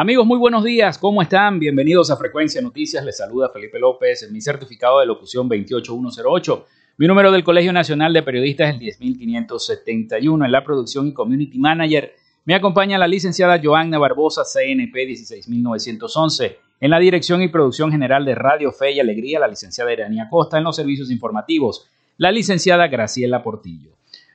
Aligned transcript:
Amigos, 0.00 0.24
muy 0.24 0.38
buenos 0.38 0.64
días, 0.64 0.96
¿cómo 0.96 1.20
están? 1.20 1.58
Bienvenidos 1.58 2.10
a 2.10 2.16
Frecuencia 2.16 2.62
Noticias, 2.62 3.04
les 3.04 3.18
saluda 3.18 3.50
Felipe 3.50 3.78
López, 3.78 4.22
en 4.22 4.32
mi 4.32 4.40
certificado 4.40 4.98
de 4.98 5.04
locución 5.04 5.46
28108. 5.46 6.66
Mi 6.96 7.06
número 7.06 7.30
del 7.30 7.44
Colegio 7.44 7.70
Nacional 7.70 8.14
de 8.14 8.22
Periodistas 8.22 8.70
es 8.70 8.76
el 8.76 8.80
10571. 8.80 10.42
En 10.42 10.52
la 10.52 10.64
producción 10.64 11.06
y 11.06 11.12
community 11.12 11.58
manager 11.58 12.14
me 12.46 12.54
acompaña 12.54 12.96
la 12.96 13.06
licenciada 13.06 13.60
Joanna 13.62 13.98
Barbosa, 13.98 14.44
CNP 14.44 15.04
16911. 15.04 16.58
En 16.80 16.90
la 16.90 16.98
dirección 16.98 17.42
y 17.42 17.48
producción 17.48 17.92
general 17.92 18.24
de 18.24 18.34
Radio 18.34 18.72
Fe 18.72 18.92
y 18.92 19.00
Alegría, 19.00 19.38
la 19.38 19.48
licenciada 19.48 19.92
Irania 19.92 20.28
Costa. 20.30 20.56
En 20.56 20.64
los 20.64 20.76
servicios 20.76 21.10
informativos, 21.10 21.90
la 22.16 22.32
licenciada 22.32 22.88
Graciela 22.88 23.42
Portillo. 23.42 23.90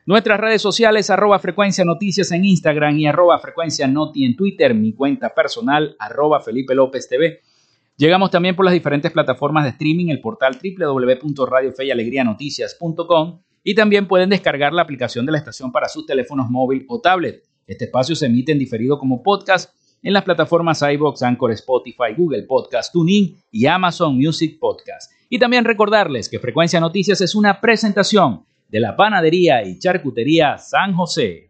Nuestras 0.08 0.40
redes 0.40 0.62
sociales, 0.62 1.10
arroba 1.10 1.40
frecuencia 1.40 1.84
noticias 1.84 2.32
en 2.32 2.46
Instagram 2.46 2.96
y 3.00 3.08
arroba 3.08 3.40
frecuencia 3.40 3.88
noti 3.88 4.24
en 4.24 4.36
Twitter, 4.36 4.76
mi 4.76 4.94
cuenta 4.94 5.34
personal, 5.34 5.96
arroba 5.98 6.42
Felipe 6.42 6.76
López 6.76 7.10
TV. 7.10 7.40
Llegamos 7.98 8.30
también 8.30 8.56
por 8.56 8.66
las 8.66 8.76
diferentes 8.76 9.12
plataformas 9.12 9.64
de 9.64 9.72
streaming, 9.72 10.10
el 10.10 10.22
portal 10.22 10.60
www.radiofeyalegrianoticias.com 10.62 13.40
y 13.64 13.74
también 13.74 14.08
pueden 14.08 14.30
descargar 14.30 14.74
la 14.74 14.84
aplicación 14.84 15.26
de 15.26 15.32
la 15.32 15.40
estación 15.40 15.72
para 15.72 15.90
sus 15.90 16.06
teléfonos 16.06 16.52
móvil 16.52 16.86
o 16.88 17.02
tablet. 17.02 17.44
Este 17.66 17.86
espacio 17.86 18.16
se 18.16 18.28
emite 18.28 18.52
en 18.52 18.60
diferido 18.60 19.00
como 19.00 19.24
podcast 19.24 19.74
en 20.04 20.14
las 20.14 20.24
plataformas 20.24 20.84
iBox, 20.84 21.24
Anchor, 21.24 21.52
Spotify, 21.54 22.14
Google 22.16 22.44
Podcast, 22.44 22.94
TuneIn 22.94 23.38
y 23.50 23.66
Amazon 23.66 24.16
Music 24.16 24.60
Podcast. 24.60 25.12
Y 25.30 25.40
también 25.40 25.66
recordarles 25.66 26.30
que 26.30 26.38
Frecuencia 26.38 26.80
Noticias 26.80 27.22
es 27.22 27.34
una 27.34 27.60
presentación 27.60 28.46
de 28.70 28.80
la 28.80 28.96
panadería 28.96 29.64
y 29.64 29.80
charcutería 29.80 30.58
San 30.58 30.94
José. 30.94 31.50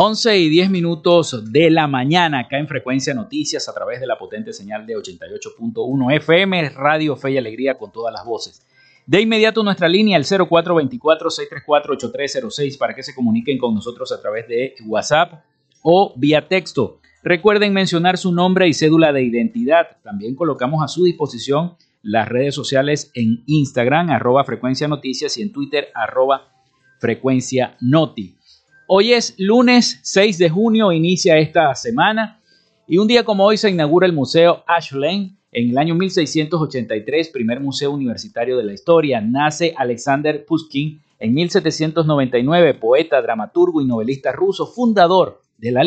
11 0.00 0.38
y 0.38 0.48
10 0.48 0.70
minutos 0.70 1.50
de 1.50 1.72
la 1.72 1.88
mañana 1.88 2.42
acá 2.42 2.56
en 2.56 2.68
Frecuencia 2.68 3.14
Noticias 3.14 3.68
a 3.68 3.74
través 3.74 3.98
de 3.98 4.06
la 4.06 4.16
potente 4.16 4.52
señal 4.52 4.86
de 4.86 4.94
88.1 4.94 6.16
FM, 6.18 6.68
Radio 6.68 7.16
Fe 7.16 7.32
y 7.32 7.36
Alegría 7.36 7.76
con 7.76 7.90
todas 7.90 8.14
las 8.14 8.24
voces. 8.24 8.64
De 9.06 9.20
inmediato 9.20 9.64
nuestra 9.64 9.88
línea 9.88 10.16
el 10.16 10.22
0424-634-8306 10.22 12.78
para 12.78 12.94
que 12.94 13.02
se 13.02 13.12
comuniquen 13.12 13.58
con 13.58 13.74
nosotros 13.74 14.12
a 14.12 14.22
través 14.22 14.46
de 14.46 14.76
WhatsApp 14.86 15.42
o 15.82 16.12
vía 16.14 16.46
texto. 16.46 17.00
Recuerden 17.24 17.72
mencionar 17.72 18.18
su 18.18 18.30
nombre 18.30 18.68
y 18.68 18.74
cédula 18.74 19.12
de 19.12 19.24
identidad. 19.24 19.96
También 20.04 20.36
colocamos 20.36 20.80
a 20.84 20.86
su 20.86 21.02
disposición 21.02 21.74
las 22.02 22.28
redes 22.28 22.54
sociales 22.54 23.10
en 23.14 23.42
Instagram, 23.46 24.10
arroba 24.10 24.44
frecuencia 24.44 24.86
noticias 24.86 25.36
y 25.38 25.42
en 25.42 25.50
Twitter, 25.50 25.88
arroba 25.92 26.52
frecuencia 27.00 27.76
noti. 27.80 28.37
Hoy 28.90 29.12
es 29.12 29.34
lunes 29.36 30.00
6 30.02 30.38
de 30.38 30.48
junio, 30.48 30.92
inicia 30.92 31.36
esta 31.36 31.74
semana 31.74 32.40
y 32.86 32.96
un 32.96 33.06
día 33.06 33.22
como 33.22 33.44
hoy 33.44 33.58
se 33.58 33.68
inaugura 33.68 34.06
el 34.06 34.14
Museo 34.14 34.64
Ashland. 34.66 35.36
En 35.52 35.68
el 35.68 35.76
año 35.76 35.94
1683, 35.94 37.28
primer 37.28 37.60
museo 37.60 37.90
universitario 37.90 38.56
de 38.56 38.64
la 38.64 38.72
historia, 38.72 39.20
nace 39.20 39.74
Alexander 39.76 40.42
Pushkin 40.46 41.02
en 41.18 41.34
1799, 41.34 42.72
poeta, 42.80 43.20
dramaturgo 43.20 43.82
y 43.82 43.84
novelista 43.84 44.32
ruso, 44.32 44.66
fundador 44.66 45.42
de 45.58 45.70
la, 45.70 45.84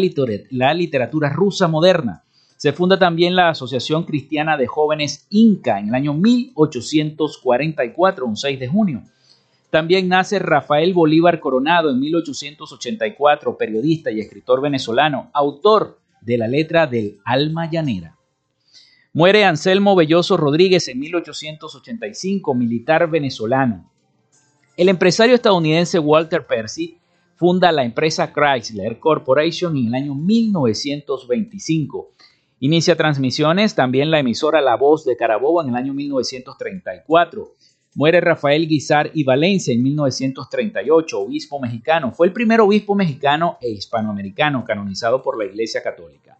la 0.52 0.76
literatura 0.76 1.30
rusa 1.30 1.68
moderna. 1.68 2.22
Se 2.56 2.72
funda 2.72 3.00
también 3.00 3.36
la 3.36 3.50
Asociación 3.50 4.04
Cristiana 4.04 4.58
de 4.58 4.68
Jóvenes 4.68 5.26
Inca 5.32 5.80
en 5.80 5.88
el 5.88 5.96
año 5.96 6.14
1844, 6.14 8.28
un 8.28 8.38
6 8.38 8.60
de 8.60 8.68
junio. 8.68 9.02
También 9.72 10.10
nace 10.10 10.38
Rafael 10.38 10.94
Bolívar 10.94 11.40
Coronado 11.40 11.90
en 11.92 12.00
1884, 12.02 13.58
periodista 13.58 14.12
y 14.12 14.20
escritor 14.20 14.62
venezolano, 14.62 15.32
autor 15.34 15.98
de 16.20 16.38
la 16.38 16.50
letra 16.50 16.88
del 16.88 17.20
Alma 17.24 17.72
Llanera. 17.72 18.18
Muere 19.14 19.46
Anselmo 19.46 19.96
Belloso 19.96 20.36
Rodríguez 20.36 20.90
en 20.90 21.00
1885, 21.00 22.54
militar 22.54 23.10
venezolano. 23.10 23.90
El 24.76 24.90
empresario 24.90 25.36
estadounidense 25.36 26.00
Walter 26.00 26.46
Percy 26.46 26.98
funda 27.36 27.72
la 27.72 27.86
empresa 27.86 28.34
Chrysler 28.34 29.00
Corporation 29.00 29.78
en 29.78 29.88
el 29.88 29.96
año 29.96 30.16
1925. 30.16 32.12
Inicia 32.60 32.98
transmisiones 32.98 33.74
también 33.74 34.12
la 34.12 34.20
emisora 34.20 34.60
La 34.60 34.76
Voz 34.76 35.06
de 35.06 35.16
Carabobo 35.16 35.62
en 35.62 35.70
el 35.70 35.76
año 35.76 35.94
1934. 35.94 37.56
Muere 37.94 38.22
Rafael 38.22 38.70
Guizar 38.70 39.12
y 39.14 39.26
Valencia 39.26 39.74
en 39.74 39.84
1938, 39.84 41.20
obispo 41.20 41.60
mexicano. 41.60 42.14
Fue 42.14 42.26
el 42.26 42.32
primer 42.32 42.62
obispo 42.62 42.96
mexicano 42.96 43.58
e 43.60 43.70
hispanoamericano 43.70 44.64
canonizado 44.64 45.22
por 45.22 45.38
la 45.38 45.44
Iglesia 45.44 45.84
Católica. 45.84 46.38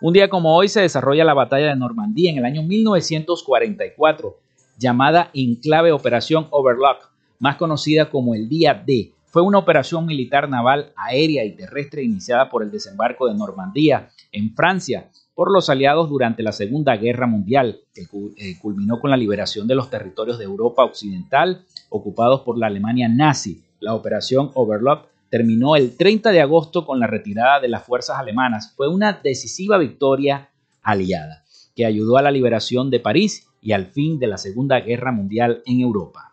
Un 0.00 0.12
día 0.12 0.28
como 0.28 0.56
hoy 0.56 0.68
se 0.68 0.80
desarrolla 0.80 1.24
la 1.24 1.34
batalla 1.34 1.68
de 1.68 1.76
Normandía 1.76 2.32
en 2.32 2.38
el 2.38 2.44
año 2.44 2.64
1944, 2.64 4.40
llamada 4.76 5.30
en 5.34 5.54
clave 5.54 5.92
Operación 5.92 6.48
Overlock, 6.50 7.12
más 7.38 7.54
conocida 7.54 8.10
como 8.10 8.34
el 8.34 8.48
Día 8.48 8.74
D. 8.74 9.12
fue 9.26 9.42
una 9.42 9.58
operación 9.58 10.04
militar 10.04 10.48
naval 10.48 10.92
aérea 10.96 11.44
y 11.44 11.52
terrestre 11.52 12.02
iniciada 12.02 12.50
por 12.50 12.64
el 12.64 12.72
desembarco 12.72 13.28
de 13.28 13.34
Normandía 13.34 14.10
en 14.32 14.52
Francia 14.52 15.08
por 15.38 15.52
los 15.52 15.70
aliados 15.70 16.10
durante 16.10 16.42
la 16.42 16.50
Segunda 16.50 16.96
Guerra 16.96 17.28
Mundial, 17.28 17.78
que 17.94 18.08
eh, 18.38 18.58
culminó 18.60 18.98
con 18.98 19.08
la 19.08 19.16
liberación 19.16 19.68
de 19.68 19.76
los 19.76 19.88
territorios 19.88 20.36
de 20.36 20.42
Europa 20.42 20.82
Occidental 20.82 21.64
ocupados 21.90 22.40
por 22.40 22.58
la 22.58 22.66
Alemania 22.66 23.08
nazi. 23.08 23.62
La 23.78 23.94
operación 23.94 24.50
Overlord 24.54 25.02
terminó 25.30 25.76
el 25.76 25.96
30 25.96 26.32
de 26.32 26.40
agosto 26.40 26.84
con 26.84 26.98
la 26.98 27.06
retirada 27.06 27.60
de 27.60 27.68
las 27.68 27.84
fuerzas 27.84 28.18
alemanas. 28.18 28.72
Fue 28.76 28.88
una 28.88 29.12
decisiva 29.12 29.78
victoria 29.78 30.48
aliada 30.82 31.44
que 31.76 31.86
ayudó 31.86 32.16
a 32.16 32.22
la 32.22 32.32
liberación 32.32 32.90
de 32.90 32.98
París 32.98 33.46
y 33.62 33.70
al 33.70 33.86
fin 33.86 34.18
de 34.18 34.26
la 34.26 34.38
Segunda 34.38 34.80
Guerra 34.80 35.12
Mundial 35.12 35.62
en 35.66 35.82
Europa. 35.82 36.32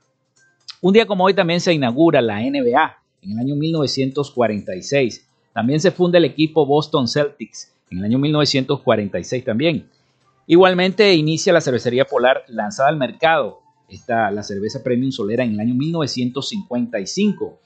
Un 0.81 0.93
día 0.93 1.05
como 1.05 1.25
hoy 1.25 1.35
también 1.35 1.61
se 1.61 1.75
inaugura 1.75 2.23
la 2.23 2.39
NBA 2.39 2.97
en 3.21 3.31
el 3.33 3.37
año 3.37 3.55
1946. 3.55 5.27
También 5.53 5.79
se 5.79 5.91
funda 5.91 6.17
el 6.17 6.25
equipo 6.25 6.65
Boston 6.65 7.07
Celtics 7.07 7.74
en 7.89 7.99
el 7.99 8.05
año 8.05 8.19
1946 8.19 9.43
también. 9.43 9.89
Igualmente 10.47 11.13
inicia 11.15 11.53
la 11.53 11.61
cervecería 11.61 12.05
Polar 12.05 12.43
lanzada 12.47 12.89
al 12.89 12.97
mercado, 12.97 13.61
está 13.89 14.29
la 14.31 14.43
cerveza 14.43 14.83
Premium 14.83 15.11
Solera 15.11 15.43
en 15.43 15.53
el 15.53 15.59
año 15.59 15.75
1955. 15.75 17.59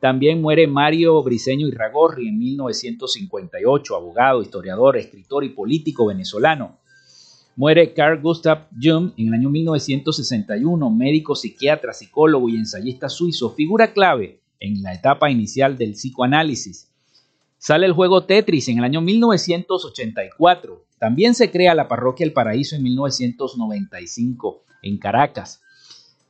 También 0.00 0.40
muere 0.40 0.66
Mario 0.66 1.22
Briceño 1.22 1.68
Irragorri 1.68 2.28
en 2.28 2.38
1958, 2.38 3.96
abogado, 3.96 4.42
historiador, 4.42 4.96
escritor 4.96 5.44
y 5.44 5.50
político 5.50 6.06
venezolano. 6.06 6.78
Muere 7.56 7.92
Carl 7.92 8.22
Gustav 8.22 8.68
Jung 8.80 9.12
en 9.18 9.28
el 9.28 9.34
año 9.34 9.50
1961, 9.50 10.90
médico, 10.90 11.34
psiquiatra, 11.34 11.92
psicólogo 11.92 12.48
y 12.48 12.56
ensayista 12.56 13.08
suizo, 13.08 13.50
figura 13.50 13.92
clave 13.92 14.40
en 14.60 14.82
la 14.82 14.94
etapa 14.94 15.30
inicial 15.30 15.76
del 15.76 15.92
psicoanálisis. 15.92 16.89
Sale 17.62 17.84
el 17.84 17.92
juego 17.92 18.24
Tetris 18.24 18.68
en 18.68 18.78
el 18.78 18.84
año 18.84 19.02
1984. 19.02 20.82
También 20.98 21.34
se 21.34 21.50
crea 21.50 21.74
la 21.74 21.88
parroquia 21.88 22.24
El 22.24 22.32
Paraíso 22.32 22.74
en 22.74 22.82
1995 22.84 24.62
en 24.80 24.96
Caracas. 24.96 25.60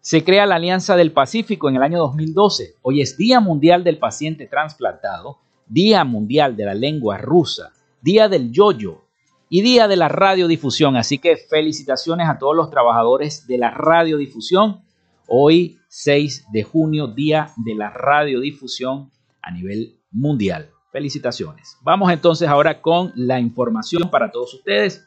Se 0.00 0.24
crea 0.24 0.44
la 0.44 0.56
Alianza 0.56 0.96
del 0.96 1.12
Pacífico 1.12 1.68
en 1.68 1.76
el 1.76 1.84
año 1.84 2.00
2012. 2.00 2.74
Hoy 2.82 3.00
es 3.00 3.16
Día 3.16 3.38
Mundial 3.38 3.84
del 3.84 3.98
Paciente 3.98 4.48
Transplantado, 4.48 5.38
Día 5.68 6.02
Mundial 6.02 6.56
de 6.56 6.64
la 6.64 6.74
Lengua 6.74 7.16
Rusa, 7.16 7.74
Día 8.02 8.28
del 8.28 8.50
Yoyo 8.50 9.02
y 9.48 9.62
Día 9.62 9.86
de 9.86 9.94
la 9.94 10.08
Radiodifusión. 10.08 10.96
Así 10.96 11.18
que 11.18 11.36
felicitaciones 11.36 12.28
a 12.28 12.38
todos 12.38 12.56
los 12.56 12.70
trabajadores 12.70 13.46
de 13.46 13.56
la 13.56 13.70
radiodifusión. 13.70 14.80
Hoy 15.28 15.78
6 15.86 16.46
de 16.52 16.64
junio, 16.64 17.06
Día 17.06 17.52
de 17.56 17.76
la 17.76 17.90
Radiodifusión 17.90 19.12
a 19.40 19.52
nivel 19.52 20.00
mundial. 20.10 20.70
Felicitaciones. 20.92 21.76
Vamos 21.82 22.12
entonces 22.12 22.48
ahora 22.48 22.80
con 22.80 23.12
la 23.14 23.38
información 23.38 24.10
para 24.10 24.30
todos 24.30 24.54
ustedes, 24.54 25.04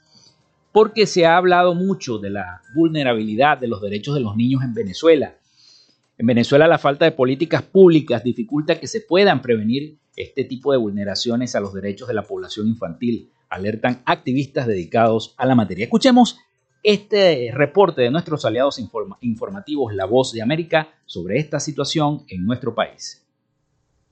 porque 0.72 1.06
se 1.06 1.26
ha 1.26 1.38
hablado 1.38 1.76
mucho 1.76 2.20
de 2.20 2.30
la 2.30 2.62
vulnerabilidad 2.74 3.58
de 3.58 3.68
los 3.68 3.82
derechos 3.82 4.16
de 4.16 4.22
los 4.22 4.36
niños 4.36 4.64
en 4.64 4.74
Venezuela. 4.74 5.36
En 6.18 6.26
Venezuela 6.26 6.68
la 6.68 6.78
falta 6.78 7.06
de 7.06 7.12
políticas 7.12 7.64
públicas 7.64 8.24
dificulta 8.24 8.80
que 8.80 8.88
se 8.88 9.02
puedan 9.02 9.42
prevenir 9.42 9.98
este 10.16 10.44
tipo 10.46 10.72
de 10.72 10.78
vulneraciones 10.78 11.56
a 11.56 11.60
los 11.60 11.74
derechos 11.74 12.08
de 12.08 12.14
la 12.14 12.24
población 12.24 12.68
infantil, 12.68 13.30
alertan 13.50 14.02
activistas 14.06 14.68
dedicados 14.68 15.34
a 15.38 15.46
la 15.46 15.56
materia. 15.56 15.86
Escuchemos 15.86 16.38
este 16.84 17.52
reporte 17.54 18.02
de 18.02 18.12
nuestros 18.12 18.46
aliados 18.46 18.80
informativos 19.22 19.94
La 19.94 20.06
Voz 20.06 20.34
de 20.34 20.42
América 20.42 20.90
sobre 21.06 21.40
esta 21.40 21.60
situación 21.60 22.26
en 22.28 22.46
nuestro 22.46 22.76
país. 22.76 23.23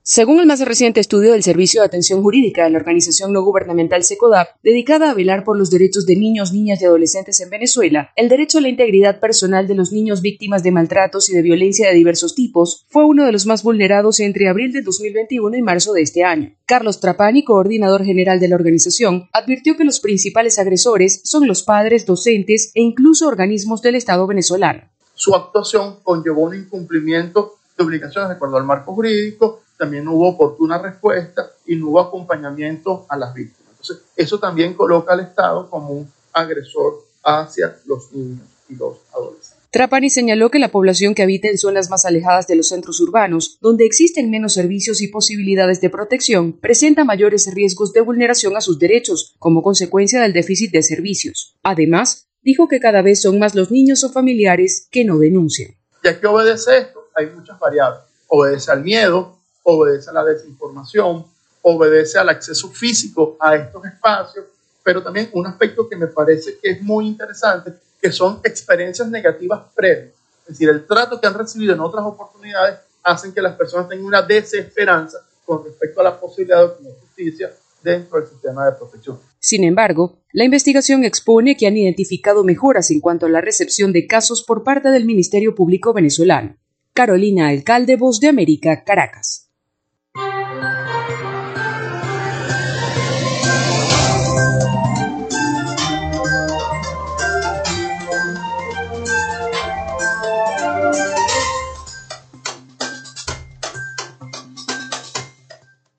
Según 0.04 0.40
el 0.40 0.48
más 0.48 0.60
reciente 0.62 1.00
estudio 1.00 1.34
del 1.34 1.44
Servicio 1.44 1.82
de 1.82 1.86
Atención 1.86 2.24
Jurídica 2.24 2.64
de 2.64 2.72
la 2.72 2.80
organización 2.80 3.34
no 3.34 3.44
gubernamental 3.44 4.04
SECODAP, 4.04 4.48
dedicada 4.64 5.12
a 5.12 5.14
velar 5.14 5.44
por 5.44 5.60
los 5.60 5.70
derechos 5.70 6.08
de 6.08 6.16
niños, 6.16 6.52
niñas 6.52 6.82
y 6.82 6.86
adolescentes 6.86 7.40
en 7.40 7.52
Venezuela, 7.52 8.10
el 8.16 8.28
derecho 8.28 8.58
a 8.58 8.62
la 8.62 8.70
integridad 8.70 9.20
personal 9.20 9.68
de 9.68 9.76
los 9.76 9.92
niños 9.92 10.24
víctimas 10.24 10.64
de 10.64 10.72
maltratos 10.72 11.30
y 11.30 11.34
de 11.34 11.44
violencia 11.44 11.88
de 11.88 11.94
diversos 11.94 12.34
tipos 12.34 12.84
fue 12.90 13.06
uno 13.06 13.28
de 13.28 13.32
los 13.32 13.46
más 13.46 13.62
vulnerados 13.62 14.20
entre 14.22 14.50
abril 14.50 14.72
de 14.72 14.82
2021 14.82 15.56
y 15.56 15.62
marzo 15.62 15.94
de 15.94 16.02
este 16.02 16.24
año. 16.24 16.56
Carlos 16.66 17.00
Trapani, 17.00 17.44
coordinador 17.44 18.04
general 18.04 18.40
de 18.40 18.48
la 18.48 18.56
organización, 18.56 19.30
advirtió 19.34 19.78
que 19.78 19.84
los 19.84 20.00
principales 20.00 20.58
agresores 20.58 21.22
son 21.26 21.46
los 21.46 21.62
padres, 21.62 22.08
docentes 22.08 22.72
e 22.74 22.82
incluso 22.82 23.28
organismos 23.28 23.84
del 23.84 23.94
Estado 23.94 24.26
venezolano. 24.26 24.82
Su 25.14 25.36
actuación 25.36 25.98
conllevó 26.02 26.42
un 26.46 26.56
incumplimiento 26.56 27.58
de 27.78 27.84
obligaciones 27.84 28.30
de 28.30 28.36
acuerdo 28.36 28.58
al 28.58 28.66
marco 28.66 28.96
jurídico 28.96 29.62
también 29.82 30.06
no 30.06 30.14
hubo 30.14 30.30
oportuna 30.30 30.78
respuesta 30.78 31.54
y 31.66 31.76
no 31.76 31.88
hubo 31.88 32.00
acompañamiento 32.00 33.08
a 33.10 33.18
las 33.18 33.34
víctimas. 33.34 33.72
Entonces, 33.72 34.06
eso 34.16 34.38
también 34.38 34.76
coloca 34.76 35.12
al 35.12 35.22
Estado 35.22 35.68
como 35.72 35.90
un 35.90 36.12
agresor 36.32 37.04
hacia 37.24 37.76
los 37.88 38.12
niños 38.14 38.46
y 38.70 38.76
los 38.76 38.98
adolescentes. 39.12 39.58
Trapani 39.72 40.12
señaló 40.12 40.52
que 40.52 40.60
la 40.60 40.68
población 40.68 41.16
que 41.16 41.24
habita 41.24 41.48
en 41.48 41.58
zonas 41.58 41.90
más 41.90 42.06
alejadas 42.06 42.46
de 42.46 42.58
los 42.58 42.68
centros 42.68 43.00
urbanos, 43.00 43.58
donde 43.60 43.88
existen 43.88 44.30
menos 44.30 44.54
servicios 44.54 45.02
y 45.02 45.08
posibilidades 45.08 45.82
de 45.82 45.90
protección, 45.90 46.54
presenta 46.54 47.04
mayores 47.04 47.52
riesgos 47.52 47.92
de 47.92 48.02
vulneración 48.02 48.56
a 48.56 48.62
sus 48.62 48.78
derechos 48.78 49.34
como 49.40 49.64
consecuencia 49.64 50.22
del 50.22 50.32
déficit 50.32 50.72
de 50.72 50.84
servicios. 50.84 51.56
Además, 51.64 52.28
dijo 52.44 52.68
que 52.68 52.80
cada 52.80 53.02
vez 53.02 53.20
son 53.20 53.40
más 53.40 53.56
los 53.56 53.72
niños 53.72 54.04
o 54.04 54.12
familiares 54.12 54.88
que 54.92 55.06
no 55.06 55.18
denuncian. 55.18 55.72
¿Y 56.04 56.08
a 56.08 56.20
qué 56.20 56.28
obedece 56.28 56.78
esto? 56.78 57.08
Hay 57.16 57.32
muchas 57.36 57.58
variables. 57.60 58.02
Obedece 58.28 58.72
al 58.72 58.84
miedo, 58.84 59.41
obedece 59.64 60.10
a 60.10 60.14
la 60.14 60.24
desinformación, 60.24 61.26
obedece 61.62 62.18
al 62.18 62.30
acceso 62.30 62.70
físico 62.70 63.38
a 63.40 63.56
estos 63.56 63.86
espacios, 63.86 64.46
pero 64.84 65.04
también 65.04 65.30
un 65.34 65.46
aspecto 65.46 65.88
que 65.88 65.96
me 65.96 66.08
parece 66.08 66.58
que 66.60 66.72
es 66.72 66.82
muy 66.82 67.08
interesante, 67.08 67.74
que 68.02 68.12
son 68.12 68.40
experiencias 68.44 69.08
negativas 69.10 69.62
previas. 69.76 70.14
Es 70.44 70.58
decir, 70.58 70.70
el 70.70 70.86
trato 70.86 71.20
que 71.22 71.28
han 71.28 71.36
recibido 71.36 71.74
en 71.74 71.80
otras 71.80 72.04
oportunidades 72.04 72.80
hacen 73.04 73.32
que 73.32 73.42
las 73.42 73.56
personas 73.56 73.88
tengan 73.88 74.06
una 74.06 74.22
desesperanza 74.22 75.20
con 75.46 75.64
respecto 75.64 76.02
a 76.02 76.04
la 76.04 76.20
posibilidad 76.20 76.60
de 76.60 76.64
obtener 76.66 76.94
justicia 77.00 77.52
dentro 77.84 78.20
del 78.20 78.28
sistema 78.28 78.66
de 78.66 78.74
protección. 78.74 79.20
Sin 79.40 79.64
embargo, 79.64 80.20
la 80.34 80.46
investigación 80.46 81.04
expone 81.04 81.58
que 81.58 81.68
han 81.68 81.78
identificado 81.78 82.44
mejoras 82.44 82.92
en 82.92 83.00
cuanto 83.00 83.26
a 83.26 83.30
la 83.30 83.42
recepción 83.42 83.92
de 83.92 84.08
casos 84.08 84.44
por 84.44 84.64
parte 84.64 84.90
del 84.90 85.06
Ministerio 85.06 85.56
Público 85.56 85.94
venezolano. 85.94 86.58
Carolina 86.94 87.50
Alcalde, 87.50 87.96
Voz 87.96 88.20
de 88.20 88.28
América, 88.28 88.84
Caracas. 88.84 89.41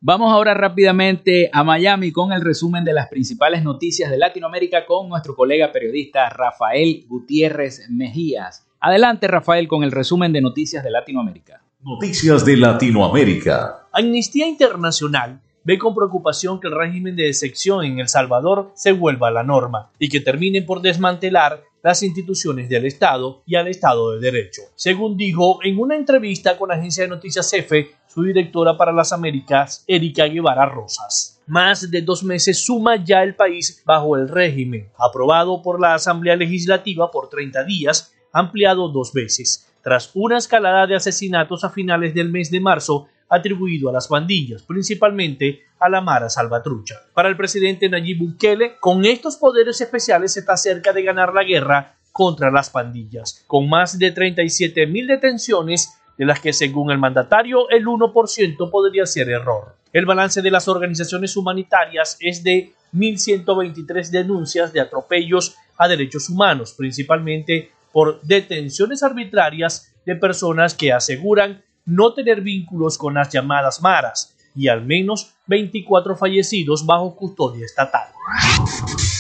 Vamos 0.05 0.33
ahora 0.33 0.53
rápidamente 0.53 1.49
a 1.53 1.63
Miami 1.63 2.11
con 2.11 2.33
el 2.33 2.41
resumen 2.41 2.85
de 2.85 2.93
las 2.93 3.07
principales 3.07 3.63
noticias 3.63 4.11
de 4.11 4.19
Latinoamérica 4.19 4.85
con 4.85 5.09
nuestro 5.09 5.37
colega 5.37 5.71
periodista 5.71 6.29
Rafael 6.29 7.05
Gutiérrez 7.07 7.89
Mejías. 7.89 8.67
Adelante 8.81 9.29
Rafael 9.29 9.69
con 9.69 9.85
el 9.85 9.93
resumen 9.93 10.33
de 10.33 10.41
noticias 10.41 10.83
de 10.83 10.91
Latinoamérica. 10.91 11.63
Noticias 11.85 12.45
de 12.45 12.57
Latinoamérica. 12.57 13.87
Amnistía 13.93 14.49
Internacional 14.49 15.41
ve 15.63 15.79
con 15.79 15.95
preocupación 15.95 16.59
que 16.59 16.67
el 16.67 16.75
régimen 16.75 17.15
de 17.15 17.29
excepción 17.29 17.85
en 17.85 18.01
El 18.01 18.09
Salvador 18.09 18.73
se 18.75 18.91
vuelva 18.91 19.31
la 19.31 19.45
norma 19.45 19.93
y 20.01 20.09
que 20.09 20.19
termine 20.19 20.63
por 20.63 20.83
desmantelar 20.83 21.63
las 21.81 22.03
instituciones 22.03 22.69
del 22.69 22.87
Estado 22.87 23.43
y 23.47 23.55
al 23.55 23.69
Estado 23.69 24.13
de 24.13 24.21
Derecho. 24.21 24.63
Según 24.75 25.17
dijo 25.17 25.59
en 25.63 25.79
una 25.79 25.97
entrevista 25.97 26.57
con 26.57 26.71
la 26.71 26.77
agencia 26.77 27.05
de 27.05 27.09
noticias 27.09 27.53
EFE, 27.53 27.91
su 28.13 28.23
directora 28.23 28.77
para 28.77 28.93
las 28.93 29.11
Américas, 29.13 29.85
Erika 29.87 30.27
Guevara 30.27 30.67
Rosas. 30.67 31.41
Más 31.47 31.91
de 31.91 32.03
dos 32.03 32.23
meses 32.23 32.63
suma 32.63 33.03
ya 33.03 33.23
el 33.23 33.35
país 33.35 33.83
bajo 33.87 34.17
el 34.17 34.29
régimen, 34.29 34.91
aprobado 34.99 35.63
por 35.63 35.81
la 35.81 35.95
Asamblea 35.95 36.37
Legislativa 36.37 37.11
por 37.11 37.31
30 37.31 37.65
días, 37.65 38.13
ampliado 38.31 38.89
dos 38.89 39.15
veces, 39.15 39.73
tras 39.83 40.11
una 40.13 40.37
escalada 40.37 40.87
de 40.87 40.97
asesinatos 40.97 41.65
a 41.65 41.71
finales 41.71 42.13
del 42.13 42.31
mes 42.31 42.51
de 42.51 42.61
marzo 42.61 43.09
atribuido 43.31 43.89
a 43.89 43.93
las 43.93 44.11
bandillas, 44.11 44.63
principalmente 44.63 45.63
a 45.79 45.89
la 45.89 46.03
Mara 46.03 46.29
Salvatrucha. 46.29 46.97
Para 47.15 47.31
el 47.31 47.37
presidente 47.39 47.89
Nayib 47.89 48.19
Bukele, 48.19 48.77
con 48.79 49.07
estos 49.07 49.37
poderes 49.37 49.81
especiales 49.81 50.37
está 50.37 50.59
cerca 50.59 50.93
de 50.93 51.03
ganar 51.03 51.33
la 51.33 51.45
guerra 51.45 51.97
contra 52.13 52.51
las 52.51 52.69
pandillas, 52.69 53.43
con 53.47 53.71
más 53.71 53.99
de 53.99 54.13
37 54.13 54.87
mil 54.87 55.07
detenciones, 55.07 55.95
de 56.19 56.25
las 56.25 56.41
que 56.41 56.53
según 56.53 56.91
el 56.91 56.99
mandatario 56.99 57.69
el 57.71 57.87
1% 57.87 58.71
podría 58.71 59.07
ser 59.07 59.29
error. 59.29 59.77
El 59.93 60.07
balance 60.07 60.43
de 60.43 60.51
las 60.51 60.69
organizaciones 60.69 61.37
humanitarias 61.37 62.17
es 62.21 62.43
de 62.43 62.73
1.123 62.95 64.11
denuncias 64.11 64.73
de 64.73 64.81
atropellos 64.81 65.57
a 65.77 65.89
derechos 65.89 66.29
humanos, 66.29 66.75
principalmente 66.77 67.71
por 67.93 68.21
detenciones 68.23 69.03
arbitrarias 69.03 69.93
de 70.07 70.17
personas 70.17 70.75
que 70.75 70.93
aseguran 70.93 71.63
no 71.85 72.15
tener 72.15 72.41
vínculos 72.41 72.97
con 72.97 73.15
las 73.15 73.31
llamadas 73.31 73.83
maras 73.83 74.35
y 74.55 74.69
al 74.69 74.85
menos 74.85 75.35
24 75.47 76.17
fallecidos 76.17 76.87
bajo 76.87 77.17
custodia 77.17 77.65
estatal. 77.65 78.09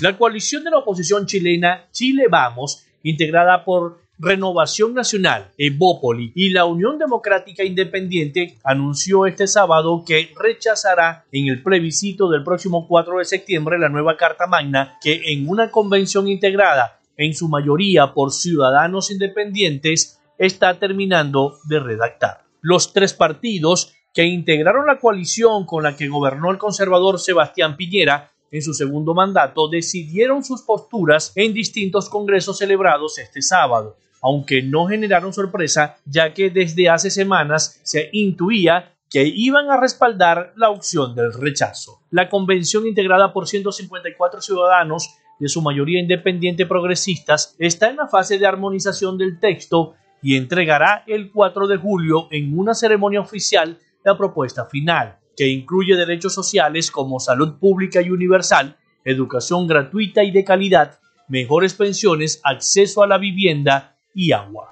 La 0.00 0.16
coalición 0.16 0.64
de 0.64 0.70
la 0.70 0.78
oposición 0.78 1.26
chilena 1.26 1.86
Chile 1.90 2.26
Vamos, 2.30 2.84
integrada 3.02 3.64
por 3.64 4.01
Renovación 4.24 4.94
Nacional, 4.94 5.50
Evópoli 5.58 6.30
y 6.36 6.50
la 6.50 6.64
Unión 6.64 6.96
Democrática 6.96 7.64
Independiente 7.64 8.56
anunció 8.62 9.26
este 9.26 9.48
sábado 9.48 10.04
que 10.06 10.32
rechazará 10.38 11.24
en 11.32 11.48
el 11.48 11.60
plebiscito 11.60 12.30
del 12.30 12.44
próximo 12.44 12.86
4 12.86 13.18
de 13.18 13.24
septiembre 13.24 13.80
la 13.80 13.88
nueva 13.88 14.16
Carta 14.16 14.46
Magna 14.46 14.96
que 15.02 15.32
en 15.32 15.48
una 15.48 15.72
convención 15.72 16.28
integrada 16.28 17.00
en 17.16 17.34
su 17.34 17.48
mayoría 17.48 18.14
por 18.14 18.30
ciudadanos 18.30 19.10
independientes 19.10 20.20
está 20.38 20.78
terminando 20.78 21.58
de 21.64 21.80
redactar. 21.80 22.44
Los 22.60 22.92
tres 22.92 23.14
partidos 23.14 23.92
que 24.14 24.22
integraron 24.22 24.86
la 24.86 25.00
coalición 25.00 25.66
con 25.66 25.82
la 25.82 25.96
que 25.96 26.06
gobernó 26.06 26.52
el 26.52 26.58
conservador 26.58 27.18
Sebastián 27.18 27.76
Piñera 27.76 28.30
en 28.52 28.62
su 28.62 28.72
segundo 28.72 29.14
mandato 29.14 29.68
decidieron 29.68 30.44
sus 30.44 30.62
posturas 30.62 31.32
en 31.34 31.52
distintos 31.52 32.08
congresos 32.08 32.58
celebrados 32.58 33.18
este 33.18 33.42
sábado 33.42 33.96
aunque 34.22 34.62
no 34.62 34.86
generaron 34.86 35.32
sorpresa, 35.32 35.96
ya 36.06 36.32
que 36.32 36.48
desde 36.48 36.88
hace 36.88 37.10
semanas 37.10 37.80
se 37.82 38.08
intuía 38.12 38.94
que 39.10 39.24
iban 39.26 39.68
a 39.68 39.78
respaldar 39.78 40.54
la 40.56 40.70
opción 40.70 41.14
del 41.14 41.34
rechazo. 41.34 42.00
La 42.10 42.30
convención 42.30 42.86
integrada 42.86 43.32
por 43.34 43.46
154 43.46 44.40
ciudadanos, 44.40 45.10
de 45.38 45.48
su 45.48 45.60
mayoría 45.60 46.00
independiente 46.00 46.64
progresistas, 46.64 47.54
está 47.58 47.90
en 47.90 47.96
la 47.96 48.06
fase 48.06 48.38
de 48.38 48.46
armonización 48.46 49.18
del 49.18 49.38
texto 49.38 49.94
y 50.22 50.36
entregará 50.36 51.04
el 51.06 51.30
4 51.30 51.66
de 51.66 51.76
julio 51.76 52.28
en 52.30 52.56
una 52.56 52.74
ceremonia 52.74 53.20
oficial 53.20 53.78
la 54.04 54.16
propuesta 54.16 54.64
final, 54.66 55.18
que 55.36 55.48
incluye 55.48 55.96
derechos 55.96 56.32
sociales 56.32 56.90
como 56.90 57.20
salud 57.20 57.58
pública 57.58 58.00
y 58.00 58.10
universal, 58.10 58.76
educación 59.04 59.66
gratuita 59.66 60.22
y 60.22 60.30
de 60.30 60.44
calidad, 60.44 61.00
mejores 61.28 61.74
pensiones, 61.74 62.40
acceso 62.44 63.02
a 63.02 63.06
la 63.06 63.18
vivienda, 63.18 63.91
y 64.14 64.32
agua. 64.32 64.68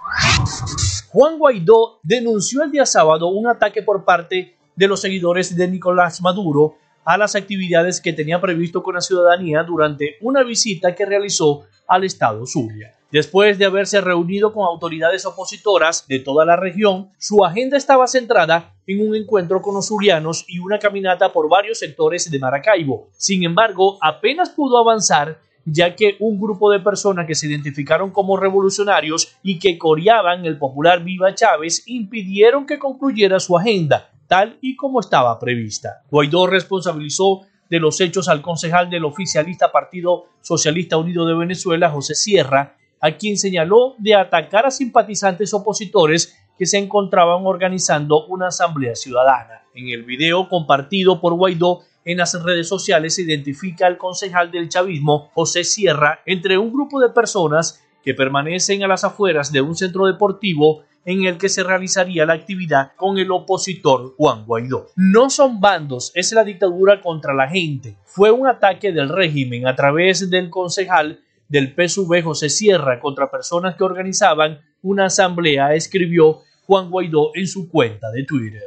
Juan 1.08 1.38
Guaidó 1.38 2.00
denunció 2.02 2.62
el 2.62 2.70
día 2.70 2.86
sábado 2.86 3.28
un 3.28 3.46
ataque 3.46 3.82
por 3.82 4.04
parte 4.04 4.56
de 4.76 4.88
los 4.88 5.00
seguidores 5.00 5.56
de 5.56 5.68
Nicolás 5.68 6.22
Maduro 6.22 6.76
a 7.04 7.16
las 7.16 7.34
actividades 7.34 8.00
que 8.00 8.12
tenía 8.12 8.40
previsto 8.40 8.82
con 8.82 8.94
la 8.94 9.00
ciudadanía 9.00 9.62
durante 9.62 10.16
una 10.20 10.42
visita 10.42 10.94
que 10.94 11.06
realizó 11.06 11.64
al 11.88 12.04
estado 12.04 12.46
Zulia. 12.46 12.94
Después 13.10 13.58
de 13.58 13.64
haberse 13.64 14.00
reunido 14.00 14.52
con 14.52 14.64
autoridades 14.64 15.26
opositoras 15.26 16.06
de 16.06 16.20
toda 16.20 16.44
la 16.44 16.54
región, 16.54 17.10
su 17.18 17.44
agenda 17.44 17.76
estaba 17.76 18.06
centrada 18.06 18.76
en 18.86 19.06
un 19.06 19.16
encuentro 19.16 19.60
con 19.60 19.74
los 19.74 19.88
zulianos 19.88 20.44
y 20.46 20.60
una 20.60 20.78
caminata 20.78 21.32
por 21.32 21.48
varios 21.48 21.80
sectores 21.80 22.30
de 22.30 22.38
Maracaibo. 22.38 23.08
Sin 23.18 23.42
embargo, 23.42 23.98
apenas 24.00 24.50
pudo 24.50 24.78
avanzar 24.78 25.40
ya 25.64 25.94
que 25.94 26.16
un 26.20 26.40
grupo 26.40 26.70
de 26.70 26.80
personas 26.80 27.26
que 27.26 27.34
se 27.34 27.46
identificaron 27.46 28.10
como 28.10 28.36
revolucionarios 28.36 29.36
y 29.42 29.58
que 29.58 29.78
coreaban 29.78 30.44
el 30.44 30.58
popular 30.58 31.04
Viva 31.04 31.34
Chávez 31.34 31.82
impidieron 31.86 32.66
que 32.66 32.78
concluyera 32.78 33.40
su 33.40 33.56
agenda, 33.56 34.10
tal 34.26 34.58
y 34.60 34.76
como 34.76 35.00
estaba 35.00 35.38
prevista. 35.38 36.02
Guaidó 36.10 36.46
responsabilizó 36.46 37.42
de 37.68 37.78
los 37.78 38.00
hechos 38.00 38.28
al 38.28 38.42
concejal 38.42 38.90
del 38.90 39.04
oficialista 39.04 39.70
Partido 39.70 40.26
Socialista 40.40 40.96
Unido 40.96 41.24
de 41.24 41.34
Venezuela, 41.34 41.90
José 41.90 42.14
Sierra, 42.14 42.76
a 43.00 43.12
quien 43.12 43.38
señaló 43.38 43.94
de 43.98 44.14
atacar 44.14 44.66
a 44.66 44.70
simpatizantes 44.70 45.54
opositores 45.54 46.36
que 46.58 46.66
se 46.66 46.78
encontraban 46.78 47.46
organizando 47.46 48.26
una 48.26 48.48
asamblea 48.48 48.94
ciudadana. 48.94 49.62
En 49.74 49.88
el 49.88 50.02
video 50.02 50.48
compartido 50.48 51.20
por 51.20 51.34
Guaidó 51.34 51.80
en 52.04 52.18
las 52.18 52.42
redes 52.42 52.68
sociales 52.68 53.14
se 53.14 53.22
identifica 53.22 53.86
al 53.86 53.98
concejal 53.98 54.50
del 54.50 54.68
chavismo, 54.68 55.30
José 55.34 55.64
Sierra, 55.64 56.20
entre 56.26 56.58
un 56.58 56.72
grupo 56.72 57.00
de 57.00 57.10
personas 57.10 57.82
que 58.02 58.14
permanecen 58.14 58.82
a 58.82 58.88
las 58.88 59.04
afueras 59.04 59.52
de 59.52 59.60
un 59.60 59.76
centro 59.76 60.06
deportivo 60.06 60.82
en 61.04 61.24
el 61.24 61.38
que 61.38 61.48
se 61.48 61.62
realizaría 61.62 62.26
la 62.26 62.34
actividad 62.34 62.92
con 62.96 63.18
el 63.18 63.30
opositor 63.30 64.14
Juan 64.16 64.44
Guaidó. 64.44 64.88
No 64.96 65.30
son 65.30 65.60
bandos, 65.60 66.12
es 66.14 66.32
la 66.32 66.44
dictadura 66.44 67.00
contra 67.00 67.34
la 67.34 67.48
gente. 67.48 67.96
Fue 68.04 68.30
un 68.30 68.46
ataque 68.46 68.92
del 68.92 69.08
régimen 69.08 69.66
a 69.66 69.74
través 69.74 70.28
del 70.30 70.50
concejal 70.50 71.20
del 71.48 71.74
PSV 71.74 72.22
José 72.22 72.48
Sierra 72.48 73.00
contra 73.00 73.30
personas 73.30 73.76
que 73.76 73.84
organizaban 73.84 74.60
una 74.82 75.06
asamblea, 75.06 75.74
escribió 75.74 76.40
Juan 76.66 76.90
Guaidó 76.90 77.32
en 77.34 77.46
su 77.46 77.68
cuenta 77.68 78.10
de 78.10 78.24
Twitter. 78.24 78.62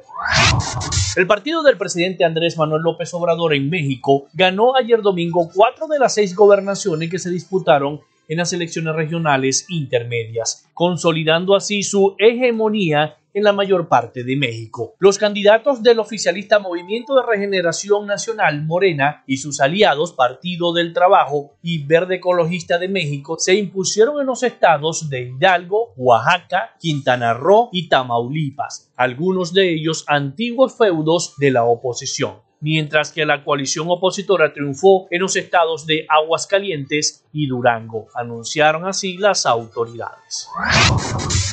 El 1.16 1.28
partido 1.28 1.62
del 1.62 1.78
presidente 1.78 2.26
Andrés 2.26 2.58
Manuel 2.58 2.82
López 2.82 3.14
Obrador 3.14 3.54
en 3.54 3.70
México 3.70 4.28
ganó 4.34 4.76
ayer 4.76 5.02
domingo 5.02 5.50
cuatro 5.54 5.88
de 5.88 6.00
las 6.00 6.16
seis 6.16 6.36
gobernaciones 6.36 7.10
que 7.10 7.20
se 7.20 7.30
disputaron 7.30 8.02
en 8.28 8.38
las 8.38 8.52
elecciones 8.54 8.96
regionales 8.96 9.66
intermedias, 9.70 10.68
consolidando 10.74 11.56
así 11.56 11.84
su 11.84 12.16
hegemonía 12.18 13.18
en 13.34 13.44
la 13.44 13.54
mayor 13.54 13.88
parte 13.88 14.24
de 14.24 14.36
México. 14.36 14.96
Los 15.00 15.18
candidatos 15.18 15.82
del 15.82 16.00
oficialista 16.00 16.60
Movimiento 16.60 17.16
de 17.16 17.26
Regeneración 17.26 18.06
Nacional 18.06 18.64
Morena 18.64 19.24
y 19.28 19.38
sus 19.38 19.60
aliados 19.60 20.14
Partido 20.14 20.74
del 20.74 20.94
Trabajo 20.94 21.56
y 21.62 21.84
Verde 21.84 22.16
Ecologista 22.16 22.78
de 22.78 22.88
México 22.88 23.38
se 23.40 23.56
impusieron 23.56 24.22
en 24.22 24.28
los 24.28 24.44
estados 24.44 25.10
de 25.10 25.32
Hidalgo, 25.32 25.94
Oaxaca, 25.98 26.76
Quintana 26.80 27.34
Roo 27.34 27.70
y 27.72 27.90
Tamaulipas, 27.90 28.92
algunos 28.96 29.54
de 29.54 29.74
ellos 29.74 30.06
antiguos 30.08 30.78
feudos 30.78 31.34
de 31.38 31.52
la 31.52 31.64
oposición 31.64 32.43
mientras 32.64 33.12
que 33.12 33.26
la 33.26 33.44
coalición 33.44 33.88
opositora 33.90 34.54
triunfó 34.54 35.08
en 35.12 35.22
los 35.22 35.36
estados 35.36 35.86
de 35.86 36.06
Aguascalientes 36.08 37.26
y 37.34 37.46
Durango, 37.46 38.08
anunciaron 38.16 38.86
así 38.86 39.18
las 39.18 39.46
autoridades. 39.46 40.48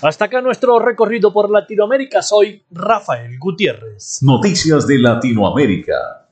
Hasta 0.02 0.26
acá 0.26 0.40
nuestro 0.40 0.79
recorrido 0.79 1.33
por 1.33 1.50
Latinoamérica, 1.50 2.23
soy 2.23 2.62
Rafael 2.71 3.37
Gutiérrez. 3.40 4.21
Noticias 4.23 4.87
de 4.87 4.99
Latinoamérica. 5.00 6.29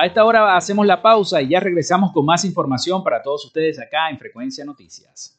A 0.00 0.06
esta 0.06 0.24
hora 0.24 0.56
hacemos 0.56 0.86
la 0.86 1.00
pausa 1.00 1.40
y 1.40 1.50
ya 1.50 1.60
regresamos 1.60 2.12
con 2.12 2.24
más 2.24 2.44
información 2.44 3.02
para 3.02 3.22
todos 3.22 3.44
ustedes 3.46 3.78
acá 3.80 4.10
en 4.10 4.18
Frecuencia 4.18 4.64
Noticias. 4.64 5.38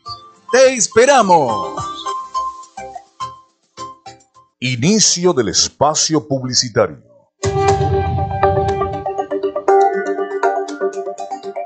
¡Te 0.51 0.73
esperamos! 0.73 1.83
Inicio 4.59 5.33
del 5.33 5.49
espacio 5.49 6.27
publicitario. 6.27 7.04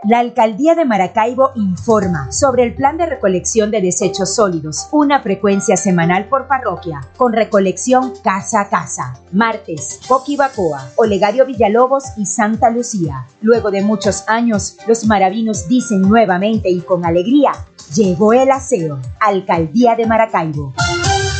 La 0.09 0.17
Alcaldía 0.17 0.73
de 0.73 0.85
Maracaibo 0.85 1.51
informa 1.53 2.31
sobre 2.31 2.63
el 2.63 2.73
plan 2.73 2.97
de 2.97 3.05
recolección 3.05 3.69
de 3.69 3.79
desechos 3.79 4.33
sólidos, 4.33 4.87
una 4.91 5.21
frecuencia 5.21 5.77
semanal 5.77 6.27
por 6.27 6.47
parroquia, 6.47 7.01
con 7.15 7.31
recolección 7.31 8.13
casa 8.23 8.61
a 8.61 8.69
casa. 8.69 9.13
Martes, 9.31 9.99
Coquibacoa, 10.07 10.93
Olegario 10.95 11.45
Villalobos 11.45 12.05
y 12.17 12.25
Santa 12.25 12.71
Lucía. 12.71 13.27
Luego 13.41 13.69
de 13.69 13.83
muchos 13.83 14.23
años, 14.25 14.77
los 14.87 15.05
maravinos 15.05 15.67
dicen 15.67 16.01
nuevamente 16.01 16.71
y 16.71 16.81
con 16.81 17.05
alegría, 17.05 17.51
llegó 17.93 18.33
el 18.33 18.49
aseo. 18.49 18.97
Alcaldía 19.19 19.95
de 19.95 20.07
Maracaibo. 20.07 20.73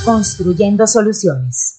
Construyendo 0.06 0.86
soluciones. 0.86 1.79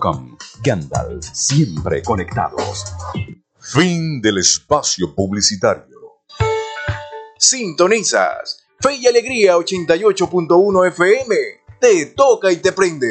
Gandalf, 0.63 1.25
siempre 1.31 2.01
conectados. 2.01 2.85
Fin 3.59 4.19
del 4.19 4.39
espacio 4.39 5.13
publicitario. 5.13 6.23
Sintonizas. 7.37 8.63
Fe 8.79 8.95
y 8.95 9.07
Alegría 9.07 9.55
88.1 9.57 10.87
FM. 10.87 11.35
Te 11.79 12.07
toca 12.07 12.51
y 12.51 12.57
te 12.57 12.71
prende. 12.71 13.07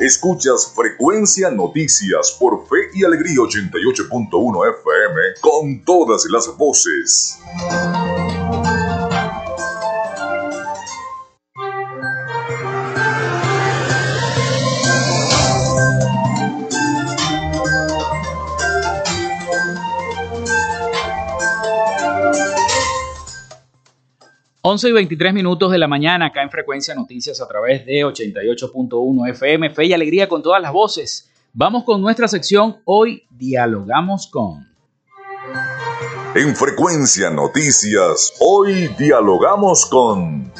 Escuchas 0.00 0.72
Frecuencia 0.74 1.50
Noticias 1.50 2.36
por 2.38 2.66
Fe 2.68 2.90
y 2.94 3.04
Alegría 3.04 3.36
88.1 3.36 4.78
FM 4.78 5.20
con 5.40 5.84
todas 5.84 6.24
las 6.30 6.56
voces. 6.56 7.38
11 24.70 24.88
y 24.88 24.92
23 24.92 25.34
minutos 25.34 25.72
de 25.72 25.78
la 25.78 25.88
mañana 25.88 26.26
acá 26.26 26.44
en 26.44 26.48
Frecuencia 26.48 26.94
Noticias 26.94 27.40
a 27.40 27.48
través 27.48 27.84
de 27.86 28.04
88.1 28.04 29.30
FM. 29.30 29.70
Fe 29.70 29.86
y 29.86 29.92
alegría 29.92 30.28
con 30.28 30.44
todas 30.44 30.62
las 30.62 30.72
voces. 30.72 31.28
Vamos 31.52 31.82
con 31.82 32.00
nuestra 32.00 32.28
sección. 32.28 32.76
Hoy 32.84 33.24
dialogamos 33.30 34.28
con. 34.28 34.68
En 36.36 36.54
Frecuencia 36.54 37.30
Noticias, 37.30 38.34
hoy 38.38 38.88
dialogamos 38.96 39.86
con. 39.86 40.52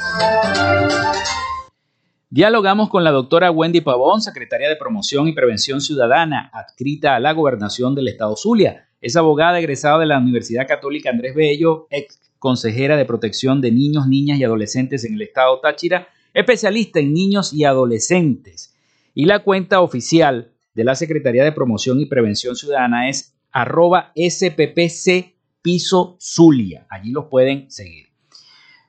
Dialogamos 2.30 2.88
con 2.88 3.04
la 3.04 3.12
doctora 3.12 3.52
Wendy 3.52 3.80
Pavón, 3.80 4.22
secretaria 4.22 4.68
de 4.68 4.74
Promoción 4.74 5.28
y 5.28 5.34
Prevención 5.34 5.80
Ciudadana, 5.80 6.50
adscrita 6.52 7.14
a 7.14 7.20
la 7.20 7.32
gobernación 7.32 7.94
del 7.94 8.08
Estado 8.08 8.34
Zulia. 8.34 8.88
Es 9.00 9.14
abogada 9.14 9.60
egresada 9.60 10.00
de 10.00 10.06
la 10.06 10.18
Universidad 10.18 10.66
Católica 10.66 11.10
Andrés 11.10 11.36
Bello, 11.36 11.86
ex 11.90 12.19
consejera 12.40 12.96
de 12.96 13.04
protección 13.04 13.60
de 13.60 13.70
niños, 13.70 14.08
niñas 14.08 14.40
y 14.40 14.44
adolescentes 14.44 15.04
en 15.04 15.14
el 15.14 15.22
estado 15.22 15.60
Táchira, 15.60 16.08
especialista 16.34 16.98
en 16.98 17.12
niños 17.12 17.52
y 17.52 17.64
adolescentes. 17.64 18.74
Y 19.14 19.26
la 19.26 19.44
cuenta 19.44 19.82
oficial 19.82 20.50
de 20.74 20.84
la 20.84 20.94
Secretaría 20.94 21.44
de 21.44 21.52
Promoción 21.52 22.00
y 22.00 22.06
Prevención 22.06 22.56
Ciudadana 22.56 23.10
es 23.10 23.36
arroba 23.52 24.12
SPPC 24.16 25.34
Piso 25.60 26.16
Zulia. 26.18 26.86
Allí 26.88 27.10
los 27.10 27.26
pueden 27.26 27.70
seguir. 27.70 28.06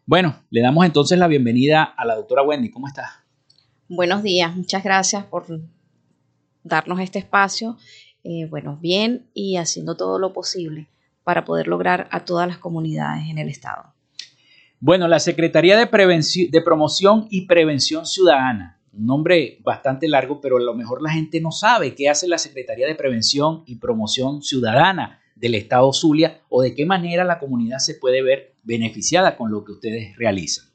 Bueno, 0.06 0.44
le 0.50 0.62
damos 0.62 0.86
entonces 0.86 1.20
la 1.20 1.28
bienvenida 1.28 1.84
a 1.84 2.06
la 2.06 2.16
doctora 2.16 2.44
Wendy. 2.44 2.72
¿Cómo 2.72 2.88
está? 2.88 3.26
Buenos 3.90 4.24
días, 4.24 4.56
muchas 4.56 4.82
gracias 4.82 5.26
por 5.26 5.46
darnos 6.64 7.02
este 7.02 7.20
espacio. 7.20 7.78
Eh, 8.24 8.48
bueno, 8.50 8.78
bien 8.82 9.28
y 9.34 9.58
haciendo 9.58 9.98
todo 9.98 10.20
lo 10.20 10.32
posible 10.32 10.88
para 11.32 11.46
poder 11.46 11.70
lograr 11.70 12.10
a 12.12 12.26
todas 12.26 12.46
las 12.46 12.58
comunidades 12.58 13.30
en 13.30 13.38
el 13.38 13.48
Estado? 13.48 13.94
Bueno, 14.82 15.08
la 15.08 15.22
Secretaría 15.22 15.78
de, 15.78 15.86
de 15.86 16.62
Promoción 16.62 17.26
y 17.30 17.46
Prevención 17.46 18.06
Ciudadana, 18.06 18.82
un 18.92 19.06
nombre 19.06 19.58
bastante 19.64 20.10
largo, 20.10 20.42
pero 20.42 20.58
a 20.58 20.60
lo 20.60 20.74
mejor 20.74 21.02
la 21.02 21.10
gente 21.10 21.40
no 21.40 21.52
sabe 21.52 21.96
qué 21.96 22.10
hace 22.10 22.28
la 22.28 22.38
Secretaría 22.38 22.86
de 22.86 22.96
Prevención 22.96 23.64
y 23.66 23.78
Promoción 23.78 24.42
Ciudadana 24.42 25.22
del 25.38 25.56
Estado 25.56 25.94
Zulia 25.94 26.42
o 26.50 26.62
de 26.62 26.76
qué 26.76 26.86
manera 26.86 27.24
la 27.24 27.40
comunidad 27.40 27.78
se 27.78 27.96
puede 27.96 28.22
ver 28.22 28.54
beneficiada 28.64 29.38
con 29.38 29.52
lo 29.52 29.64
que 29.64 29.72
ustedes 29.72 30.18
realizan. 30.18 30.66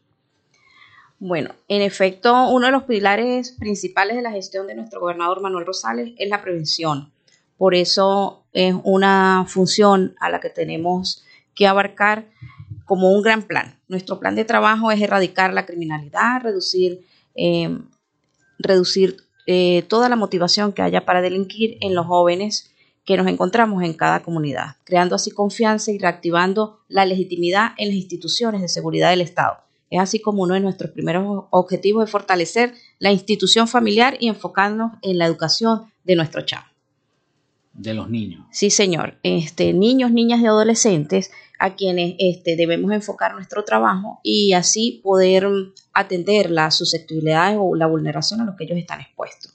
Bueno, 1.18 1.50
en 1.68 1.82
efecto, 1.82 2.48
uno 2.48 2.64
de 2.64 2.72
los 2.72 2.84
pilares 2.84 3.54
principales 3.58 4.16
de 4.16 4.22
la 4.22 4.32
gestión 4.32 4.66
de 4.66 4.74
nuestro 4.74 5.00
gobernador 5.00 5.42
Manuel 5.42 5.66
Rosales 5.66 6.14
es 6.16 6.30
la 6.30 6.40
prevención. 6.40 7.12
Por 7.56 7.74
eso 7.74 8.44
es 8.52 8.74
una 8.84 9.44
función 9.48 10.14
a 10.20 10.30
la 10.30 10.40
que 10.40 10.50
tenemos 10.50 11.24
que 11.54 11.66
abarcar 11.66 12.26
como 12.84 13.12
un 13.12 13.22
gran 13.22 13.42
plan. 13.42 13.78
Nuestro 13.88 14.18
plan 14.18 14.34
de 14.34 14.44
trabajo 14.44 14.90
es 14.92 15.00
erradicar 15.00 15.52
la 15.52 15.66
criminalidad, 15.66 16.42
reducir, 16.42 17.04
eh, 17.34 17.78
reducir 18.58 19.16
eh, 19.46 19.84
toda 19.88 20.08
la 20.08 20.16
motivación 20.16 20.72
que 20.72 20.82
haya 20.82 21.04
para 21.04 21.22
delinquir 21.22 21.78
en 21.80 21.94
los 21.94 22.06
jóvenes 22.06 22.72
que 23.04 23.16
nos 23.16 23.26
encontramos 23.28 23.82
en 23.84 23.94
cada 23.94 24.22
comunidad, 24.22 24.76
creando 24.84 25.14
así 25.14 25.30
confianza 25.30 25.92
y 25.92 25.98
reactivando 25.98 26.80
la 26.88 27.06
legitimidad 27.06 27.72
en 27.78 27.88
las 27.88 27.96
instituciones 27.96 28.60
de 28.60 28.68
seguridad 28.68 29.10
del 29.10 29.20
Estado. 29.20 29.58
Es 29.90 30.00
así 30.00 30.20
como 30.20 30.42
uno 30.42 30.54
de 30.54 30.60
nuestros 30.60 30.90
primeros 30.90 31.44
objetivos 31.50 32.04
es 32.04 32.10
fortalecer 32.10 32.74
la 32.98 33.12
institución 33.12 33.68
familiar 33.68 34.16
y 34.18 34.28
enfocarnos 34.28 34.92
en 35.02 35.18
la 35.18 35.26
educación 35.26 35.92
de 36.02 36.16
nuestro 36.16 36.42
chavo 36.42 36.66
de 37.76 37.94
los 37.94 38.08
niños. 38.08 38.46
Sí, 38.50 38.70
señor. 38.70 39.18
Este, 39.22 39.72
niños, 39.72 40.10
niñas 40.10 40.40
y 40.40 40.46
adolescentes 40.46 41.30
a 41.58 41.74
quienes 41.74 42.14
este, 42.18 42.56
debemos 42.56 42.92
enfocar 42.92 43.34
nuestro 43.34 43.64
trabajo 43.64 44.20
y 44.22 44.52
así 44.52 45.00
poder 45.02 45.46
atender 45.92 46.50
las 46.50 46.74
susceptibilidades 46.76 47.58
o 47.60 47.74
la 47.74 47.86
vulneración 47.86 48.40
a 48.40 48.44
los 48.44 48.56
que 48.56 48.64
ellos 48.64 48.78
están 48.78 49.00
expuestos. 49.00 49.52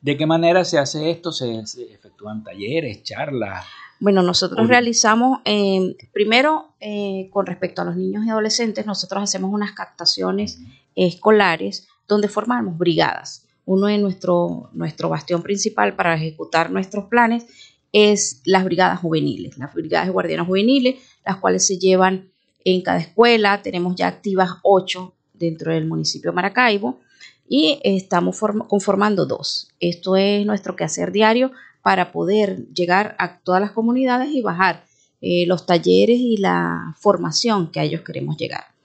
¿De 0.00 0.16
qué 0.16 0.26
manera 0.26 0.64
se 0.64 0.78
hace 0.78 1.10
esto? 1.10 1.32
¿Se, 1.32 1.58
efectúan 1.58 2.44
talleres, 2.44 3.02
charlas? 3.02 3.64
Bueno, 3.98 4.22
nosotros 4.22 4.68
realizamos, 4.68 5.40
eh, 5.46 5.96
primero, 6.12 6.74
eh, 6.80 7.28
con 7.32 7.46
respecto 7.46 7.80
a 7.80 7.86
los 7.86 7.96
niños 7.96 8.24
y 8.26 8.30
adolescentes, 8.30 8.84
nosotros 8.84 9.22
hacemos 9.22 9.52
unas 9.52 9.72
captaciones 9.72 10.60
escolares 10.94 11.88
donde 12.06 12.28
formamos 12.28 12.76
brigadas 12.76 13.45
uno 13.66 13.88
de 13.88 13.98
nuestro, 13.98 14.70
nuestro 14.72 15.10
bastión 15.10 15.42
principal 15.42 15.94
para 15.94 16.14
ejecutar 16.14 16.70
nuestros 16.70 17.06
planes 17.06 17.46
es 17.92 18.40
las 18.44 18.64
brigadas 18.64 19.00
juveniles, 19.00 19.58
las 19.58 19.74
brigadas 19.74 20.06
de 20.06 20.12
guardianes 20.12 20.46
juveniles, 20.46 20.96
las 21.24 21.36
cuales 21.36 21.66
se 21.66 21.78
llevan 21.78 22.30
en 22.64 22.80
cada 22.82 22.98
escuela. 22.98 23.62
Tenemos 23.62 23.96
ya 23.96 24.06
activas 24.06 24.50
ocho 24.62 25.14
dentro 25.34 25.72
del 25.72 25.86
municipio 25.86 26.30
de 26.30 26.36
Maracaibo 26.36 27.00
y 27.48 27.80
estamos 27.82 28.38
conformando 28.68 29.26
dos. 29.26 29.68
Esto 29.80 30.16
es 30.16 30.46
nuestro 30.46 30.76
quehacer 30.76 31.12
diario 31.12 31.52
para 31.82 32.12
poder 32.12 32.68
llegar 32.72 33.16
a 33.18 33.38
todas 33.40 33.60
las 33.60 33.72
comunidades 33.72 34.30
y 34.30 34.42
bajar 34.42 34.84
eh, 35.20 35.44
los 35.46 35.66
talleres 35.66 36.18
y 36.18 36.36
la 36.36 36.94
formación 36.98 37.70
que 37.70 37.80
a 37.80 37.84
ellos 37.84 38.02
queremos 38.02 38.36
llegar. 38.36 38.75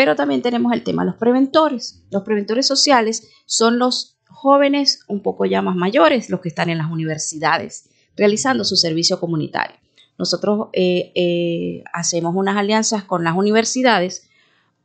Pero 0.00 0.16
también 0.16 0.40
tenemos 0.40 0.72
el 0.72 0.82
tema 0.82 1.02
de 1.02 1.10
los 1.10 1.18
preventores. 1.18 2.02
Los 2.10 2.22
preventores 2.22 2.66
sociales 2.66 3.28
son 3.44 3.78
los 3.78 4.16
jóvenes 4.30 5.04
un 5.08 5.20
poco 5.20 5.44
ya 5.44 5.60
más 5.60 5.76
mayores, 5.76 6.30
los 6.30 6.40
que 6.40 6.48
están 6.48 6.70
en 6.70 6.78
las 6.78 6.90
universidades, 6.90 7.90
realizando 8.16 8.64
su 8.64 8.76
servicio 8.76 9.20
comunitario. 9.20 9.76
Nosotros 10.16 10.68
eh, 10.72 11.12
eh, 11.14 11.84
hacemos 11.92 12.34
unas 12.34 12.56
alianzas 12.56 13.04
con 13.04 13.24
las 13.24 13.36
universidades, 13.36 14.26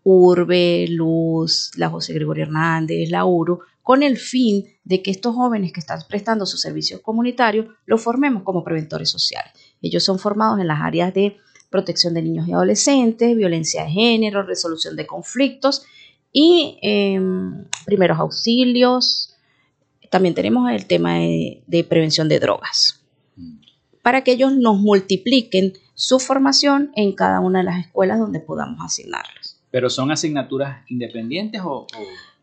Urbe, 0.04 0.86
Luz, 0.90 1.72
la 1.78 1.88
José 1.88 2.12
Gregorio 2.12 2.44
Hernández, 2.44 3.10
la 3.10 3.24
URU, 3.24 3.62
con 3.84 4.04
el 4.04 4.18
fin 4.18 4.66
de 4.84 5.02
que 5.02 5.12
estos 5.12 5.34
jóvenes 5.34 5.72
que 5.72 5.80
están 5.80 6.02
prestando 6.10 6.46
su 6.46 6.58
servicio 6.58 7.02
comunitario 7.02 7.74
los 7.86 8.02
formemos 8.02 8.44
como 8.44 8.66
preventores 8.66 9.12
sociales. 9.12 9.54
Ellos 9.82 10.04
son 10.04 10.20
formados 10.20 10.60
en 10.60 10.68
las 10.68 10.82
áreas 10.82 11.14
de 11.14 11.38
protección 11.76 12.14
de 12.14 12.22
niños 12.22 12.48
y 12.48 12.54
adolescentes, 12.54 13.36
violencia 13.36 13.84
de 13.84 13.92
género, 13.92 14.44
resolución 14.44 14.96
de 14.96 15.06
conflictos 15.06 15.84
y 16.32 16.80
em, 16.82 17.66
primeros 17.86 18.18
auxilios, 18.18 19.36
también 20.10 20.34
tenemos 20.34 20.72
el 20.72 20.86
tema 20.86 21.16
de, 21.16 21.86
prevención 21.90 22.30
de 22.30 22.40
drogas, 22.40 23.04
para 24.02 24.24
que 24.24 24.32
ellos 24.32 24.54
nos 24.56 24.80
multipliquen 24.80 25.74
su 25.96 26.20
formación 26.20 26.92
en 26.96 27.12
cada 27.12 27.42
una 27.42 27.60
de 27.60 27.66
las 27.66 27.86
escuelas 27.86 28.20
donde 28.20 28.40
podamos 28.40 28.80
asignarlos. 28.86 29.60
¿Pero 29.70 29.90
son 29.90 30.12
asignaturas 30.12 30.90
independientes 30.90 31.62
o...? 31.62 31.88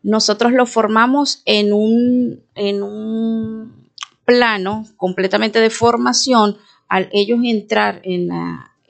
Nosotros 0.03 0.51
lo 0.51 0.67
formamos 0.67 1.41
en 1.45 1.73
un, 1.73 2.43
en 2.53 2.83
un 2.83 3.89
plano 4.25 4.85
completamente 4.97 5.59
de 5.59 5.71
formación. 5.71 6.57
Al 6.89 7.09
ellos 7.13 7.39
entrar 7.43 8.01
en, 8.03 8.29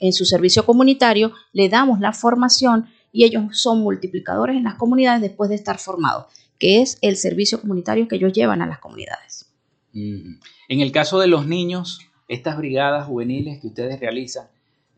en 0.06 0.14
su 0.14 0.26
servicio 0.26 0.66
comunitario, 0.66 1.32
le 1.52 1.70
damos 1.70 2.00
la 2.00 2.14
formación 2.14 2.88
y 3.12 3.24
ellos 3.24 3.44
son 3.60 3.80
multiplicadores 3.82 4.56
en 4.56 4.64
las 4.64 4.76
comunidades 4.76 5.22
después 5.22 5.50
de 5.50 5.56
estar 5.56 5.78
formados 5.80 6.26
que 6.64 6.82
es 6.82 6.98
el 7.02 7.18
servicio 7.18 7.60
comunitario 7.60 8.08
que 8.08 8.16
ellos 8.16 8.32
llevan 8.32 8.62
a 8.62 8.66
las 8.66 8.80
comunidades. 8.80 9.52
En 9.94 10.40
el 10.70 10.94
caso 10.94 11.20
de 11.20 11.28
los 11.28 11.46
niños, 11.46 12.00
estas 12.30 12.58
brigadas 12.58 13.06
juveniles 13.06 13.60
que 13.60 13.68
ustedes 13.68 14.00
realizan, 14.00 14.48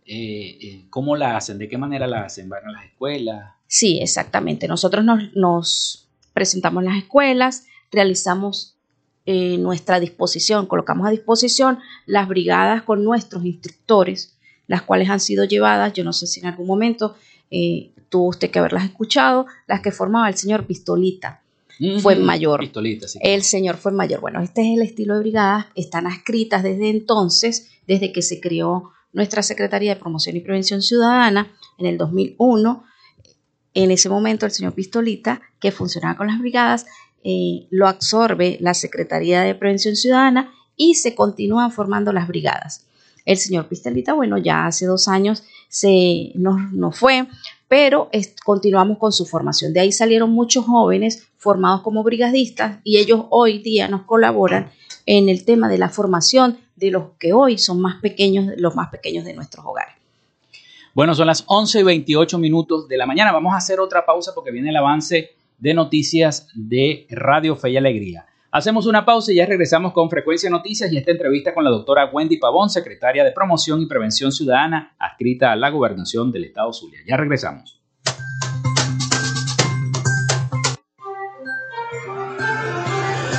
eh, 0.05 0.59
eh, 0.61 0.85
¿cómo 0.91 1.15
la 1.15 1.35
hacen? 1.35 1.57
¿De 1.57 1.67
qué 1.67 1.79
manera 1.79 2.05
la 2.05 2.21
hacen? 2.21 2.49
¿Van 2.49 2.67
a 2.67 2.71
las 2.71 2.85
escuelas? 2.85 3.55
Sí, 3.65 3.97
exactamente. 3.99 4.67
Nosotros 4.67 5.03
nos, 5.33 6.07
presentamos 6.33 6.83
en 6.83 6.89
las 6.89 6.99
escuelas, 6.99 7.65
realizamos 7.91 8.77
eh, 9.25 9.57
nuestra 9.57 9.99
disposición, 9.99 10.67
colocamos 10.67 11.07
a 11.07 11.09
disposición 11.09 11.79
las 12.05 12.27
brigadas 12.27 12.83
con 12.83 13.03
nuestros 13.03 13.43
instructores, 13.43 14.34
las 14.67 14.81
cuales 14.81 15.09
han 15.09 15.19
sido 15.19 15.45
llevadas, 15.45 15.93
yo 15.93 16.03
no 16.03 16.13
sé 16.13 16.27
si 16.27 16.39
en 16.39 16.47
algún 16.47 16.67
momento 16.67 17.15
tuvo 18.09 18.29
usted 18.29 18.51
que 18.51 18.59
haberlas 18.59 18.85
escuchado, 18.85 19.45
las 19.67 19.81
que 19.81 19.91
formaba 19.91 20.27
el 20.27 20.35
señor 20.35 20.65
Pistolita 20.65 21.41
fue 22.01 22.15
mayor. 22.15 22.61
El 23.21 23.43
señor 23.43 23.77
fue 23.77 23.91
mayor. 23.91 24.21
Bueno, 24.21 24.41
este 24.41 24.61
es 24.61 24.77
el 24.77 24.83
estilo 24.83 25.15
de 25.15 25.19
brigadas. 25.19 25.65
Están 25.75 26.07
adscritas 26.07 26.63
desde 26.63 26.89
entonces, 26.89 27.69
desde 27.87 28.11
que 28.11 28.21
se 28.21 28.39
creó 28.39 28.91
nuestra 29.13 29.43
Secretaría 29.43 29.93
de 29.93 29.99
Promoción 29.99 30.35
y 30.35 30.41
Prevención 30.41 30.81
Ciudadana 30.81 31.51
en 31.77 31.85
el 31.85 31.97
2001. 31.97 32.83
En 33.73 33.91
ese 33.91 34.09
momento, 34.09 34.45
el 34.45 34.51
señor 34.51 34.73
Pistolita, 34.73 35.41
que 35.59 35.71
funcionaba 35.71 36.15
con 36.15 36.27
las 36.27 36.39
brigadas, 36.39 36.85
eh, 37.23 37.67
lo 37.71 37.87
absorbe 37.87 38.57
la 38.61 38.73
Secretaría 38.73 39.41
de 39.41 39.55
Prevención 39.55 39.95
Ciudadana 39.95 40.53
y 40.77 40.95
se 40.95 41.15
continúan 41.15 41.71
formando 41.71 42.13
las 42.13 42.27
brigadas. 42.27 42.85
El 43.25 43.37
señor 43.37 43.67
Pistolita, 43.67 44.13
bueno, 44.13 44.37
ya 44.37 44.67
hace 44.67 44.85
dos 44.85 45.07
años 45.07 45.43
se 45.67 46.31
nos, 46.35 46.97
fue, 46.97 47.25
pero 47.67 48.09
continuamos 48.43 48.99
con 48.99 49.11
su 49.11 49.25
formación. 49.25 49.73
De 49.73 49.79
ahí 49.79 49.91
salieron 49.91 50.31
muchos 50.31 50.65
jóvenes 50.65 51.27
formados 51.37 51.81
como 51.81 52.03
brigadistas 52.03 52.79
y 52.83 52.97
ellos 52.97 53.25
hoy 53.31 53.59
día 53.59 53.87
nos 53.87 54.03
colaboran 54.03 54.71
en 55.05 55.27
el 55.27 55.43
tema 55.43 55.67
de 55.67 55.77
la 55.77 55.89
formación 55.89 56.57
de 56.75 56.91
los 56.91 57.11
que 57.19 57.33
hoy 57.33 57.57
son 57.57 57.81
más 57.81 57.99
pequeños, 58.01 58.53
los 58.57 58.75
más 58.75 58.89
pequeños 58.89 59.25
de 59.25 59.33
nuestros 59.33 59.65
hogares. 59.65 59.95
Bueno, 60.93 61.13
son 61.13 61.27
las 61.27 61.43
11 61.47 61.81
y 61.81 61.83
28 61.83 62.37
minutos 62.37 62.87
de 62.87 62.97
la 62.97 63.05
mañana. 63.05 63.33
Vamos 63.33 63.53
a 63.53 63.57
hacer 63.57 63.79
otra 63.79 64.05
pausa 64.05 64.33
porque 64.33 64.51
viene 64.51 64.69
el 64.69 64.77
avance 64.77 65.31
de 65.57 65.73
noticias 65.73 66.47
de 66.53 67.05
Radio 67.09 67.55
Fe 67.55 67.71
y 67.71 67.77
Alegría. 67.77 68.25
Hacemos 68.55 68.85
una 68.87 69.03
pausa 69.03 69.33
y 69.33 69.35
ya 69.35 69.45
regresamos 69.45 69.91
con 69.91 70.09
Frecuencia 70.09 70.49
Noticias 70.49 70.89
y 70.89 70.95
esta 70.97 71.11
entrevista 71.11 71.53
con 71.53 71.65
la 71.65 71.69
doctora 71.69 72.09
Wendy 72.09 72.37
Pavón, 72.37 72.69
secretaria 72.69 73.25
de 73.25 73.33
Promoción 73.33 73.81
y 73.81 73.85
Prevención 73.85 74.31
Ciudadana, 74.31 74.95
adscrita 74.97 75.51
a 75.51 75.57
la 75.57 75.69
gobernación 75.69 76.31
del 76.31 76.45
Estado 76.45 76.71
Zulia. 76.71 77.01
Ya 77.05 77.17
regresamos. 77.17 77.81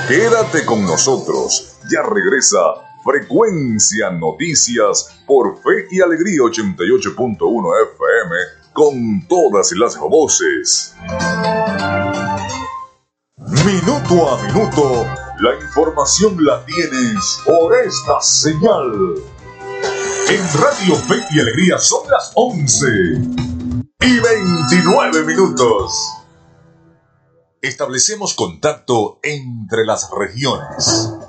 Quédate 0.06 0.66
con 0.66 0.82
nosotros. 0.82 1.78
Ya 1.90 2.02
regresa 2.02 2.58
Frecuencia 3.02 4.10
Noticias 4.10 5.24
por 5.26 5.56
Fe 5.62 5.86
y 5.92 6.02
Alegría 6.02 6.40
88.1 6.40 7.72
FM 7.94 8.36
con 8.74 9.26
todas 9.26 9.72
las 9.72 9.98
voces. 9.98 10.94
Minuto 13.66 14.30
a 14.30 14.40
minuto, 14.44 15.04
la 15.40 15.56
información 15.60 16.36
la 16.44 16.64
tienes 16.64 17.40
por 17.44 17.76
esta 17.76 18.20
señal. 18.20 19.16
En 20.28 20.60
Radio 20.62 20.94
Fe 20.94 21.16
y 21.32 21.40
Alegría 21.40 21.76
son 21.76 22.08
las 22.08 22.30
11 22.36 22.86
y 24.02 24.20
29 24.20 25.24
minutos. 25.24 25.92
Establecemos 27.60 28.34
contacto 28.34 29.18
entre 29.24 29.84
las 29.84 30.12
regiones. 30.16 31.18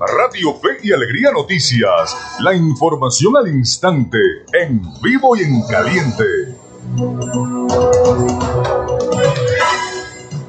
Radio 0.00 0.54
Fe 0.54 0.78
y 0.82 0.92
Alegría 0.92 1.30
Noticias, 1.32 2.16
la 2.40 2.54
información 2.54 3.36
al 3.36 3.46
instante, 3.48 4.18
en 4.52 4.82
vivo 5.02 5.36
y 5.36 5.42
en 5.42 5.62
caliente. 5.68 6.24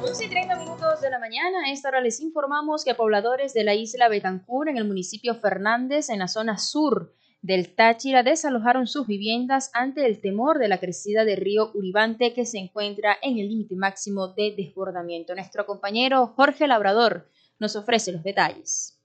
11 0.02 0.24
y 0.24 0.28
30 0.28 0.56
minutos 0.56 1.00
de 1.00 1.10
la 1.10 1.18
mañana, 1.18 1.66
a 1.66 1.72
esta 1.72 1.88
hora 1.88 2.00
les 2.00 2.20
informamos 2.20 2.84
que 2.84 2.94
pobladores 2.94 3.54
de 3.54 3.64
la 3.64 3.74
isla 3.74 4.08
Betancur, 4.08 4.68
en 4.68 4.76
el 4.76 4.84
municipio 4.86 5.34
Fernández, 5.34 6.08
en 6.08 6.18
la 6.18 6.28
zona 6.28 6.58
sur 6.58 7.12
del 7.42 7.74
Táchira, 7.74 8.22
desalojaron 8.22 8.86
sus 8.86 9.06
viviendas 9.06 9.70
ante 9.72 10.06
el 10.06 10.20
temor 10.20 10.58
de 10.58 10.68
la 10.68 10.78
crecida 10.78 11.24
del 11.24 11.38
río 11.38 11.70
Uribante 11.74 12.32
que 12.34 12.44
se 12.44 12.58
encuentra 12.58 13.16
en 13.22 13.38
el 13.38 13.48
límite 13.48 13.76
máximo 13.76 14.28
de 14.28 14.54
desbordamiento. 14.56 15.34
Nuestro 15.34 15.66
compañero 15.66 16.26
Jorge 16.36 16.66
Labrador 16.66 17.28
nos 17.58 17.76
ofrece 17.76 18.12
los 18.12 18.22
detalles. 18.22 18.96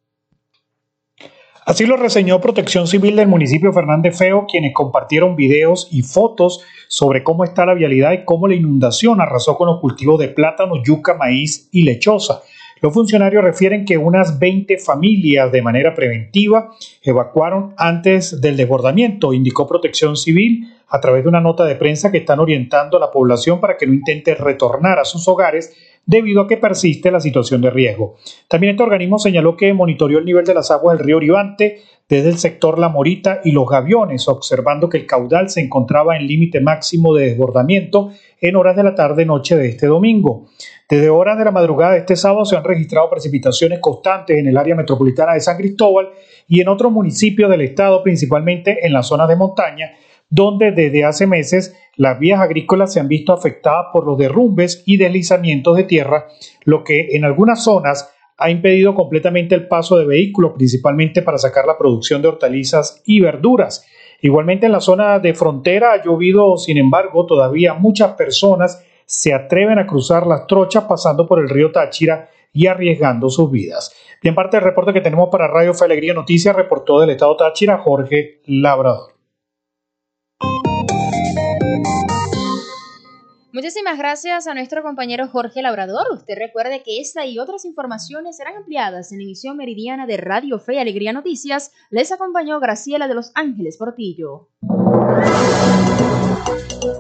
Así 1.66 1.88
lo 1.88 1.98
reseñó 1.98 2.40
Protección 2.40 2.86
Civil 2.86 3.16
del 3.16 3.28
municipio 3.28 3.74
Fernández 3.74 4.16
Feo, 4.16 4.46
quienes 4.48 4.72
compartieron 4.72 5.36
videos 5.36 5.88
y 5.90 6.04
fotos 6.04 6.62
sobre 6.88 7.24
cómo 7.24 7.44
está 7.44 7.66
la 7.66 7.74
vialidad 7.74 8.12
y 8.12 8.24
cómo 8.24 8.48
la 8.48 8.54
inundación 8.54 9.20
arrasó 9.20 9.58
con 9.58 9.68
los 9.68 9.80
cultivos 9.80 10.20
de 10.20 10.28
plátano, 10.28 10.76
yuca, 10.84 11.16
maíz 11.16 11.68
y 11.72 11.82
lechosa. 11.82 12.44
Los 12.86 12.94
funcionarios 12.94 13.44
refieren 13.44 13.84
que 13.84 13.98
unas 13.98 14.38
20 14.38 14.78
familias 14.78 15.52
de 15.52 15.64
manera 15.64 15.96
preventiva 15.96 16.70
evacuaron 17.02 17.74
antes 17.78 18.40
del 18.42 18.56
desbordamiento, 18.56 19.34
indicó 19.34 19.66
Protección 19.66 20.16
Civil 20.16 20.72
a 20.88 21.02
través 21.02 21.24
de 21.24 21.30
una 21.30 21.42
nota 21.42 21.66
de 21.66 21.78
prensa 21.78 22.12
que 22.12 22.20
están 22.20 22.40
orientando 22.40 22.98
a 22.98 23.00
la 23.00 23.10
población 23.10 23.60
para 23.60 23.76
que 23.76 23.88
no 23.88 23.94
intente 23.96 24.36
retornar 24.36 25.00
a 25.00 25.04
sus 25.04 25.28
hogares 25.28 25.76
debido 26.06 26.42
a 26.42 26.48
que 26.48 26.58
persiste 26.58 27.10
la 27.10 27.20
situación 27.20 27.60
de 27.62 27.72
riesgo. 27.72 28.18
También 28.48 28.74
este 28.74 28.84
organismo 28.84 29.18
señaló 29.18 29.58
que 29.58 29.74
monitoreó 29.74 30.20
el 30.20 30.26
nivel 30.26 30.46
de 30.46 30.54
las 30.54 30.70
aguas 30.70 30.96
del 30.96 31.08
río 31.08 31.18
Oribante 31.18 31.80
desde 32.08 32.30
el 32.30 32.38
sector 32.38 32.78
La 32.78 32.90
Morita 32.90 33.42
y 33.44 33.52
Los 33.52 33.68
Gaviones, 33.68 34.28
observando 34.28 34.90
que 34.90 34.98
el 34.98 35.08
caudal 35.08 35.50
se 35.50 35.62
encontraba 35.62 36.16
en 36.16 36.28
límite 36.28 36.62
máximo 36.62 37.16
de 37.16 37.30
desbordamiento 37.30 38.12
en 38.40 38.56
horas 38.56 38.76
de 38.76 38.84
la 38.84 38.94
tarde-noche 38.94 39.56
de 39.56 39.70
este 39.70 39.88
domingo. 39.88 40.46
Desde 40.88 41.10
horas 41.10 41.38
de 41.40 41.46
la 41.46 41.52
madrugada 41.52 41.94
de 41.94 42.00
este 42.00 42.16
sábado 42.16 42.46
se 42.46 42.56
han 42.56 42.64
registrado 42.64 43.10
precipitaciones 43.10 43.80
constantes 43.80 44.38
en 44.38 44.48
el 44.48 44.58
área 44.58 44.76
metropolitana 44.76 45.34
de 45.34 45.40
San 45.40 45.58
Cristóbal 45.58 46.10
y 46.48 46.62
en 46.62 46.68
otros 46.68 46.92
municipios 46.92 47.50
del 47.50 47.62
estado, 47.62 48.04
principalmente 48.04 48.86
en 48.86 48.94
las 48.94 49.08
zonas 49.08 49.28
de 49.28 49.36
montaña, 49.36 49.94
donde 50.30 50.72
desde 50.72 51.06
hace 51.06 51.26
meses 51.26 51.76
las 51.96 52.20
vías 52.20 52.40
agrícolas 52.40 52.94
se 52.94 53.00
han 53.00 53.08
visto 53.08 53.34
afectadas 53.34 53.88
por 53.92 54.06
los 54.06 54.18
derrumbes 54.18 54.84
y 54.86 54.98
deslizamientos 54.98 55.76
de 55.76 55.86
tierra, 55.86 56.28
lo 56.66 56.84
que 56.84 57.16
en 57.16 57.26
algunas 57.26 57.64
zonas 57.64 58.15
ha 58.38 58.50
impedido 58.50 58.96
completamente 58.96 59.56
el 59.56 59.68
paso 59.68 59.98
de 59.98 60.06
vehículos, 60.06 60.54
principalmente 60.56 61.22
para 61.22 61.38
sacar 61.38 61.66
la 61.66 61.78
producción 61.78 62.22
de 62.22 62.28
hortalizas 62.28 63.02
y 63.06 63.22
verduras. 63.22 63.86
Igualmente 64.22 64.66
en 64.66 64.72
la 64.72 64.80
zona 64.80 65.20
de 65.20 65.34
frontera 65.34 65.94
ha 65.94 66.04
llovido, 66.04 66.58
sin 66.58 66.78
embargo, 66.78 67.26
todavía 67.26 67.74
muchas 67.74 68.14
personas 68.14 68.84
se 69.06 69.34
atreven 69.34 69.80
a 69.80 69.86
cruzar 69.86 70.26
las 70.26 70.48
trochas 70.48 70.86
pasando 70.86 71.28
por 71.28 71.40
el 71.40 71.50
río 71.50 71.72
Táchira 71.72 72.30
y 72.52 72.68
arriesgando 72.68 73.30
sus 73.30 73.52
vidas. 73.52 73.94
Bien, 74.22 74.34
parte 74.34 74.58
del 74.58 74.64
reporte 74.64 74.94
que 74.94 75.02
tenemos 75.02 75.30
para 75.30 75.48
Radio 75.48 75.74
Fe 75.74 76.14
Noticias 76.14 76.56
reportó 76.56 77.00
del 77.00 77.12
estado 77.12 77.36
Táchira 77.36 77.78
Jorge 77.78 78.42
Labrador. 78.46 79.14
Muchísimas 83.56 83.98
gracias 83.98 84.48
a 84.48 84.54
nuestro 84.54 84.84
compañero 84.84 85.30
Jorge 85.30 85.62
Labrador. 85.62 86.08
Usted 86.12 86.36
recuerde 86.38 86.84
que 86.84 87.00
esta 87.00 87.26
y 87.26 87.40
otras 87.40 87.64
informaciones 87.64 88.36
serán 88.36 88.58
ampliadas 88.58 89.14
en 89.14 89.20
la 89.20 89.24
emisión 89.24 89.56
meridiana 89.56 90.06
de 90.06 90.18
Radio 90.18 90.60
Fe 90.60 90.74
y 90.74 90.80
Alegría 90.80 91.14
Noticias. 91.14 91.72
Les 91.90 92.12
acompañó 92.12 92.60
Graciela 92.60 93.08
de 93.08 93.14
Los 93.14 93.32
Ángeles 93.34 93.78
Portillo. 93.78 94.50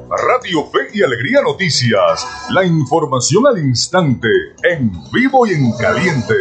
Radio 0.09 0.63
Fe 0.71 0.87
y 0.93 1.03
Alegría 1.03 1.41
Noticias. 1.41 2.25
La 2.51 2.63
información 2.63 3.47
al 3.47 3.59
instante, 3.59 4.29
en 4.63 4.93
vivo 5.11 5.45
y 5.45 5.55
en 5.55 5.73
caliente. 5.73 6.35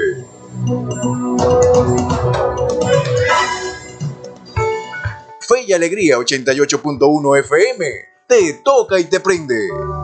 Fe 5.40 5.64
y 5.66 5.72
Alegría 5.72 6.18
88.1 6.18 7.40
FM. 7.40 7.84
Te 8.28 8.52
toca 8.64 9.00
y 9.00 9.04
te 9.04 9.18
prende. 9.18 10.03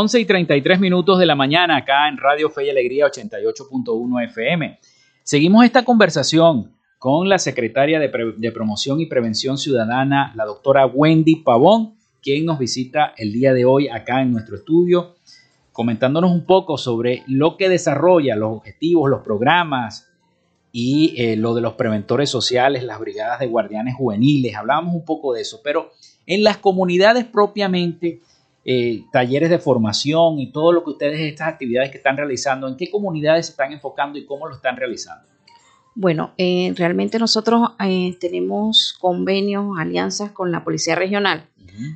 11 0.00 0.20
y 0.20 0.24
33 0.24 0.80
minutos 0.80 1.18
de 1.18 1.26
la 1.26 1.34
mañana 1.34 1.76
acá 1.76 2.08
en 2.08 2.16
Radio 2.16 2.48
Fe 2.48 2.64
y 2.64 2.70
Alegría 2.70 3.04
88.1 3.04 4.24
FM. 4.30 4.78
Seguimos 5.22 5.62
esta 5.62 5.84
conversación 5.84 6.72
con 6.98 7.28
la 7.28 7.38
secretaria 7.38 8.00
de, 8.00 8.50
Promoción 8.50 9.00
y 9.00 9.04
Prevención 9.04 9.58
Ciudadana, 9.58 10.32
la 10.36 10.46
doctora 10.46 10.86
Wendy 10.86 11.42
Pavón, 11.44 11.96
quien 12.22 12.46
nos 12.46 12.58
visita 12.58 13.12
el 13.18 13.34
día 13.34 13.52
de 13.52 13.66
hoy 13.66 13.88
acá 13.88 14.22
en 14.22 14.32
nuestro 14.32 14.56
estudio, 14.56 15.16
comentándonos 15.70 16.30
un 16.30 16.46
poco 16.46 16.78
sobre 16.78 17.22
lo 17.26 17.58
que 17.58 17.68
desarrolla, 17.68 18.36
los 18.36 18.56
objetivos, 18.56 19.10
los 19.10 19.20
programas 19.20 20.08
y 20.72 21.12
eh, 21.18 21.36
lo 21.36 21.52
de 21.52 21.60
los 21.60 21.74
preventores 21.74 22.30
sociales, 22.30 22.84
las 22.84 23.00
brigadas 23.00 23.38
de 23.38 23.48
guardianes 23.48 23.96
juveniles. 23.96 24.56
Hablábamos 24.56 24.94
un 24.94 25.04
poco 25.04 25.34
de 25.34 25.42
eso, 25.42 25.60
pero 25.62 25.90
en 26.24 26.42
las 26.42 26.56
comunidades 26.56 27.26
propiamente 27.26 28.22
eh, 28.64 29.04
talleres 29.10 29.48
de 29.48 29.58
formación 29.58 30.38
y 30.38 30.52
todo 30.52 30.72
lo 30.72 30.84
que 30.84 30.90
ustedes, 30.90 31.20
estas 31.20 31.48
actividades 31.48 31.90
que 31.90 31.96
están 31.96 32.16
realizando, 32.16 32.68
¿en 32.68 32.76
qué 32.76 32.90
comunidades 32.90 33.46
se 33.46 33.52
están 33.52 33.72
enfocando 33.72 34.18
y 34.18 34.26
cómo 34.26 34.46
lo 34.46 34.54
están 34.54 34.76
realizando? 34.76 35.26
Bueno, 35.94 36.32
eh, 36.38 36.72
realmente 36.76 37.18
nosotros 37.18 37.70
eh, 37.84 38.16
tenemos 38.20 38.96
convenios, 39.00 39.78
alianzas 39.78 40.30
con 40.30 40.52
la 40.52 40.62
Policía 40.62 40.94
Regional 40.94 41.46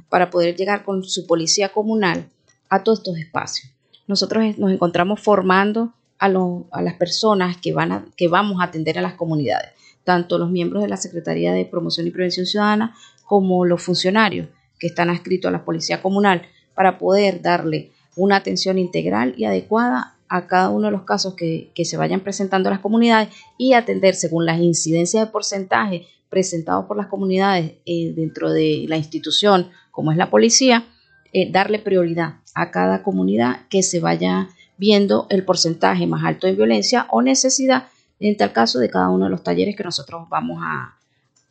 para 0.09 0.31
poder 0.31 0.57
llegar 0.57 0.85
con 0.85 1.05
su 1.05 1.27
Policía 1.27 1.71
Comunal 1.71 2.29
a 2.71 2.83
todos 2.83 3.01
estos 3.01 3.19
espacios. 3.19 3.71
Nosotros 4.07 4.59
nos 4.59 4.73
encontramos 4.73 5.21
formando 5.21 5.93
a, 6.19 6.27
a 6.27 6.83
las 6.83 6.95
personas 6.95 7.57
que, 7.59 7.73
van 7.73 7.93
a, 7.93 8.05
que 8.17 8.29
vamos 8.29 8.61
a 8.61 8.65
atender 8.65 8.99
a 8.99 9.03
las 9.03 9.15
comunidades, 9.15 9.71
tanto 10.05 10.39
los 10.39 10.51
miembros 10.51 10.83
de 10.83 10.89
la 10.89 10.97
Secretaría 10.97 11.53
de 11.53 11.67
Promoción 11.67 12.07
y 12.07 12.11
Prevención 12.11 12.47
Ciudadana 12.47 12.95
como 13.27 13.65
los 13.65 13.83
funcionarios 13.83 14.49
que 14.79 14.87
están 14.87 15.11
adscritos 15.11 15.49
a 15.49 15.53
la 15.53 15.65
Policía 15.65 16.03
Comunal 16.03 16.43
para 16.75 16.99
poder 16.99 17.43
darle 17.43 17.91
una 18.17 18.37
atención 18.37 18.79
integral 18.79 19.35
y 19.37 19.45
adecuada 19.45 20.15
a 20.29 20.47
cada 20.47 20.71
uno 20.71 20.87
de 20.87 20.93
los 20.93 21.03
casos 21.03 21.35
que, 21.35 21.71
se 21.85 21.97
vayan 21.97 22.21
presentando 22.21 22.69
a 22.69 22.73
las 22.73 22.81
comunidades 22.81 23.29
y 23.59 23.75
atender 23.75 24.15
según 24.15 24.47
las 24.47 24.61
incidencias 24.61 25.27
de 25.27 25.33
porcentaje 25.33 26.07
presentados 26.29 26.87
por 26.87 26.97
las 26.97 27.07
comunidades 27.07 27.73
eh, 27.87 28.13
dentro 28.17 28.51
de 28.51 28.87
la 28.89 28.97
institución, 28.97 29.71
como 29.91 30.11
es 30.11 30.19
la 30.19 30.31
policía, 30.31 30.87
eh, 31.33 31.51
darle 31.51 31.79
prioridad 31.79 32.37
a 32.55 32.71
cada 32.71 33.03
comunidad 33.03 33.67
que 33.69 33.83
se 33.83 34.01
vaya 34.01 34.49
viendo 34.77 35.27
el 35.31 35.45
porcentaje 35.45 36.07
más 36.07 36.25
alto 36.25 36.47
de 36.47 36.55
violencia 36.55 37.07
o 37.11 37.23
necesidad 37.23 37.89
en 38.21 38.37
tal 38.37 38.53
caso 38.53 38.79
de 38.79 38.91
cada 38.91 39.11
uno 39.11 39.27
de 39.27 39.31
los 39.31 39.43
talleres 39.43 39.77
que 39.77 39.85
nosotros 39.85 40.29
vamos 40.29 40.61
a, 40.63 40.97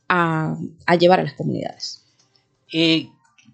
a, 0.08 0.96
llevar 0.96 1.20
a 1.20 1.24
las 1.24 1.34
comunidades. 1.34 2.04
Eh, 2.72 3.10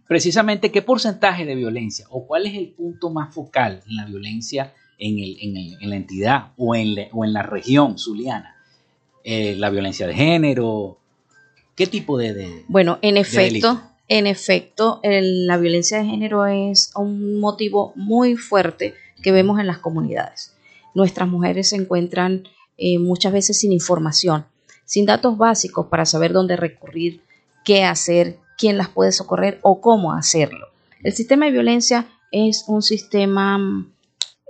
precisamente 0.10 0.72
qué 0.72 0.82
porcentaje 0.82 1.46
de 1.46 1.54
violencia 1.54 2.08
o 2.10 2.26
cuál 2.26 2.48
es 2.48 2.56
el 2.56 2.70
punto 2.70 3.12
más 3.12 3.32
focal 3.32 3.84
en 3.88 3.96
la 3.96 4.06
violencia 4.06 4.74
en, 4.98 5.20
el, 5.20 5.38
en, 5.80 5.88
la 5.88 5.96
entidad 5.96 6.48
o 6.58 6.74
en, 6.74 6.96
o 7.14 7.26
en 7.26 7.32
la 7.32 7.44
región 7.44 8.00
zuliana. 8.00 8.56
Eh, 9.24 9.56
la 9.56 9.70
violencia 9.70 10.08
de 10.08 10.16
género, 10.16 10.98
¿qué 11.76 11.86
tipo 11.86 12.18
de... 12.18 12.66
bueno, 12.68 12.98
en 13.04 13.18
efecto, 13.18 13.84
en 14.08 14.26
efecto, 14.26 15.00
la 15.04 15.58
violencia 15.58 16.00
de 16.00 16.06
género 16.06 16.48
es 16.48 16.92
un 16.96 17.40
motivo 17.40 17.94
muy 17.96 18.36
fuerte 18.36 18.96
que 19.22 19.32
vemos 19.32 19.60
en 19.60 19.68
las 19.68 19.78
comunidades. 19.78 20.56
Nuestras 20.96 21.30
mujeres 21.30 21.70
se 21.70 21.76
encuentran 21.76 22.48
eh, 22.80 22.98
muchas 22.98 23.32
veces 23.32 23.60
sin 23.60 23.72
información, 23.72 24.48
sin 24.86 25.06
datos 25.06 25.38
básicos 25.38 25.86
para 25.86 26.08
saber 26.08 26.34
dónde 26.34 26.56
recurrir, 26.56 27.22
qué 27.64 27.84
hacer, 27.84 28.40
quién 28.60 28.78
las 28.78 28.90
puede 28.90 29.14
socorrer 29.14 29.60
o 29.64 29.82
cómo 29.82 30.14
hacerlo. 30.14 30.68
El 31.02 31.14
sistema 31.14 31.46
de 31.46 31.54
violencia 31.54 32.08
es 32.32 32.66
un 32.68 32.84
sistema, 32.84 33.88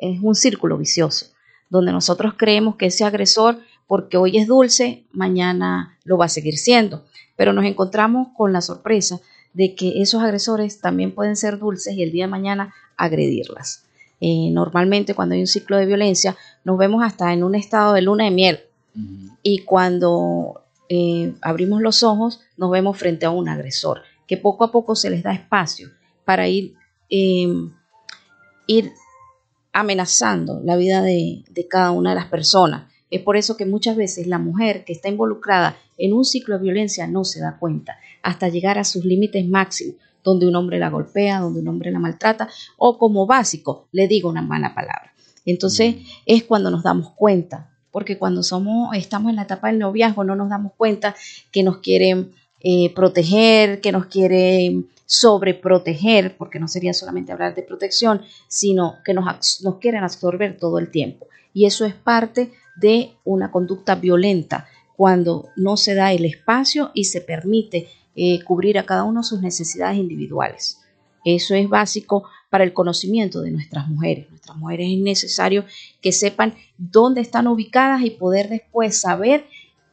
es 0.02 0.20
un 0.22 0.36
círculo 0.36 0.78
vicioso, 0.78 1.28
donde 1.70 1.92
nosotros 1.92 2.34
creemos 2.36 2.76
que 2.76 2.88
ese 2.88 3.06
agresor, 3.06 3.60
porque 3.88 4.18
hoy 4.18 4.38
es 4.38 4.48
dulce, 4.48 5.06
mañana 5.12 5.98
lo 6.04 6.18
va 6.18 6.26
a 6.26 6.30
seguir 6.30 6.58
siendo. 6.58 7.06
Pero 7.36 7.54
nos 7.54 7.66
encontramos 7.66 8.30
con 8.36 8.52
la 8.52 8.62
sorpresa 8.62 9.22
de 9.54 9.76
que 9.76 10.02
esos 10.02 10.22
agresores 10.24 10.82
también 10.82 11.14
pueden 11.14 11.36
ser 11.36 11.60
dulces 11.60 11.94
y 11.94 12.04
el 12.04 12.12
día 12.12 12.26
de 12.26 12.32
mañana 12.32 12.74
agredirlas. 12.98 13.86
Eh, 14.20 14.50
normalmente 14.52 15.14
cuando 15.14 15.36
hay 15.36 15.42
un 15.42 15.48
ciclo 15.48 15.78
de 15.78 15.86
violencia 15.86 16.36
nos 16.66 16.78
vemos 16.78 17.04
hasta 17.04 17.32
en 17.32 17.42
un 17.42 17.56
estado 17.56 17.94
de 17.94 18.02
luna 18.02 18.26
de 18.26 18.32
miel 18.32 18.60
y 19.44 19.60
cuando 19.60 20.62
eh, 20.90 21.36
abrimos 21.42 21.82
los 21.82 22.04
ojos, 22.04 22.42
nos 22.58 22.72
vemos 22.72 22.98
frente 22.98 23.26
a 23.26 23.30
un 23.30 23.48
agresor, 23.48 24.02
que 24.28 24.38
poco 24.38 24.64
a 24.64 24.72
poco 24.72 24.96
se 24.96 25.10
les 25.10 25.24
da 25.24 25.34
espacio 25.34 25.90
para 26.26 26.48
ir, 26.48 26.74
em, 27.10 27.72
ir 28.68 28.92
amenazando 29.72 30.62
la 30.64 30.76
vida 30.76 31.02
de, 31.02 31.44
de 31.50 31.68
cada 31.68 31.92
una 31.92 32.10
de 32.10 32.16
las 32.16 32.26
personas. 32.26 32.92
Es 33.12 33.22
por 33.22 33.38
eso 33.38 33.56
que 33.56 33.66
muchas 33.66 33.96
veces 33.96 34.28
la 34.28 34.40
mujer 34.40 34.84
que 34.84 34.94
está 34.94 35.10
involucrada 35.10 35.78
en 35.98 36.14
un 36.14 36.26
ciclo 36.26 36.58
de 36.58 36.64
violencia 36.64 37.08
no 37.08 37.24
se 37.24 37.40
da 37.40 37.58
cuenta, 37.58 37.98
hasta 38.24 38.50
llegar 38.50 38.78
a 38.78 38.84
sus 38.84 39.06
límites 39.06 39.48
máximos, 39.48 39.96
donde 40.24 40.48
un 40.48 40.56
hombre 40.56 40.80
la 40.80 40.90
golpea, 40.90 41.40
donde 41.40 41.62
un 41.62 41.68
hombre 41.68 41.92
la 41.92 42.00
maltrata, 42.00 42.50
o 42.78 42.98
como 42.98 43.26
básico 43.26 43.88
le 43.92 44.08
diga 44.08 44.30
una 44.30 44.42
mala 44.42 44.76
palabra. 44.76 45.14
Entonces 45.46 45.96
mm. 45.96 46.00
es 46.26 46.44
cuando 46.44 46.70
nos 46.72 46.84
damos 46.84 47.12
cuenta 47.12 47.69
porque 47.92 48.18
cuando 48.18 48.44
somos, 48.44 48.96
estamos 48.96 49.30
en 49.30 49.38
la 49.38 49.44
etapa 49.44 49.68
del 49.68 49.80
noviazgo 49.80 50.24
no 50.24 50.36
nos 50.36 50.50
damos 50.50 50.74
cuenta 50.78 51.16
que 51.52 51.64
nos 51.64 51.78
quieren 51.78 52.34
eh, 52.62 52.94
proteger, 52.94 53.82
que 53.82 53.92
nos 53.92 54.08
quieren 54.08 54.90
sobreproteger, 55.06 56.38
porque 56.38 56.60
no 56.60 56.68
sería 56.68 56.94
solamente 56.94 57.32
hablar 57.32 57.56
de 57.56 57.64
protección, 57.64 58.22
sino 58.48 58.98
que 59.04 59.14
nos, 59.14 59.62
nos 59.64 59.78
quieren 59.78 60.04
absorber 60.04 60.58
todo 60.58 60.78
el 60.78 60.92
tiempo. 60.92 61.28
Y 61.54 61.66
eso 61.66 61.86
es 61.86 61.96
parte 61.96 62.52
de 62.76 63.14
una 63.24 63.52
conducta 63.52 63.96
violenta, 63.96 64.68
cuando 65.00 65.48
no 65.56 65.78
se 65.78 65.96
da 65.96 66.12
el 66.12 66.26
espacio 66.26 66.92
y 66.94 67.06
se 67.06 67.22
permite 67.22 67.88
eh, 68.16 68.44
cubrir 68.44 68.78
a 68.78 68.86
cada 68.86 69.06
uno 69.06 69.24
sus 69.24 69.40
necesidades 69.42 69.98
individuales. 69.98 70.82
Eso 71.24 71.56
es 71.56 71.70
básico 71.70 72.26
para 72.50 72.64
el 72.64 72.74
conocimiento 72.74 73.42
de 73.42 73.52
nuestras 73.52 73.88
mujeres. 73.88 74.30
Nuestras 74.30 74.58
mujeres 74.58 74.88
es 74.92 75.00
necesario 75.00 75.66
que 76.02 76.12
sepan 76.12 76.56
dónde 76.78 77.22
están 77.22 77.48
ubicadas 77.48 78.04
y 78.04 78.12
poder 78.12 78.50
después 78.50 79.00
saber 79.00 79.46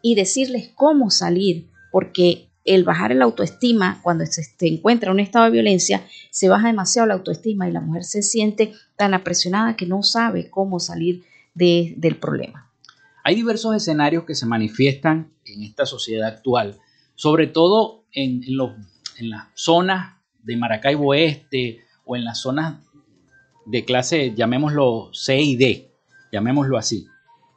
y 0.02 0.14
decirles 0.14 0.70
cómo 0.74 1.10
salir, 1.10 1.68
porque 1.90 2.48
el 2.64 2.84
bajar 2.84 3.12
el 3.12 3.22
autoestima 3.22 4.00
cuando 4.02 4.26
se, 4.26 4.42
encuentra 4.60 5.10
en 5.10 5.14
un 5.14 5.20
estado 5.20 5.46
de 5.46 5.52
violencia, 5.52 6.04
se 6.30 6.48
baja 6.48 6.66
demasiado 6.66 7.06
la 7.06 7.14
autoestima 7.14 7.68
y 7.68 7.72
la 7.72 7.80
mujer 7.80 8.04
se 8.04 8.22
siente 8.22 8.72
tan 8.96 9.14
apresionada 9.14 9.76
que 9.76 9.86
no 9.86 10.02
sabe 10.02 10.50
cómo 10.50 10.80
salir 10.80 11.24
del 11.54 12.16
problema. 12.16 12.70
Hay 13.24 13.34
diversos 13.34 13.74
escenarios 13.74 14.24
que 14.24 14.34
se 14.34 14.46
manifiestan 14.46 15.32
en 15.44 15.62
esta 15.62 15.86
sociedad 15.86 16.28
actual, 16.28 16.78
sobre 17.14 17.46
todo 17.46 18.04
en, 18.12 18.42
en 18.44 19.30
las 19.30 19.46
zonas 19.54 20.16
de 20.42 20.56
Maracaibo 20.56 21.08
Oeste 21.08 21.85
o 22.06 22.16
en 22.16 22.24
las 22.24 22.40
zonas 22.40 22.76
de 23.66 23.84
clase, 23.84 24.34
llamémoslo 24.34 25.10
C 25.12 25.38
y 25.38 25.56
D, 25.56 25.90
llamémoslo 26.32 26.78
así, 26.78 27.06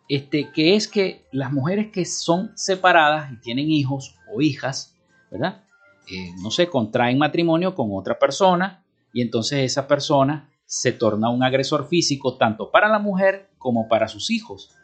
este, 0.09 0.51
que 0.51 0.75
es 0.75 0.87
que 0.87 1.27
las 1.31 1.53
mujeres 1.53 1.91
que 1.91 2.03
son 2.03 2.51
separadas 2.55 3.31
y 3.31 3.37
tienen 3.37 3.69
hijos 3.71 4.15
o 4.33 4.41
hijas, 4.41 4.95
¿verdad? 5.31 5.63
Eh, 6.11 6.31
no 6.41 6.49
sé, 6.49 6.67
contraen 6.67 7.19
matrimonio 7.19 7.75
con 7.75 7.89
otra 7.93 8.17
persona 8.17 8.83
y 9.13 9.21
entonces 9.21 9.59
esa 9.59 9.87
persona 9.87 10.49
se 10.65 10.91
torna 10.91 11.29
un 11.29 11.43
agresor 11.43 11.87
físico 11.87 12.35
tanto 12.37 12.71
para 12.71 12.89
la 12.89 12.99
mujer 12.99 13.49
como 13.59 13.87
para 13.87 14.07
sus 14.07 14.31
hijos. 14.31 14.75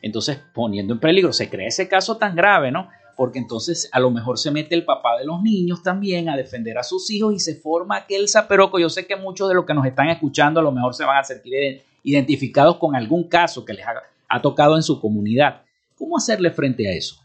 Entonces, 0.00 0.40
poniendo 0.54 0.94
en 0.94 1.00
peligro, 1.00 1.32
se 1.32 1.50
crea 1.50 1.66
ese 1.66 1.88
caso 1.88 2.16
tan 2.16 2.36
grave, 2.36 2.70
¿no? 2.70 2.88
Porque 3.18 3.40
entonces 3.40 3.88
a 3.90 3.98
lo 3.98 4.12
mejor 4.12 4.38
se 4.38 4.52
mete 4.52 4.76
el 4.76 4.84
papá 4.84 5.18
de 5.18 5.24
los 5.24 5.42
niños 5.42 5.82
también 5.82 6.28
a 6.28 6.36
defender 6.36 6.78
a 6.78 6.84
sus 6.84 7.10
hijos 7.10 7.34
y 7.34 7.40
se 7.40 7.56
forma 7.56 7.96
aquel 7.96 8.28
zaperoco. 8.28 8.78
Yo 8.78 8.88
sé 8.88 9.08
que 9.08 9.16
muchos 9.16 9.48
de 9.48 9.56
los 9.56 9.64
que 9.64 9.74
nos 9.74 9.84
están 9.86 10.08
escuchando 10.08 10.60
a 10.60 10.62
lo 10.62 10.70
mejor 10.70 10.94
se 10.94 11.02
van 11.02 11.16
a 11.16 11.24
sentir 11.24 11.82
identificados 12.04 12.76
con 12.76 12.94
algún 12.94 13.24
caso 13.24 13.64
que 13.64 13.72
les 13.72 13.84
ha, 14.28 14.40
tocado 14.40 14.76
en 14.76 14.84
su 14.84 15.00
comunidad. 15.00 15.62
¿Cómo 15.96 16.16
hacerle 16.16 16.52
frente 16.52 16.88
a 16.88 16.92
eso? 16.92 17.16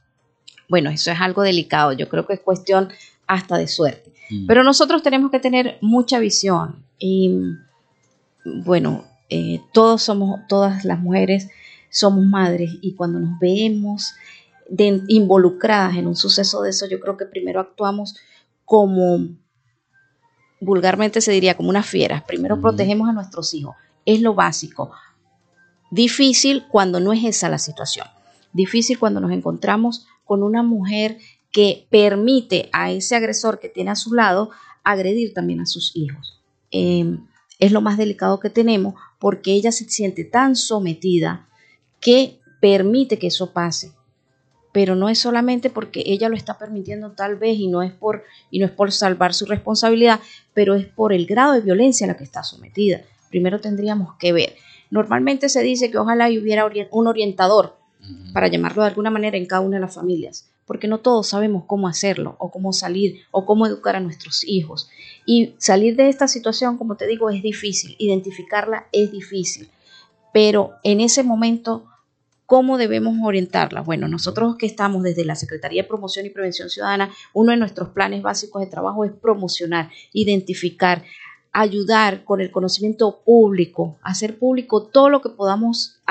Bueno, 0.67 0.89
eso 0.89 1.11
es 1.11 1.21
algo 1.21 1.43
delicado. 1.43 1.93
Yo 1.93 2.09
creo 2.09 2.25
que 2.25 2.33
es 2.33 2.39
cuestión 2.39 2.89
hasta 3.27 3.59
de 3.59 3.67
suerte. 3.67 4.11
Mm. 4.31 4.47
Pero 4.47 4.63
nosotros 4.63 5.03
tenemos 5.03 5.29
que 5.29 5.39
tener 5.39 5.77
mucha 5.79 6.17
visión. 6.17 6.83
Y 6.97 7.35
bueno, 8.43 9.05
eh, 9.29 9.61
todos 9.73 10.01
somos, 10.01 10.39
todas 10.49 10.85
las 10.85 10.99
mujeres 10.99 11.51
somos 11.91 12.25
madres 12.25 12.71
y 12.81 12.95
cuando 12.95 13.19
nos 13.19 13.37
vemos 13.37 14.15
involucradas 14.77 15.97
en 15.97 16.07
un 16.07 16.15
suceso 16.15 16.61
de 16.61 16.71
eso, 16.71 16.87
yo 16.87 16.99
creo 16.99 17.17
que 17.17 17.25
primero 17.25 17.59
actuamos 17.59 18.15
como, 18.65 19.27
vulgarmente 20.59 21.21
se 21.21 21.31
diría, 21.31 21.55
como 21.55 21.69
unas 21.69 21.85
fieras. 21.85 22.23
Primero 22.23 22.59
protegemos 22.59 23.09
a 23.09 23.13
nuestros 23.13 23.53
hijos. 23.53 23.75
Es 24.05 24.21
lo 24.21 24.33
básico. 24.33 24.91
Difícil 25.91 26.65
cuando 26.69 26.99
no 26.99 27.13
es 27.13 27.23
esa 27.23 27.49
la 27.49 27.59
situación. 27.59 28.07
Difícil 28.51 28.97
cuando 28.97 29.19
nos 29.19 29.31
encontramos 29.31 30.07
con 30.25 30.43
una 30.43 30.63
mujer 30.63 31.17
que 31.51 31.87
permite 31.89 32.69
a 32.71 32.91
ese 32.91 33.15
agresor 33.15 33.59
que 33.59 33.69
tiene 33.69 33.91
a 33.91 33.95
su 33.95 34.13
lado 34.13 34.49
agredir 34.83 35.33
también 35.33 35.61
a 35.61 35.65
sus 35.65 35.95
hijos. 35.95 36.41
Em, 36.71 37.27
es 37.59 37.71
lo 37.71 37.81
más 37.81 37.97
delicado 37.97 38.39
que 38.39 38.49
tenemos 38.49 38.95
porque 39.19 39.53
ella 39.53 39.71
se 39.71 39.87
siente 39.87 40.23
tan 40.23 40.55
sometida 40.55 41.47
que 42.01 42.39
permite 42.59 43.19
que 43.19 43.27
eso 43.27 43.53
pase 43.53 43.93
pero 44.73 44.95
no 44.95 45.07
es 45.07 45.19
solamente 45.19 45.69
porque 45.69 46.03
ella 46.05 46.27
lo 46.27 46.35
está 46.35 46.57
permitiendo 46.57 47.11
tal 47.11 47.37
vez 47.37 47.57
y 47.57 47.67
no 47.67 47.81
es 47.83 47.93
por 47.93 48.23
y 48.51 48.59
no 48.59 48.65
es 48.65 48.71
por 48.71 48.91
salvar 48.91 49.33
su 49.33 49.45
responsabilidad, 49.45 50.19
pero 50.53 50.73
es 50.73 50.85
por 50.87 51.13
el 51.13 51.25
grado 51.25 51.53
de 51.53 51.61
violencia 51.61 52.05
a 52.05 52.09
la 52.09 52.17
que 52.17 52.25
está 52.25 52.43
sometida. 52.43 53.01
Primero 53.29 53.61
tendríamos 53.61 54.15
que 54.17 54.33
ver. 54.33 54.55
Normalmente 54.89 55.47
se 55.47 55.61
dice 55.61 55.89
que 55.89 55.97
ojalá 55.97 56.27
hubiera 56.27 56.69
un 56.91 57.07
orientador, 57.07 57.77
para 58.33 58.47
llamarlo 58.47 58.81
de 58.81 58.89
alguna 58.89 59.09
manera, 59.09 59.37
en 59.37 59.45
cada 59.45 59.61
una 59.61 59.77
de 59.77 59.81
las 59.81 59.95
familias, 59.95 60.49
porque 60.65 60.87
no 60.87 60.99
todos 60.99 61.27
sabemos 61.27 61.63
cómo 61.65 61.87
hacerlo 61.87 62.35
o 62.37 62.51
cómo 62.51 62.73
salir 62.73 63.21
o 63.31 63.45
cómo 63.45 63.65
educar 63.65 63.95
a 63.95 63.99
nuestros 63.99 64.43
hijos. 64.43 64.89
Y 65.25 65.53
salir 65.57 65.95
de 65.95 66.09
esta 66.09 66.27
situación, 66.27 66.77
como 66.77 66.95
te 66.95 67.07
digo, 67.07 67.29
es 67.29 67.41
difícil, 67.41 67.95
identificarla 67.97 68.87
es 68.91 69.11
difícil, 69.11 69.69
pero 70.33 70.73
en 70.83 70.99
ese 70.99 71.23
momento 71.23 71.85
¿Cómo 72.45 72.77
debemos 72.77 73.15
orientarla? 73.23 73.81
Bueno, 73.81 74.07
nosotros 74.07 74.57
que 74.57 74.65
estamos 74.65 75.03
desde 75.03 75.23
la 75.23 75.35
Secretaría 75.35 75.83
de 75.83 75.87
Promoción 75.87 76.25
y 76.25 76.29
Prevención 76.29 76.69
Ciudadana, 76.69 77.09
uno 77.33 77.51
de 77.51 77.57
nuestros 77.57 77.89
planes 77.89 78.21
básicos 78.21 78.61
de 78.61 78.67
trabajo 78.67 79.05
es 79.05 79.11
promocionar, 79.11 79.89
identificar, 80.11 81.03
ayudar 81.53 82.25
con 82.25 82.41
el 82.41 82.51
conocimiento 82.51 83.21
público, 83.25 83.97
hacer 84.01 84.37
público 84.37 84.83
todo 84.83 85.09
lo 85.09 85.21
que 85.21 85.29
podamos, 85.29 86.01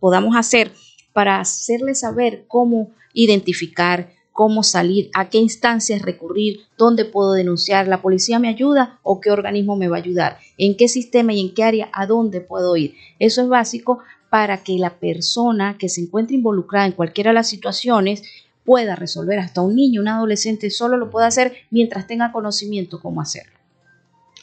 podamos 0.00 0.36
hacer 0.36 0.72
para 1.12 1.38
hacerle 1.38 1.94
saber 1.94 2.44
cómo 2.48 2.92
identificar, 3.12 4.10
cómo 4.34 4.64
salir, 4.64 5.10
a 5.14 5.30
qué 5.30 5.38
instancias 5.38 6.02
recurrir, 6.02 6.62
dónde 6.76 7.04
puedo 7.04 7.34
denunciar, 7.34 7.86
la 7.86 8.02
policía 8.02 8.40
me 8.40 8.48
ayuda 8.48 8.98
o 9.04 9.20
qué 9.20 9.30
organismo 9.30 9.76
me 9.76 9.86
va 9.86 9.96
a 9.96 10.00
ayudar, 10.00 10.38
en 10.58 10.76
qué 10.76 10.88
sistema 10.88 11.32
y 11.32 11.40
en 11.40 11.54
qué 11.54 11.62
área, 11.62 11.88
a 11.92 12.06
dónde 12.06 12.40
puedo 12.40 12.76
ir. 12.76 12.96
Eso 13.20 13.42
es 13.42 13.48
básico 13.48 14.00
para 14.34 14.64
que 14.64 14.78
la 14.78 14.90
persona 14.90 15.78
que 15.78 15.88
se 15.88 16.00
encuentre 16.00 16.34
involucrada 16.34 16.86
en 16.86 16.92
cualquiera 16.92 17.30
de 17.30 17.34
las 17.34 17.48
situaciones 17.48 18.24
pueda 18.64 18.96
resolver. 18.96 19.38
Hasta 19.38 19.60
un 19.60 19.76
niño, 19.76 20.00
un 20.00 20.08
adolescente 20.08 20.70
solo 20.70 20.96
lo 20.96 21.08
puede 21.08 21.28
hacer 21.28 21.54
mientras 21.70 22.08
tenga 22.08 22.32
conocimiento 22.32 23.00
cómo 23.00 23.20
hacerlo. 23.20 23.56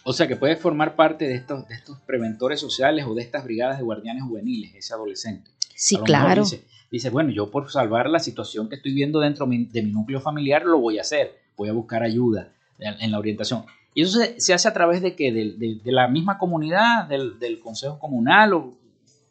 O 0.06 0.14
sea 0.14 0.30
que 0.30 0.38
puede 0.38 0.56
formar 0.56 0.96
parte 0.96 1.28
de 1.28 1.36
estos, 1.36 1.68
de 1.68 1.76
estos 1.76 2.00
preventores 2.06 2.62
sociales 2.62 3.04
o 3.06 3.14
de 3.14 3.22
estas 3.22 3.44
brigadas 3.44 3.80
de 3.80 3.84
guardianes 3.84 4.24
juveniles, 4.24 4.74
ese 4.76 4.94
adolescente. 4.94 5.52
Sí, 5.76 5.98
claro. 5.98 6.46
Dice, 6.90 7.10
bueno, 7.10 7.32
yo 7.32 7.52
por 7.52 7.70
salvar 7.70 8.10
la 8.10 8.20
situación 8.20 8.70
que 8.70 8.76
estoy 8.76 8.94
viendo 8.94 9.20
dentro 9.20 9.46
de 9.46 9.84
mi 9.84 9.92
núcleo 9.92 10.22
familiar 10.22 10.64
lo 10.64 10.80
voy 10.80 11.00
a 11.00 11.02
hacer, 11.02 11.38
voy 11.58 11.68
a 11.68 11.74
buscar 11.74 12.02
ayuda 12.02 12.54
en, 12.80 13.12
la 13.12 13.20
orientación. 13.20 13.66
Y 13.94 14.04
eso 14.04 14.22
se, 14.38 14.54
hace 14.54 14.70
a 14.70 14.74
través 14.74 15.02
de 15.02 15.18
que 15.18 15.34
de, 15.34 15.82
la 15.84 16.08
misma 16.08 16.38
comunidad, 16.38 17.10
del, 17.10 17.40
del 17.40 17.60
consejo 17.60 18.00
comunal 18.00 18.54
o 18.54 18.81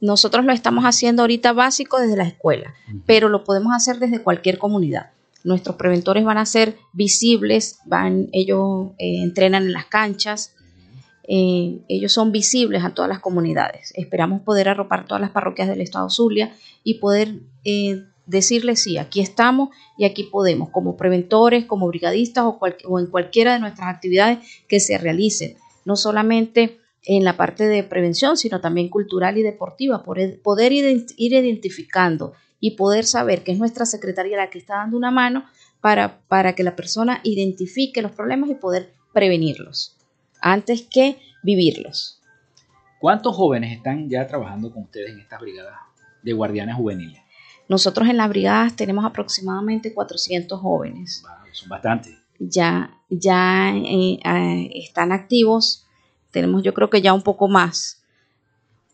nosotros 0.01 0.45
lo 0.45 0.53
estamos 0.53 0.85
haciendo 0.85 1.23
ahorita 1.23 1.53
básico 1.53 1.99
desde 2.01 2.17
la 2.17 2.25
escuela, 2.25 2.75
pero 3.07 3.29
lo 3.29 3.45
podemos 3.45 3.75
hacer 3.75 3.99
desde 3.99 4.23
cualquier 4.23 4.59
comunidad. 4.59 5.11
Nuestros 5.45 5.77
preventores 5.77 6.25
van 6.25 6.39
a 6.39 6.47
ser 6.47 6.77
visibles, 6.93 7.81
van, 7.85 8.29
ellos 8.33 8.89
eh, 8.99 9.23
entrenan 9.23 9.65
en 9.65 9.73
las 9.73 9.87
canchas, 9.87 10.55
eh, 11.29 11.79
ellos 11.89 12.13
son 12.13 12.33
visibles 12.33 12.83
a 12.83 12.91
todas 12.91 13.09
las 13.09 13.21
comunidades. 13.21 13.93
Esperamos 13.95 14.41
poder 14.43 14.69
arropar 14.69 15.07
todas 15.07 15.21
las 15.21 15.31
parroquias 15.31 15.69
del 15.69 15.81
estado 15.81 16.11
Zulia 16.11 16.55
y 16.83 16.95
poder 16.95 17.41
eh, 17.65 18.05
decirles, 18.27 18.83
sí, 18.83 18.99
aquí 18.99 19.21
estamos 19.21 19.69
y 19.97 20.07
aquí 20.07 20.25
podemos, 20.25 20.71
como 20.71 20.97
preventores, 20.97 21.67
como 21.67 21.89
brigadistas 21.89 22.45
o, 22.45 22.59
o 22.89 22.99
en 22.99 23.07
cualquiera 23.07 23.53
de 23.53 23.61
nuestras 23.61 23.95
actividades 23.95 24.39
que 24.67 24.81
se 24.81 24.99
realicen. 24.99 25.57
No 25.85 25.97
solamente 25.97 26.80
en 27.05 27.25
la 27.25 27.37
parte 27.37 27.67
de 27.67 27.83
prevención, 27.83 28.37
sino 28.37 28.61
también 28.61 28.89
cultural 28.89 29.39
y 29.39 29.43
deportiva, 29.43 30.03
poder 30.03 30.73
ir 30.73 31.07
identificando 31.17 32.35
y 32.61 32.73
poder 32.73 33.05
saber 33.05 33.43
que 33.43 33.53
es 33.53 33.59
nuestra 33.59 33.87
secretaria 33.87 34.37
la 34.37 34.51
que 34.51 34.59
está 34.59 34.77
dando 34.77 34.97
una 34.97 35.11
mano 35.11 35.45
para, 35.81 36.21
para 36.29 36.55
que 36.55 36.63
la 36.63 36.77
persona 36.77 37.21
identifique 37.25 38.03
los 38.03 38.13
problemas 38.13 38.51
y 38.51 38.55
poder 38.55 38.93
prevenirlos 39.13 39.97
antes 40.43 40.83
que 40.83 41.19
vivirlos. 41.43 42.21
¿Cuántos 42.99 43.35
jóvenes 43.35 43.73
están 43.73 44.09
ya 44.11 44.27
trabajando 44.27 44.71
con 44.73 44.83
ustedes 44.83 45.13
en 45.13 45.21
estas 45.21 45.41
brigadas 45.41 45.75
de 46.23 46.33
guardianes 46.33 46.77
juveniles? 46.77 47.21
Nosotros 47.69 48.09
en 48.09 48.19
las 48.19 48.29
brigadas 48.29 48.77
tenemos 48.77 49.05
aproximadamente 49.05 49.95
400 49.95 50.61
jóvenes. 50.61 51.23
son 51.53 51.69
bastantes. 51.69 52.17
Ya, 52.39 52.99
ya 53.09 53.75
eh, 53.75 54.19
eh, 54.23 54.71
están 54.75 55.13
activos 55.13 55.87
tenemos 56.31 56.63
yo 56.63 56.75
creo 56.75 56.91
que 56.91 57.03
ya 57.03 57.13
un 57.13 57.23
poco 57.23 57.49
más, 57.49 58.03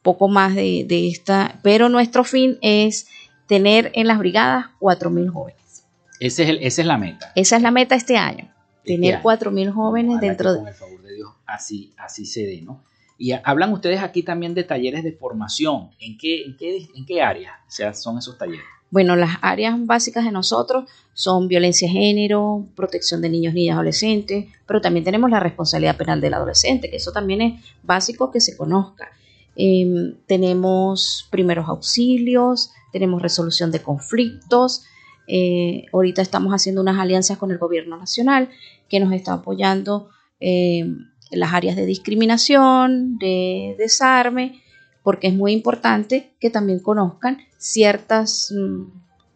poco 0.02 0.28
más 0.28 0.54
de, 0.54 1.08
esta, 1.08 1.58
pero 1.62 1.88
nuestro 1.88 2.24
fin 2.24 2.58
es 2.62 3.08
tener 3.46 3.90
en 3.94 4.06
las 4.06 4.18
brigadas 4.18 4.66
4.000 4.80 5.30
jóvenes. 5.30 5.84
Ese 6.20 6.44
es 6.44 6.58
esa 6.60 6.82
es 6.82 6.86
la 6.86 6.98
meta. 6.98 7.32
Esa 7.34 7.56
es 7.56 7.62
la 7.62 7.70
meta 7.70 7.94
este 7.94 8.16
año, 8.16 8.52
tener 8.84 9.20
4.000 9.22 9.72
jóvenes 9.72 10.20
dentro 10.20 10.52
de... 10.52 10.58
Con 10.58 10.68
el 10.68 10.74
favor 10.74 11.02
de 11.02 11.14
Dios, 11.14 11.30
así, 11.46 11.92
así 11.98 12.24
se 12.24 12.42
dé, 12.46 12.62
¿no? 12.62 12.82
Y 13.18 13.32
hablan 13.32 13.72
ustedes 13.72 14.00
aquí 14.00 14.22
también 14.22 14.52
de 14.52 14.64
talleres 14.64 15.02
de 15.02 15.12
formación. 15.12 15.90
¿En 15.98 16.18
qué, 16.18 16.44
en 16.44 16.56
qué, 16.56 16.86
en 16.94 17.06
qué 17.06 17.22
áreas 17.22 17.54
son 17.94 18.18
esos 18.18 18.36
talleres? 18.36 18.66
Bueno, 18.90 19.16
las 19.16 19.38
áreas 19.42 19.74
básicas 19.84 20.24
de 20.24 20.30
nosotros 20.30 20.88
son 21.12 21.48
violencia 21.48 21.88
de 21.88 21.92
género, 21.92 22.66
protección 22.76 23.20
de 23.20 23.28
niños, 23.28 23.54
niñas, 23.54 23.74
adolescentes, 23.74 24.46
pero 24.66 24.80
también 24.80 25.04
tenemos 25.04 25.30
la 25.30 25.40
responsabilidad 25.40 25.96
penal 25.96 26.20
del 26.20 26.34
adolescente, 26.34 26.90
que 26.90 26.96
eso 26.96 27.12
también 27.12 27.40
es 27.40 27.62
básico 27.82 28.30
que 28.30 28.40
se 28.40 28.56
conozca. 28.56 29.10
Em, 29.56 30.14
tenemos 30.26 31.26
primeros 31.30 31.68
auxilios, 31.68 32.70
tenemos 32.92 33.22
resolución 33.22 33.72
de 33.72 33.82
conflictos. 33.82 34.84
Eh, 35.26 35.86
ahorita 35.92 36.22
estamos 36.22 36.52
haciendo 36.52 36.82
unas 36.82 36.98
alianzas 36.98 37.38
con 37.38 37.50
el 37.50 37.58
gobierno 37.58 37.96
nacional 37.96 38.50
que 38.88 39.00
nos 39.00 39.12
está 39.12 39.32
apoyando 39.32 40.10
em, 40.38 41.08
en 41.30 41.40
las 41.40 41.54
áreas 41.54 41.74
de 41.74 41.86
discriminación, 41.86 43.18
de 43.18 43.74
desarme, 43.78 44.62
porque 45.06 45.28
es 45.28 45.34
muy 45.34 45.52
importante 45.52 46.32
que 46.40 46.50
también 46.50 46.80
conozcan 46.80 47.38
ciertas, 47.58 48.52
mm, 48.52 48.86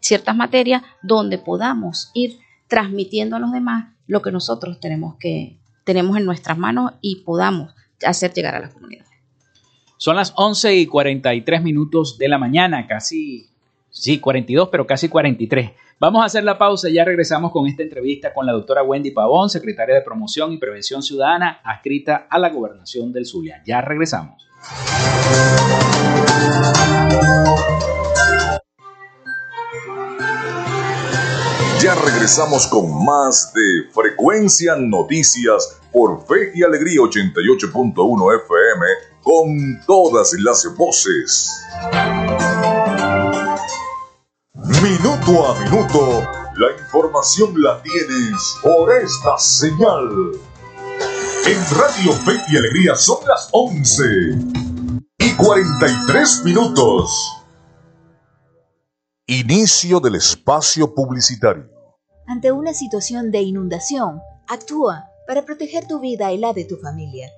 ciertas 0.00 0.34
materias 0.34 0.82
donde 1.00 1.38
podamos 1.38 2.10
ir 2.12 2.40
transmitiendo 2.66 3.36
a 3.36 3.38
los 3.38 3.52
demás 3.52 3.94
lo 4.08 4.20
que 4.20 4.32
nosotros 4.32 4.80
tenemos 4.80 5.14
que 5.20 5.60
tenemos 5.84 6.16
en 6.16 6.24
nuestras 6.24 6.58
manos 6.58 6.94
y 7.00 7.22
podamos 7.22 7.72
hacer 8.04 8.32
llegar 8.32 8.56
a 8.56 8.60
la 8.62 8.70
comunidad. 8.70 9.04
Son 9.96 10.16
las 10.16 10.32
11 10.34 10.74
y 10.74 10.86
43 10.86 11.62
minutos 11.62 12.18
de 12.18 12.26
la 12.26 12.38
mañana, 12.38 12.88
casi, 12.88 13.46
sí, 13.90 14.18
42, 14.18 14.70
pero 14.70 14.88
casi 14.88 15.08
43. 15.08 15.70
Vamos 16.00 16.22
a 16.22 16.24
hacer 16.24 16.42
la 16.42 16.58
pausa 16.58 16.90
y 16.90 16.94
ya 16.94 17.04
regresamos 17.04 17.52
con 17.52 17.68
esta 17.68 17.84
entrevista 17.84 18.34
con 18.34 18.44
la 18.44 18.52
doctora 18.52 18.82
Wendy 18.82 19.12
Pavón, 19.12 19.48
secretaria 19.48 19.94
de 19.94 20.02
Promoción 20.02 20.52
y 20.52 20.58
Prevención 20.58 21.00
Ciudadana, 21.00 21.60
adscrita 21.62 22.26
a 22.28 22.40
la 22.40 22.48
Gobernación 22.48 23.12
del 23.12 23.24
Zulia. 23.24 23.62
Ya 23.64 23.80
regresamos. 23.80 24.49
Ya 31.82 31.94
regresamos 31.94 32.66
con 32.66 33.04
más 33.04 33.54
de 33.54 33.90
Frecuencia 33.92 34.76
Noticias 34.76 35.80
por 35.90 36.26
Fe 36.26 36.52
y 36.54 36.62
Alegría 36.62 37.00
88.1 37.00 38.44
FM 38.44 38.86
con 39.22 39.80
todas 39.86 40.34
las 40.40 40.66
voces. 40.76 41.50
Minuto 44.82 45.48
a 45.48 45.58
minuto, 45.60 46.28
la 46.56 46.72
información 46.82 47.54
la 47.62 47.82
tienes 47.82 48.56
por 48.62 48.92
esta 48.92 49.38
señal. 49.38 50.38
En 51.46 51.58
Radio 51.76 52.12
Fe 52.12 52.32
y 52.48 52.56
Alegría 52.58 52.94
son 52.94 53.26
las 53.26 53.48
11 53.52 54.04
y 55.18 55.36
43 55.36 56.42
minutos. 56.44 57.10
Inicio 59.26 60.00
del 60.00 60.16
espacio 60.16 60.94
publicitario. 60.94 61.70
Ante 62.26 62.52
una 62.52 62.74
situación 62.74 63.30
de 63.30 63.40
inundación, 63.40 64.20
actúa 64.48 65.06
para 65.26 65.46
proteger 65.46 65.88
tu 65.88 65.98
vida 65.98 66.30
y 66.30 66.38
la 66.38 66.52
de 66.52 66.66
tu 66.66 66.76
familia. 66.76 67.30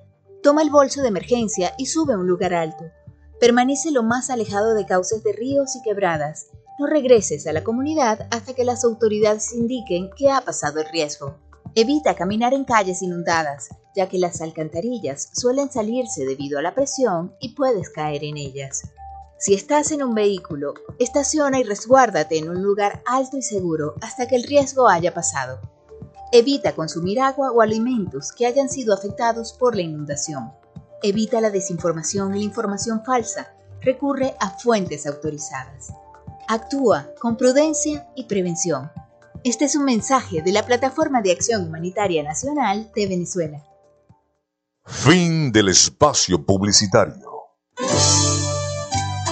Toma 0.43 0.63
el 0.63 0.69
bolso 0.69 1.01
de 1.01 1.07
emergencia 1.07 1.73
y 1.77 1.85
sube 1.85 2.13
a 2.13 2.17
un 2.17 2.27
lugar 2.27 2.53
alto. 2.53 2.83
Permanece 3.39 3.91
lo 3.91 4.03
más 4.03 4.29
alejado 4.29 4.73
de 4.73 4.85
cauces 4.85 5.23
de 5.23 5.31
ríos 5.31 5.75
y 5.77 5.81
quebradas. 5.81 6.47
No 6.77 6.87
regreses 6.87 7.47
a 7.47 7.53
la 7.53 7.63
comunidad 7.63 8.27
hasta 8.31 8.53
que 8.53 8.65
las 8.65 8.83
autoridades 8.83 9.53
indiquen 9.53 10.09
que 10.17 10.29
ha 10.29 10.41
pasado 10.41 10.81
el 10.81 10.89
riesgo. 10.89 11.37
Evita 11.73 12.15
caminar 12.15 12.53
en 12.53 12.65
calles 12.65 13.01
inundadas 13.01 13.69
ya 13.95 14.09
que 14.09 14.17
las 14.17 14.41
alcantarillas 14.41 15.29
suelen 15.33 15.71
salirse 15.71 16.25
debido 16.25 16.59
a 16.59 16.61
la 16.61 16.73
presión 16.73 17.35
y 17.39 17.55
puedes 17.55 17.89
caer 17.89 18.23
en 18.23 18.37
ellas. 18.37 18.83
Si 19.37 19.53
estás 19.53 19.91
en 19.91 20.01
un 20.03 20.15
vehículo, 20.15 20.73
estaciona 20.99 21.59
y 21.59 21.63
resguárdate 21.63 22.37
en 22.37 22.49
un 22.49 22.63
lugar 22.63 23.03
alto 23.05 23.37
y 23.37 23.41
seguro 23.41 23.95
hasta 24.01 24.27
que 24.27 24.37
el 24.37 24.43
riesgo 24.43 24.87
haya 24.87 25.13
pasado. 25.13 25.59
Evita 26.31 26.73
consumir 26.73 27.19
agua 27.19 27.51
o 27.51 27.61
alimentos 27.61 28.31
que 28.31 28.45
hayan 28.45 28.69
sido 28.69 28.93
afectados 28.93 29.53
por 29.53 29.75
la 29.75 29.81
inundación. 29.81 30.51
Evita 31.03 31.41
la 31.41 31.51
desinformación 31.51 32.33
y 32.35 32.39
la 32.39 32.45
información 32.45 33.03
falsa. 33.03 33.53
Recurre 33.81 34.33
a 34.39 34.49
fuentes 34.51 35.05
autorizadas. 35.05 35.91
Actúa 36.47 37.09
con 37.19 37.35
prudencia 37.35 38.07
y 38.15 38.23
prevención. 38.23 38.91
Este 39.43 39.65
es 39.65 39.75
un 39.75 39.83
mensaje 39.83 40.41
de 40.41 40.53
la 40.53 40.65
Plataforma 40.65 41.21
de 41.21 41.33
Acción 41.33 41.67
Humanitaria 41.67 42.23
Nacional 42.23 42.89
de 42.95 43.07
Venezuela. 43.07 43.61
Fin 44.85 45.51
del 45.51 45.69
espacio 45.69 46.45
publicitario. 46.45 47.31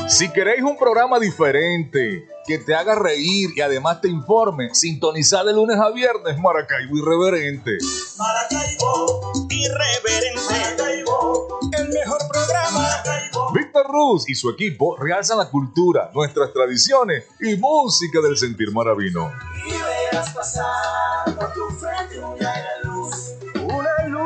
Si 0.08 0.30
queréis 0.30 0.64
un 0.64 0.78
programa 0.78 1.20
diferente, 1.20 2.26
que 2.48 2.58
te 2.58 2.74
haga 2.74 2.96
reír 2.96 3.50
y 3.56 3.62
además 3.62 4.00
te 4.02 4.08
informe, 4.08 4.74
sintonizar 4.74 5.46
de 5.46 5.54
lunes 5.54 5.78
a 5.78 5.90
viernes 5.92 6.38
Maracaibo 6.40 6.98
Irreverente. 6.98 7.72
Maracaibo 8.18 9.32
Irreverente. 9.50 10.42
Maracaibo, 10.50 11.60
el 11.78 11.90
mejor 11.90 12.20
programa. 12.32 12.80
Maracaibo. 12.80 13.52
Víctor 13.54 13.88
Ruz 13.88 14.30
y 14.30 14.36
su 14.36 14.50
equipo 14.50 14.96
realzan 14.98 15.38
la 15.38 15.50
cultura, 15.50 16.12
nuestras 16.14 16.54
tradiciones 16.54 17.26
y 17.42 17.56
música 17.58 18.20
del 18.22 18.38
sentir 18.38 18.72
maravino. 18.72 19.32
Y 19.68 19.72
verás 19.72 20.34
pasar 20.34 21.36
por 21.36 21.54
tu 21.54 21.70
frente. 21.72 22.20
Una 22.20 22.54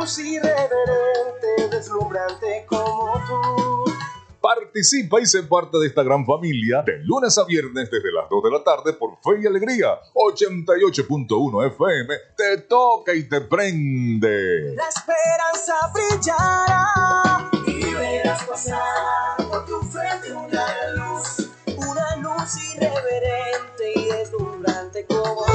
luz 0.05 0.19
irreverente, 0.19 1.67
deslumbrante 1.71 2.63
como 2.67 3.13
tú. 3.25 3.91
Participa 4.39 5.19
y 5.19 5.25
sé 5.25 5.41
parte 5.41 5.79
de 5.79 5.87
esta 5.87 6.03
gran 6.03 6.23
familia 6.23 6.83
de 6.83 6.99
lunes 6.99 7.35
a 7.39 7.45
viernes 7.45 7.89
desde 7.89 8.11
las 8.11 8.29
2 8.29 8.43
de 8.43 8.51
la 8.51 8.63
tarde 8.63 8.93
por 8.93 9.17
Fe 9.23 9.41
y 9.41 9.47
Alegría 9.47 9.99
88.1 10.13 11.67
FM. 11.69 12.15
Te 12.37 12.57
toca 12.67 13.15
y 13.15 13.27
te 13.27 13.41
prende. 13.41 14.75
La 14.75 14.89
esperanza 14.89 15.73
brillará 15.91 17.49
y 17.65 17.93
verás 17.95 18.43
pasar 18.43 19.37
por 19.49 19.65
tu 19.65 19.81
frente 19.87 20.31
una 20.33 20.67
luz. 20.97 21.49
Una 21.77 22.15
luz 22.17 22.75
irreverente 22.75 23.91
y 23.95 24.05
deslumbrante 24.05 25.03
como 25.07 25.45
tú. 25.45 25.54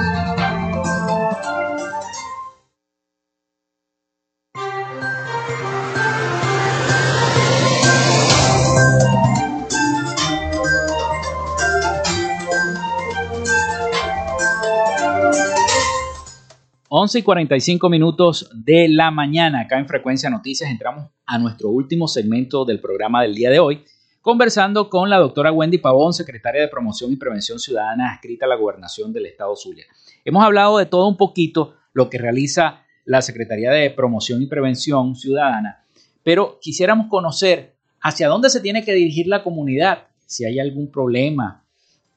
Once 17.11 17.19
y 17.19 17.23
45 17.23 17.89
minutos 17.89 18.49
de 18.53 18.87
la 18.87 19.11
mañana, 19.11 19.59
acá 19.59 19.77
en 19.77 19.85
Frecuencia 19.85 20.29
Noticias, 20.29 20.71
entramos 20.71 21.09
a 21.25 21.37
nuestro 21.37 21.69
último 21.69 22.07
segmento 22.07 22.63
del 22.63 22.79
programa 22.79 23.21
del 23.21 23.35
día 23.35 23.49
de 23.49 23.59
hoy, 23.59 23.83
conversando 24.21 24.89
con 24.89 25.09
la 25.09 25.17
doctora 25.17 25.51
Wendy 25.51 25.79
Pavón, 25.79 26.13
secretaria 26.13 26.61
de 26.61 26.69
Promoción 26.69 27.11
y 27.11 27.17
Prevención 27.17 27.59
Ciudadana 27.59 28.13
adscrita 28.13 28.45
a 28.45 28.47
la 28.47 28.55
Gobernación 28.55 29.11
del 29.11 29.25
Estado 29.25 29.53
Zulia. 29.57 29.83
Hemos 30.23 30.41
hablado 30.41 30.77
de 30.77 30.85
todo 30.85 31.09
un 31.09 31.17
poquito 31.17 31.73
lo 31.91 32.09
que 32.09 32.17
realiza 32.17 32.85
la 33.03 33.21
Secretaría 33.21 33.71
de 33.71 33.89
Promoción 33.89 34.41
y 34.41 34.47
Prevención 34.47 35.13
Ciudadana, 35.17 35.83
pero 36.23 36.59
quisiéramos 36.61 37.07
conocer 37.07 37.75
hacia 37.99 38.29
dónde 38.29 38.49
se 38.49 38.61
tiene 38.61 38.85
que 38.85 38.93
dirigir 38.93 39.27
la 39.27 39.43
comunidad, 39.43 40.07
si 40.27 40.45
hay 40.45 40.61
algún 40.61 40.89
problema 40.89 41.65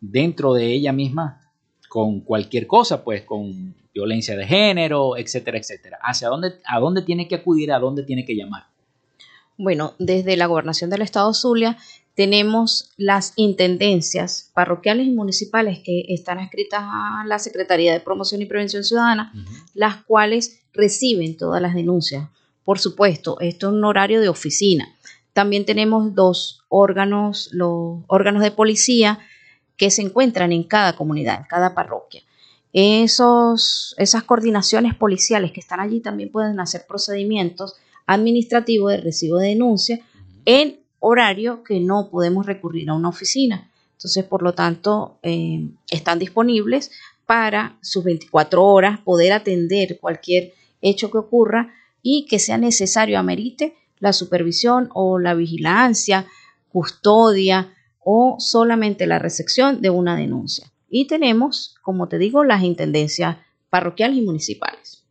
dentro 0.00 0.54
de 0.54 0.72
ella 0.72 0.92
misma 0.92 1.50
con 1.88 2.20
cualquier 2.20 2.68
cosa, 2.68 3.02
pues 3.02 3.22
con 3.22 3.74
violencia 3.94 4.36
de 4.36 4.46
género, 4.46 5.16
etcétera, 5.16 5.58
etcétera. 5.58 5.98
¿Hacia 6.02 6.28
dónde, 6.28 6.54
a 6.66 6.80
dónde 6.80 7.02
tiene 7.02 7.28
que 7.28 7.36
acudir, 7.36 7.72
a 7.72 7.78
dónde 7.78 8.02
tiene 8.02 8.24
que 8.24 8.34
llamar? 8.34 8.64
Bueno, 9.56 9.94
desde 9.98 10.36
la 10.36 10.46
gobernación 10.46 10.90
del 10.90 11.02
estado 11.02 11.32
Zulia 11.32 11.78
tenemos 12.14 12.90
las 12.96 13.32
intendencias 13.36 14.50
parroquiales 14.52 15.06
y 15.06 15.10
municipales 15.10 15.80
que 15.84 16.04
están 16.08 16.40
escritas 16.40 16.80
a 16.82 17.24
la 17.26 17.38
Secretaría 17.38 17.92
de 17.92 18.00
Promoción 18.00 18.42
y 18.42 18.46
Prevención 18.46 18.84
Ciudadana, 18.84 19.32
las 19.74 19.96
cuales 20.04 20.60
reciben 20.72 21.36
todas 21.36 21.62
las 21.62 21.74
denuncias. 21.74 22.28
Por 22.64 22.78
supuesto, 22.78 23.38
esto 23.40 23.68
es 23.68 23.72
un 23.72 23.84
horario 23.84 24.20
de 24.20 24.28
oficina. 24.28 24.88
También 25.32 25.64
tenemos 25.64 26.14
dos 26.14 26.62
órganos, 26.68 27.50
los 27.52 28.02
órganos 28.06 28.42
de 28.42 28.52
policía 28.52 29.18
que 29.76 29.90
se 29.90 30.02
encuentran 30.02 30.52
en 30.52 30.62
cada 30.62 30.94
comunidad, 30.94 31.40
en 31.40 31.44
cada 31.44 31.74
parroquia. 31.74 32.22
Esos, 32.76 33.94
esas 33.98 34.24
coordinaciones 34.24 34.96
policiales 34.96 35.52
que 35.52 35.60
están 35.60 35.78
allí 35.78 36.00
también 36.00 36.32
pueden 36.32 36.58
hacer 36.58 36.86
procedimientos 36.88 37.76
administrativos 38.04 38.90
de 38.90 38.96
recibo 38.96 39.38
de 39.38 39.50
denuncia 39.50 40.00
en 40.44 40.80
horario 40.98 41.62
que 41.62 41.78
no 41.78 42.10
podemos 42.10 42.46
recurrir 42.46 42.90
a 42.90 42.94
una 42.94 43.10
oficina. 43.10 43.70
Entonces, 43.92 44.24
por 44.24 44.42
lo 44.42 44.54
tanto, 44.54 45.18
eh, 45.22 45.68
están 45.88 46.18
disponibles 46.18 46.90
para 47.26 47.78
sus 47.80 48.02
24 48.02 48.64
horas 48.64 48.98
poder 48.98 49.32
atender 49.32 50.00
cualquier 50.00 50.52
hecho 50.82 51.12
que 51.12 51.18
ocurra 51.18 51.72
y 52.02 52.26
que 52.26 52.40
sea 52.40 52.58
necesario, 52.58 53.20
amerite 53.20 53.76
la 54.00 54.12
supervisión 54.12 54.90
o 54.94 55.20
la 55.20 55.34
vigilancia, 55.34 56.26
custodia 56.72 57.72
o 58.00 58.34
solamente 58.40 59.06
la 59.06 59.20
recepción 59.20 59.80
de 59.80 59.90
una 59.90 60.16
denuncia. 60.16 60.73
Y 60.96 61.08
tenemos, 61.08 61.74
como 61.82 62.06
te 62.06 62.18
digo, 62.18 62.44
las 62.44 62.62
intendencias 62.62 63.38
parroquiales 63.68 64.16
y 64.16 64.22
municipales. 64.22 65.04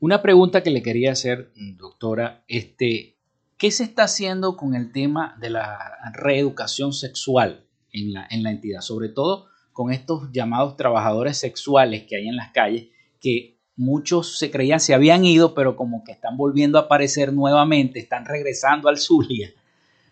Una 0.00 0.20
pregunta 0.20 0.64
que 0.64 0.72
le 0.72 0.82
quería 0.82 1.12
hacer, 1.12 1.52
doctora, 1.76 2.42
este, 2.48 3.14
¿qué 3.56 3.70
se 3.70 3.84
está 3.84 4.02
haciendo 4.02 4.56
con 4.56 4.74
el 4.74 4.90
tema 4.90 5.36
de 5.40 5.50
la 5.50 5.78
reeducación 6.12 6.92
sexual 6.92 7.64
en 7.92 8.14
la, 8.14 8.26
en 8.32 8.42
la 8.42 8.50
entidad? 8.50 8.80
Sobre 8.80 9.10
todo 9.10 9.46
con 9.72 9.92
estos 9.92 10.32
llamados 10.32 10.76
trabajadores 10.76 11.38
sexuales 11.38 12.02
que 12.08 12.16
hay 12.16 12.26
en 12.26 12.34
las 12.34 12.50
calles, 12.50 12.88
que 13.20 13.60
muchos 13.76 14.40
se 14.40 14.50
creían 14.50 14.80
se 14.80 14.92
habían 14.92 15.24
ido, 15.24 15.54
pero 15.54 15.76
como 15.76 16.02
que 16.02 16.10
están 16.10 16.36
volviendo 16.36 16.78
a 16.78 16.82
aparecer 16.82 17.32
nuevamente, 17.32 18.00
están 18.00 18.24
regresando 18.24 18.88
al 18.88 18.98
Zulia. 18.98 19.52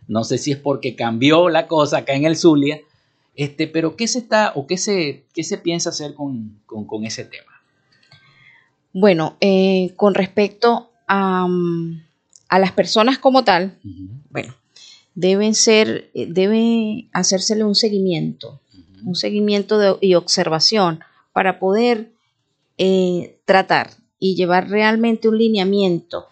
No 0.06 0.22
sé 0.22 0.38
si 0.38 0.52
es 0.52 0.58
porque 0.58 0.94
cambió 0.94 1.48
la 1.48 1.66
cosa 1.66 1.98
acá 1.98 2.14
en 2.14 2.26
el 2.26 2.36
Zulia, 2.36 2.80
este, 3.40 3.66
pero 3.66 3.96
¿qué 3.96 4.06
se 4.06 4.18
está 4.18 4.52
o 4.54 4.66
qué 4.66 4.76
se, 4.76 5.24
qué 5.32 5.44
se 5.44 5.56
piensa 5.56 5.88
hacer 5.88 6.12
con, 6.14 6.60
ese 7.04 7.24
tema? 7.24 7.50
Bueno, 8.92 9.38
eh, 9.40 9.94
con 9.96 10.12
respecto 10.12 10.90
a, 11.08 11.48
a, 12.50 12.58
las 12.58 12.72
personas 12.72 13.18
como 13.18 13.42
tal, 13.42 13.78
bueno, 14.28 14.54
deben 15.14 15.54
ser, 15.54 16.10
eh, 16.12 16.26
debe 16.28 17.08
hacérsele 17.14 17.64
un 17.64 17.74
seguimiento, 17.74 18.60
un 19.06 19.14
seguimiento 19.14 19.78
de, 19.78 19.96
y 20.02 20.16
observación 20.16 21.00
para 21.32 21.58
poder 21.58 22.12
eh, 22.76 23.40
tratar 23.46 23.92
y 24.18 24.36
llevar 24.36 24.68
realmente 24.68 25.28
un 25.28 25.38
lineamiento 25.38 26.26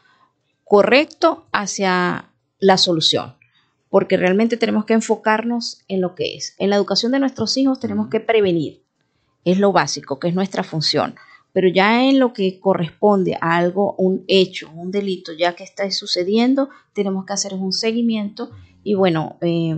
correcto 0.63 1.47
hacia 1.53 2.29
la 2.59 2.77
solución, 2.77 3.38
porque 3.91 4.17
realmente 4.17 4.57
tenemos 4.57 4.85
que 4.85 4.95
enfocarnos 4.95 5.83
en 5.89 6.01
lo 6.01 6.15
que 6.15 6.37
es. 6.37 6.55
En 6.59 6.71
la 6.71 6.77
educación 6.77 7.13
de 7.13 7.21
nuestros 7.21 7.57
hijos 7.57 7.81
tenemos 7.81 8.09
que 8.09 8.21
prevenir, 8.21 8.83
es 9.45 9.59
lo 9.59 9.73
básico, 9.73 10.19
que 10.19 10.29
es 10.29 10.35
nuestra 10.35 10.63
función, 10.63 11.15
pero 11.53 11.69
ya 11.69 12.05
en 12.05 12.19
lo 12.19 12.33
que 12.33 12.61
corresponde 12.61 13.37
a 13.41 13.57
algo, 13.57 13.95
un 13.97 14.25
hecho, 14.29 14.71
un 14.75 14.91
delito, 14.91 15.33
ya 15.33 15.55
que 15.55 15.65
está 15.65 15.91
sucediendo, 15.91 16.69
tenemos 16.93 17.25
que 17.25 17.33
hacer 17.33 17.55
un 17.55 17.73
seguimiento 17.73 18.51
y 18.85 18.95
bueno, 18.95 19.39
eh, 19.41 19.77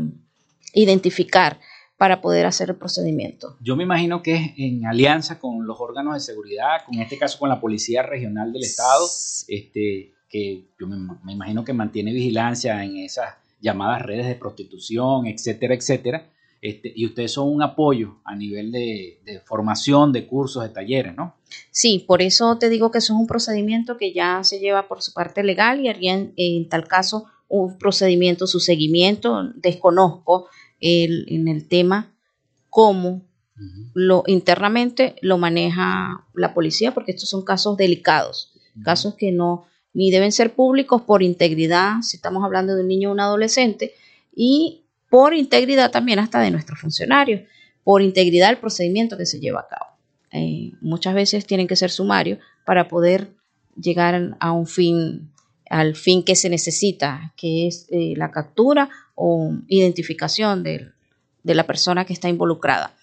identificar 0.75 1.61
para 2.01 2.23
poder 2.23 2.47
hacer 2.47 2.71
el 2.71 2.77
procedimiento. 2.77 3.59
Yo 3.61 3.77
me 3.77 3.83
imagino 3.83 4.23
que 4.23 4.35
es 4.35 4.53
en 4.57 4.87
alianza 4.87 5.39
con 5.39 5.67
los 5.67 5.79
órganos 5.81 6.15
de 6.15 6.21
seguridad, 6.21 6.85
con 6.87 6.99
este 6.99 7.19
caso 7.19 7.39
con 7.39 7.51
la 7.51 7.61
Policía 7.61 8.03
Regional 8.03 8.53
del 8.53 8.63
Estado, 8.63 9.07
este, 9.49 10.15
que 10.31 10.65
yo 10.81 10.87
me, 10.87 10.97
imagino 11.31 11.63
que 11.63 11.75
mantiene 11.75 12.13
vigilancia 12.13 12.83
en 12.83 12.97
esas 12.97 13.35
llamadas 13.61 14.03
redes 14.03 14.27
de 14.27 14.35
prostitución, 14.35 15.27
etcétera, 15.27 15.75
etcétera. 15.75 16.31
Este, 16.63 16.93
y 16.95 17.07
ustedes 17.07 17.33
son 17.33 17.49
un 17.49 17.63
apoyo 17.63 18.21
a 18.25 18.37
nivel 18.37 18.71
de, 18.71 19.19
formación, 19.47 20.13
de 20.13 20.27
cursos, 20.27 20.63
de 20.63 20.69
talleres, 20.69 21.17
¿no? 21.17 21.37
Sí, 21.71 22.05
por 22.07 22.21
eso 22.21 22.59
te 22.59 22.69
digo 22.69 22.91
que 22.91 22.99
eso 22.99 23.15
es 23.15 23.21
un 23.21 23.27
procedimiento 23.27 23.97
que 23.97 24.13
ya 24.13 24.45
se 24.45 24.59
lleva 24.59 24.87
por 24.87 25.01
su 25.01 25.15
parte 25.15 25.43
legal 25.43 25.81
y 25.81 25.89
haría 25.89 26.15
en 26.37 26.69
tal 26.69 26.87
caso 26.87 27.25
un 27.49 27.79
procedimiento, 27.79 28.47
su 28.47 28.61
seguimiento. 28.61 29.51
Desconozco 29.55 30.49
en 30.81 31.49
el 31.49 31.67
tema 31.67 32.15
cómo 32.69 33.23
lo 33.95 34.23
internamente 34.27 35.17
lo 35.21 35.39
maneja 35.39 36.27
la 36.35 36.55
policía, 36.55 36.95
porque 36.95 37.13
estos 37.13 37.29
son 37.29 37.45
casos 37.45 37.77
delicados, 37.77 38.53
casos 38.83 39.15
que 39.15 39.33
no 39.33 39.67
ni 39.93 40.11
deben 40.11 40.33
ser 40.33 40.55
públicos 40.55 41.03
por 41.03 41.23
integridad, 41.23 42.01
si 42.03 42.17
estamos 42.17 42.45
hablando 42.45 42.75
de 42.75 42.83
un 42.83 42.89
niño 42.89 43.11
o 43.11 43.13
un 43.13 43.21
adolescente, 43.21 43.95
y 44.35 44.85
por 45.09 45.35
integridad 45.35 45.91
también 45.91 46.19
hasta 46.19 46.41
de 46.41 46.51
nuestros 46.51 46.81
funcionarios, 46.81 47.43
por 47.83 48.03
integridad 48.03 48.49
del 48.49 48.59
procedimiento 48.59 49.17
que 49.17 49.27
se 49.27 49.41
lleva 49.41 49.61
a 49.61 49.69
cabo. 49.69 49.91
Eh, 50.33 50.73
muchas 50.81 51.15
veces 51.15 51.47
tienen 51.47 51.67
que 51.67 51.77
ser 51.77 51.91
sumarios 51.91 52.39
para 52.65 52.87
poder 52.87 53.33
llegar 53.77 54.37
a 54.39 54.53
un 54.53 54.67
fin, 54.67 55.33
al 55.69 55.97
fin 55.97 56.23
que 56.23 56.37
se 56.37 56.49
necesita, 56.49 57.33
que 57.37 57.67
es 57.67 57.87
eh, 57.91 58.15
la 58.17 58.31
captura 58.31 58.89
o 59.15 59.53
identificación 59.69 60.63
de, 60.63 60.93
la 61.43 61.67
persona 61.67 62.05
que 62.05 62.13
está 62.13 62.29
involucrada. 62.29 62.95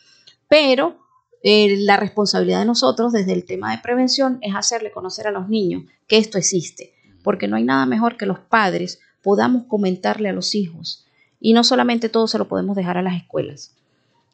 Pero 0.48 1.00
eh, 1.44 1.78
la 1.80 1.98
responsabilidad 1.98 2.60
de 2.60 2.66
nosotros 2.66 3.14
desde 3.14 3.34
el 3.34 3.46
tema 3.46 3.72
de 3.72 3.82
prevención 3.82 4.40
es 4.42 4.56
hacerle 4.56 4.92
conocer 4.92 5.28
a 5.28 5.32
los 5.32 5.50
niños 5.50 5.84
que 6.08 6.18
esto 6.18 6.38
existe, 6.38 6.94
porque 7.24 7.48
no 7.48 7.56
hay 7.56 7.64
nada 7.64 7.86
mejor 7.86 8.18
que 8.18 8.26
los 8.26 8.40
padres 8.40 9.00
podamos 9.22 9.66
comentarle 9.68 10.30
a 10.30 10.34
los 10.34 10.56
hijos. 10.56 11.06
Y 11.40 11.54
no 11.54 11.64
solamente 11.64 12.10
todo 12.10 12.28
se 12.28 12.38
lo 12.38 12.48
podemos 12.48 12.76
dejar 12.76 12.98
a 12.98 13.02
las 13.02 13.16
escuelas. 13.16 13.76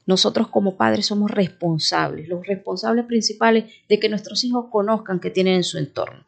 Nosotros 0.05 0.47
como 0.47 0.75
padres 0.75 1.05
somos 1.05 1.31
responsables, 1.31 2.27
los 2.27 2.45
responsables 2.45 3.05
principales 3.05 3.65
de 3.87 3.99
que 3.99 4.09
nuestros 4.09 4.43
hijos 4.43 4.65
conozcan 4.69 5.19
que 5.19 5.29
tienen 5.29 5.55
en 5.55 5.63
su 5.63 5.77
entorno. 5.77 6.25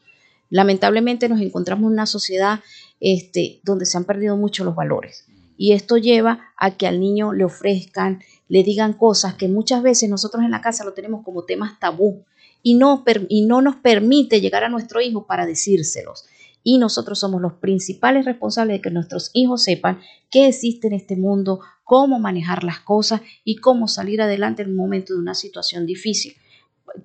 Lamentablemente 0.49 1.27
nos 1.27 1.41
encontramos 1.41 1.87
en 1.87 1.93
una 1.93 2.05
sociedad 2.05 2.61
este, 2.99 3.59
donde 3.63 3.85
se 3.85 3.97
han 3.97 4.05
perdido 4.05 4.37
mucho 4.37 4.63
los 4.63 4.75
valores. 4.75 5.25
Y 5.57 5.73
esto 5.73 5.97
lleva 5.97 6.53
a 6.57 6.71
que 6.71 6.87
al 6.87 6.99
niño 6.99 7.33
le 7.33 7.45
ofrezcan, 7.45 8.21
le 8.47 8.63
digan 8.63 8.93
cosas 8.93 9.35
que 9.35 9.47
muchas 9.47 9.81
veces 9.81 10.09
nosotros 10.09 10.43
en 10.43 10.51
la 10.51 10.61
casa 10.61 10.83
lo 10.83 10.93
tenemos 10.93 11.23
como 11.23 11.43
temas 11.43 11.79
tabú 11.79 12.23
y 12.61 12.75
no, 12.75 13.03
y 13.29 13.45
no 13.45 13.61
nos 13.61 13.75
permite 13.77 14.41
llegar 14.41 14.63
a 14.63 14.69
nuestro 14.69 15.01
hijo 15.01 15.27
para 15.27 15.45
decírselos. 15.45 16.25
Y 16.63 16.79
nosotros 16.79 17.19
somos 17.19 17.41
los 17.41 17.53
principales 17.53 18.25
responsables 18.25 18.77
de 18.77 18.81
que 18.81 18.89
nuestros 18.89 19.29
hijos 19.33 19.63
sepan 19.63 19.99
qué 20.31 20.47
existe 20.47 20.87
en 20.87 20.93
este 20.93 21.15
mundo, 21.15 21.59
cómo 21.83 22.19
manejar 22.19 22.63
las 22.63 22.79
cosas 22.79 23.21
y 23.43 23.57
cómo 23.57 23.87
salir 23.87 24.21
adelante 24.21 24.63
en 24.63 24.71
un 24.71 24.75
momento 24.75 25.13
de 25.13 25.19
una 25.19 25.35
situación 25.35 25.85
difícil 25.85 26.33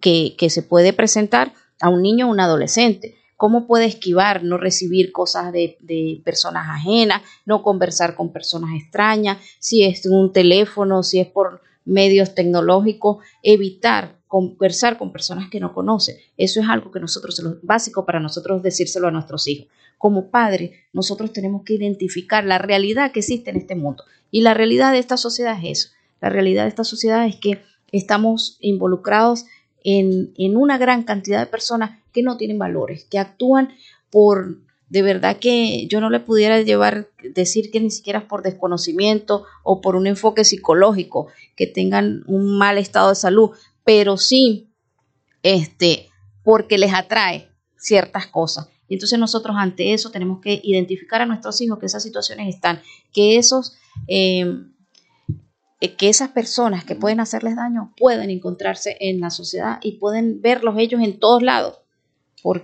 que, 0.00 0.34
que 0.38 0.48
se 0.48 0.62
puede 0.62 0.94
presentar 0.94 1.52
a 1.78 1.90
un 1.90 2.00
niño 2.00 2.28
o 2.28 2.30
un 2.30 2.40
adolescente 2.40 3.19
cómo 3.40 3.66
puede 3.66 3.86
esquivar, 3.86 4.44
no 4.44 4.58
recibir 4.58 5.12
cosas 5.12 5.50
de, 5.50 6.20
personas 6.26 6.66
ajenas, 6.68 7.22
no 7.46 7.62
conversar 7.62 8.14
con 8.14 8.34
personas 8.34 8.78
extrañas, 8.78 9.38
si 9.58 9.82
es 9.82 10.04
un 10.04 10.34
teléfono, 10.34 11.02
si 11.02 11.20
es 11.20 11.26
por 11.26 11.62
medios 11.86 12.34
tecnológicos, 12.34 13.24
evitar 13.42 14.18
conversar 14.28 14.98
con 14.98 15.10
personas 15.10 15.48
que 15.48 15.58
no 15.58 15.72
conoce. 15.72 16.20
Eso 16.36 16.60
es 16.60 16.68
algo 16.68 16.90
que 16.90 17.00
nosotros, 17.00 17.38
es 17.38 17.46
básico 17.62 18.04
para 18.04 18.20
nosotros 18.20 18.62
decírselo 18.62 19.08
a 19.08 19.10
nuestros 19.10 19.48
hijos. 19.48 19.68
Como 19.96 20.30
padres, 20.30 20.72
nosotros 20.92 21.32
tenemos 21.32 21.62
que 21.64 21.72
identificar 21.72 22.44
la 22.44 22.58
realidad 22.58 23.10
que 23.10 23.20
existe 23.20 23.48
en 23.48 23.56
este 23.56 23.74
mundo. 23.74 24.04
Y 24.30 24.42
la 24.42 24.52
realidad 24.52 24.92
de 24.92 24.98
esta 24.98 25.16
sociedad 25.16 25.56
es 25.64 25.86
eso. 25.86 25.94
La 26.20 26.28
realidad 26.28 26.64
de 26.64 26.68
esta 26.68 26.84
sociedad 26.84 27.26
es 27.26 27.36
que 27.36 27.62
estamos 27.90 28.58
involucrados 28.60 29.46
en, 29.84 30.32
en 30.36 30.56
una 30.56 30.78
gran 30.78 31.02
cantidad 31.02 31.40
de 31.40 31.46
personas 31.46 31.98
que 32.12 32.22
no 32.22 32.36
tienen 32.36 32.58
valores, 32.58 33.04
que 33.04 33.18
actúan 33.18 33.70
por, 34.10 34.58
de 34.88 35.02
verdad 35.02 35.38
que 35.38 35.86
yo 35.86 36.00
no 36.00 36.10
le 36.10 36.20
pudiera 36.20 36.60
llevar, 36.60 37.08
decir 37.34 37.70
que 37.70 37.80
ni 37.80 37.90
siquiera 37.90 38.28
por 38.28 38.42
desconocimiento 38.42 39.44
o 39.62 39.80
por 39.80 39.96
un 39.96 40.06
enfoque 40.06 40.44
psicológico, 40.44 41.28
que 41.56 41.66
tengan 41.66 42.24
un 42.26 42.58
mal 42.58 42.78
estado 42.78 43.10
de 43.10 43.14
salud, 43.14 43.50
pero 43.84 44.16
sí, 44.16 44.68
este, 45.42 46.08
porque 46.42 46.78
les 46.78 46.92
atrae 46.92 47.48
ciertas 47.76 48.26
cosas. 48.26 48.68
Y 48.88 48.94
entonces 48.94 49.18
nosotros 49.18 49.54
ante 49.56 49.94
eso 49.94 50.10
tenemos 50.10 50.40
que 50.40 50.60
identificar 50.64 51.22
a 51.22 51.26
nuestros 51.26 51.60
hijos 51.60 51.78
que 51.78 51.86
esas 51.86 52.02
situaciones 52.02 52.54
están, 52.54 52.80
que 53.12 53.36
esos... 53.36 53.76
Eh, 54.08 54.64
que 55.80 56.10
esas 56.10 56.28
personas 56.28 56.84
que 56.84 56.94
pueden 56.94 57.20
hacerles 57.20 57.56
daño 57.56 57.94
pueden 57.96 58.28
encontrarse 58.28 58.96
en 59.00 59.20
la 59.20 59.30
sociedad 59.30 59.78
y 59.82 59.92
pueden 59.92 60.42
verlos 60.42 60.76
ellos 60.78 61.00
en 61.02 61.18
todos 61.18 61.42
lados. 61.42 61.78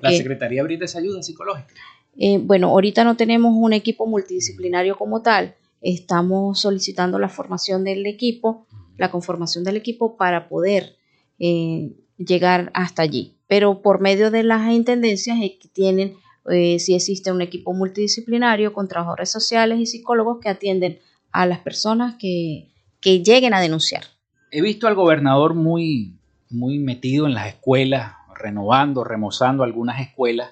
¿La 0.01 0.13
Secretaría 0.13 0.63
brinda 0.63 0.85
esa 0.85 0.99
ayuda 0.99 1.23
psicológica? 1.23 1.75
Eh, 2.19 2.39
bueno, 2.39 2.69
ahorita 2.69 3.05
no 3.05 3.17
tenemos 3.17 3.55
un 3.57 3.73
equipo 3.73 4.07
multidisciplinario 4.07 4.97
como 4.97 5.23
tal. 5.23 5.55
Estamos 5.81 6.61
solicitando 6.61 7.19
la 7.19 7.29
formación 7.29 7.85
del 7.85 8.07
equipo, 8.07 8.67
la 8.97 9.11
conformación 9.11 9.65
del 9.65 9.77
equipo 9.77 10.17
para 10.17 10.49
poder 10.49 10.97
eh, 11.39 11.93
llegar 12.19 12.71
hasta 12.75 13.03
allí. 13.03 13.37
Pero 13.47 13.83
por 13.83 14.01
medio 14.01 14.31
de 14.31 14.43
las 14.43 14.73
intendencias 14.73 15.39
tienen, 15.73 16.17
eh, 16.51 16.79
si 16.79 16.95
existe 16.95 17.31
un 17.31 17.43
equipo 17.43 17.73
multidisciplinario 17.75 18.73
con 18.73 18.89
trabajadores 18.89 19.31
sociales 19.31 19.79
y 19.79 19.87
psicólogos 19.87 20.39
que 20.41 20.49
atienden 20.49 20.99
a 21.33 21.47
las 21.47 21.61
personas 21.61 22.17
que, 22.19 22.71
que 23.07 23.23
lleguen 23.23 23.55
a 23.55 23.61
denunciar. 23.61 24.03
He 24.51 24.61
visto 24.61 24.89
al 24.89 24.97
gobernador 24.97 25.55
muy 25.55 26.19
muy 26.51 26.81
metido 26.81 27.27
en 27.27 27.35
las 27.35 27.47
escuelas, 27.47 28.15
renovando, 28.35 29.05
remozando 29.05 29.63
algunas 29.63 30.01
escuelas, 30.01 30.51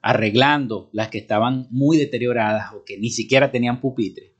arreglando 0.00 0.88
las 0.90 1.10
que 1.10 1.18
estaban 1.18 1.68
muy 1.70 1.98
deterioradas 1.98 2.72
o 2.72 2.82
que 2.84 2.98
ni 2.98 3.10
siquiera 3.10 3.52
tenían 3.52 3.80
pupitre. 3.80 4.32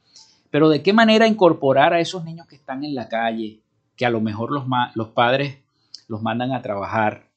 Pero 0.50 0.68
de 0.68 0.82
qué 0.82 0.92
manera 0.92 1.28
incorporar 1.28 1.92
a 1.92 2.00
esos 2.00 2.24
niños 2.24 2.48
que 2.48 2.56
están 2.56 2.82
en 2.82 2.96
la 2.96 3.08
calle, 3.08 3.60
que 3.94 4.06
a 4.06 4.10
lo 4.10 4.20
mejor 4.20 4.50
los, 4.50 5.08
padres 5.10 5.58
los 6.08 6.20
mandan 6.20 6.50
a 6.50 6.62
trabajar 6.62 7.28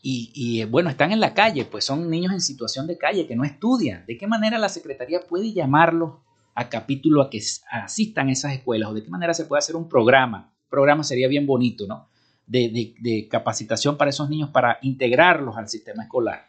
y, 0.00 0.30
y, 0.32 0.62
bueno, 0.62 0.90
están 0.90 1.10
en 1.10 1.18
la 1.18 1.34
calle, 1.34 1.64
pues 1.64 1.84
son 1.84 2.08
niños 2.08 2.32
en 2.32 2.40
situación 2.40 2.86
de 2.86 2.96
calle 2.96 3.26
que 3.26 3.34
no 3.34 3.42
estudian. 3.42 4.06
¿De 4.06 4.16
qué 4.16 4.28
manera 4.28 4.58
la 4.58 4.68
Secretaría 4.68 5.22
puede 5.28 5.52
llamarlos 5.52 6.18
a 6.58 6.68
capítulo 6.68 7.22
a 7.22 7.30
que 7.30 7.40
asistan 7.70 8.30
esas 8.30 8.52
escuelas 8.52 8.90
o 8.90 8.94
de 8.94 9.04
qué 9.04 9.08
manera 9.08 9.32
se 9.32 9.44
puede 9.44 9.60
hacer 9.60 9.76
un 9.76 9.88
programa? 9.88 10.52
programa 10.68 11.04
sería 11.04 11.28
bien 11.28 11.46
bonito, 11.46 11.86
¿no? 11.86 12.08
De, 12.48 12.94
de, 12.98 13.28
capacitación 13.28 13.96
para 13.96 14.10
esos 14.10 14.28
niños 14.28 14.50
para 14.50 14.78
integrarlos 14.82 15.56
al 15.56 15.68
sistema 15.68 16.02
escolar. 16.02 16.46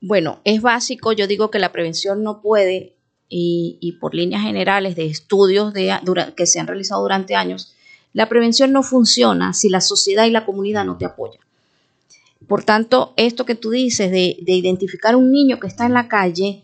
Bueno, 0.00 0.40
es 0.44 0.62
básico, 0.62 1.12
yo 1.12 1.26
digo 1.26 1.50
que 1.50 1.58
la 1.58 1.72
prevención 1.72 2.22
no 2.22 2.40
puede, 2.40 2.96
y, 3.28 3.98
por 4.00 4.14
líneas 4.14 4.42
generales 4.42 4.96
de 4.96 5.06
estudios 5.06 5.74
que 6.36 6.46
se 6.46 6.60
han 6.60 6.66
realizado 6.66 7.02
durante 7.02 7.34
años, 7.34 7.74
la 8.12 8.28
prevención 8.28 8.72
no 8.72 8.82
funciona 8.82 9.52
si 9.52 9.68
la 9.68 9.80
sociedad 9.80 10.24
y 10.24 10.30
la 10.30 10.46
comunidad 10.46 10.84
no 10.84 10.96
te 10.96 11.04
apoyan. 11.04 11.42
Por 12.48 12.64
tanto, 12.64 13.12
esto 13.16 13.44
que 13.44 13.56
tú 13.56 13.70
dices 13.70 14.10
de, 14.10 14.38
de 14.40 14.52
identificar 14.52 15.16
un 15.16 15.30
niño 15.30 15.60
que 15.60 15.66
está 15.66 15.84
en 15.84 15.92
la 15.92 16.08
calle, 16.08 16.63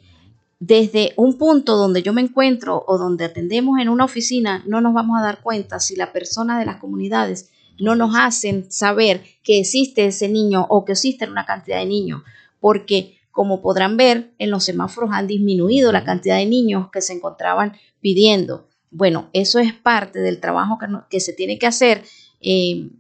desde 0.61 1.15
un 1.17 1.39
punto 1.39 1.77
donde 1.77 2.03
yo 2.03 2.13
me 2.13 2.21
encuentro 2.21 2.85
o 2.87 2.99
donde 2.99 3.25
atendemos 3.25 3.81
en 3.81 3.89
una 3.89 4.05
oficina, 4.05 4.63
no 4.67 4.83
nos 4.83 4.93
vamos 4.93 5.19
a 5.19 5.23
dar 5.23 5.41
cuenta 5.43 5.81
si 5.81 5.97
la 5.97 6.13
persona 6.13 6.59
de 6.59 6.67
las 6.67 6.77
comunidades 6.77 7.51
no 7.79 7.97
nos 7.97 8.15
hacen 8.15 8.71
saber 8.71 9.25
que 9.43 9.59
existe 9.59 10.05
ese 10.05 10.29
niño 10.29 10.67
o 10.69 10.85
que 10.85 10.93
existe 10.93 11.29
una 11.29 11.47
cantidad 11.47 11.79
de 11.79 11.87
niños, 11.87 12.23
porque 12.61 13.17
como 13.31 13.63
podrán 13.63 13.97
ver, 13.97 14.35
en 14.39 14.51
los 14.51 14.65
semáforos 14.65 15.11
han 15.13 15.27
disminuido 15.27 15.93
la 15.93 16.05
cantidad 16.05 16.37
de 16.37 16.45
niños 16.45 16.91
que 16.93 17.01
se 17.01 17.15
encontraban 17.15 17.75
pidiendo. 18.01 18.69
Bueno, 18.91 19.31
eso 19.33 19.61
es 19.61 19.73
parte 19.73 20.19
del 20.19 20.41
trabajo 20.41 20.79
que, 21.09 21.21
se 21.21 21.33
tiene 21.33 21.59
que 21.59 21.67
hacer. 21.67 22.03
Eh, 22.43 22.91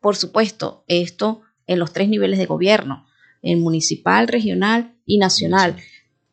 por 0.00 0.14
supuesto, 0.14 0.84
esto 0.86 1.40
en 1.66 1.80
los 1.80 1.92
tres 1.92 2.08
niveles 2.08 2.38
de 2.38 2.46
gobierno, 2.46 3.06
en 3.42 3.62
municipal, 3.62 4.28
regional 4.28 4.94
y 5.06 5.18
nacional. 5.18 5.76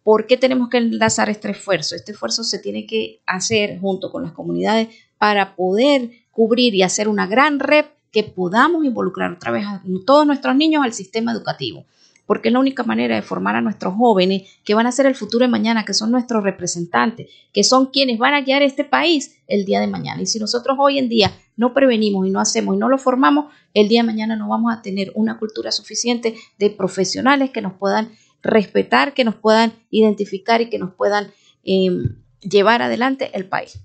¿Por 0.04 0.26
qué 0.26 0.38
tenemos 0.38 0.70
que 0.70 0.78
enlazar 0.78 1.30
este 1.30 1.52
esfuerzo? 1.52 1.96
Este 1.96 2.12
esfuerzo 2.12 2.44
se 2.44 2.60
tiene 2.60 2.86
que 2.86 3.22
hacer 3.26 3.80
junto 3.80 4.12
con 4.12 4.24
las 4.24 4.32
comunidades 4.32 4.90
para 5.18 5.56
poder 5.56 6.10
cubrir 6.32 6.74
y 6.74 6.82
hacer 6.82 7.08
una 7.08 7.28
gran 7.28 7.60
red 7.60 7.86
que 8.12 8.24
podamos 8.24 8.84
involucrar 8.84 9.32
otra 9.32 9.52
vez 9.52 9.66
a 9.66 9.82
todos 10.06 10.26
nuestros 10.26 10.56
niños 10.56 10.84
al 10.84 10.94
sistema 10.94 11.32
educativo, 11.32 11.86
porque 12.26 12.50
es 12.50 12.54
la 12.54 12.60
única 12.60 12.84
manera 12.84 13.16
de 13.16 13.22
formar 13.22 13.56
a 13.56 13.62
nuestros 13.62 13.94
jóvenes 13.94 14.50
que 14.64 14.74
van 14.74 14.88
a 14.88 14.92
ser 14.92 15.06
el 15.06 15.16
futuro 15.16 15.46
de 15.46 15.52
mañana, 15.52 15.86
que 15.86 15.94
son 15.94 16.12
nuestros 16.12 16.44
representantes, 16.44 17.30
que 17.54 17.64
son 17.64 17.88
quienes 17.88 18.18
van 18.18 18.34
a 18.34 18.42
guiar 18.42 18.64
este 18.64 18.84
país 18.84 19.38
el 19.48 19.66
día 19.66 19.80
de 19.80 19.88
mañana. 19.88 20.22
Y 20.22 20.26
si 20.26 20.40
nosotros 20.40 20.78
hoy 20.80 20.98
en 20.98 21.08
día 21.08 21.32
no 21.56 21.74
prevenimos 21.74 22.28
y 22.28 22.32
no 22.32 22.40
hacemos 22.40 22.76
y 22.76 22.80
no 22.80 22.90
lo 22.90 22.98
formamos, 22.98 23.54
el 23.74 23.88
día 23.88 24.02
de 24.02 24.08
mañana 24.08 24.36
no 24.36 24.50
vamos 24.50 24.74
a 24.74 24.82
tener 24.82 25.12
una 25.16 25.38
cultura 25.38 25.72
suficiente 25.72 26.36
de 26.58 26.70
profesionales 26.70 27.52
que 27.52 27.62
nos 27.62 27.74
puedan 27.74 28.12
respetar, 28.42 29.14
que 29.14 29.24
nos 29.24 29.36
puedan 29.36 29.74
identificar 29.90 30.62
y 30.62 30.70
que 30.70 30.80
nos 30.80 30.94
puedan 30.94 31.32
em, 31.64 32.16
llevar 32.42 32.82
adelante 32.82 33.32
el 33.34 33.46
país. 33.46 33.80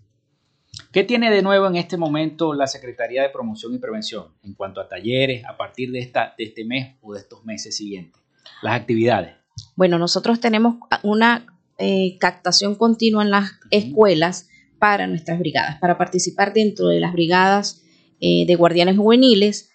¿Qué 0.93 1.05
tiene 1.05 1.31
de 1.31 1.43
nuevo 1.43 1.67
en 1.67 1.77
este 1.77 1.97
momento 1.97 2.55
la 2.55 2.67
Secretaría 2.67 3.23
de 3.23 3.31
Promoción 3.31 3.75
y 3.75 3.79
Prevención 3.79 4.29
en 4.43 4.55
cuanto 4.55 4.81
a 4.81 4.89
talleres 4.89 5.45
a 5.45 5.57
partir 5.57 5.91
de, 5.91 6.01
esta, 6.01 6.35
de 6.37 6.45
este 6.45 6.65
mes 6.65 6.97
o 7.03 7.15
de 7.15 7.21
estos 7.21 7.45
meses 7.45 7.77
siguientes? 7.77 8.23
Las 8.63 8.81
actividades. 8.81 9.35
Bueno, 9.75 9.99
nosotros 9.99 10.41
tenemos 10.41 10.77
una 11.03 11.47
eh, 11.79 12.17
captación 12.19 12.75
continua 12.75 13.23
en 13.23 13.31
las 13.31 13.53
escuelas 13.71 14.49
para 14.79 15.07
nuestras 15.07 15.39
brigadas, 15.39 15.79
para 15.81 15.99
participar 15.99 16.53
dentro 16.53 16.89
de 16.89 17.01
las 17.01 17.13
brigadas 17.13 17.83
eh, 18.21 18.45
de 18.47 18.55
guardianes 18.55 18.97
juveniles 18.97 19.71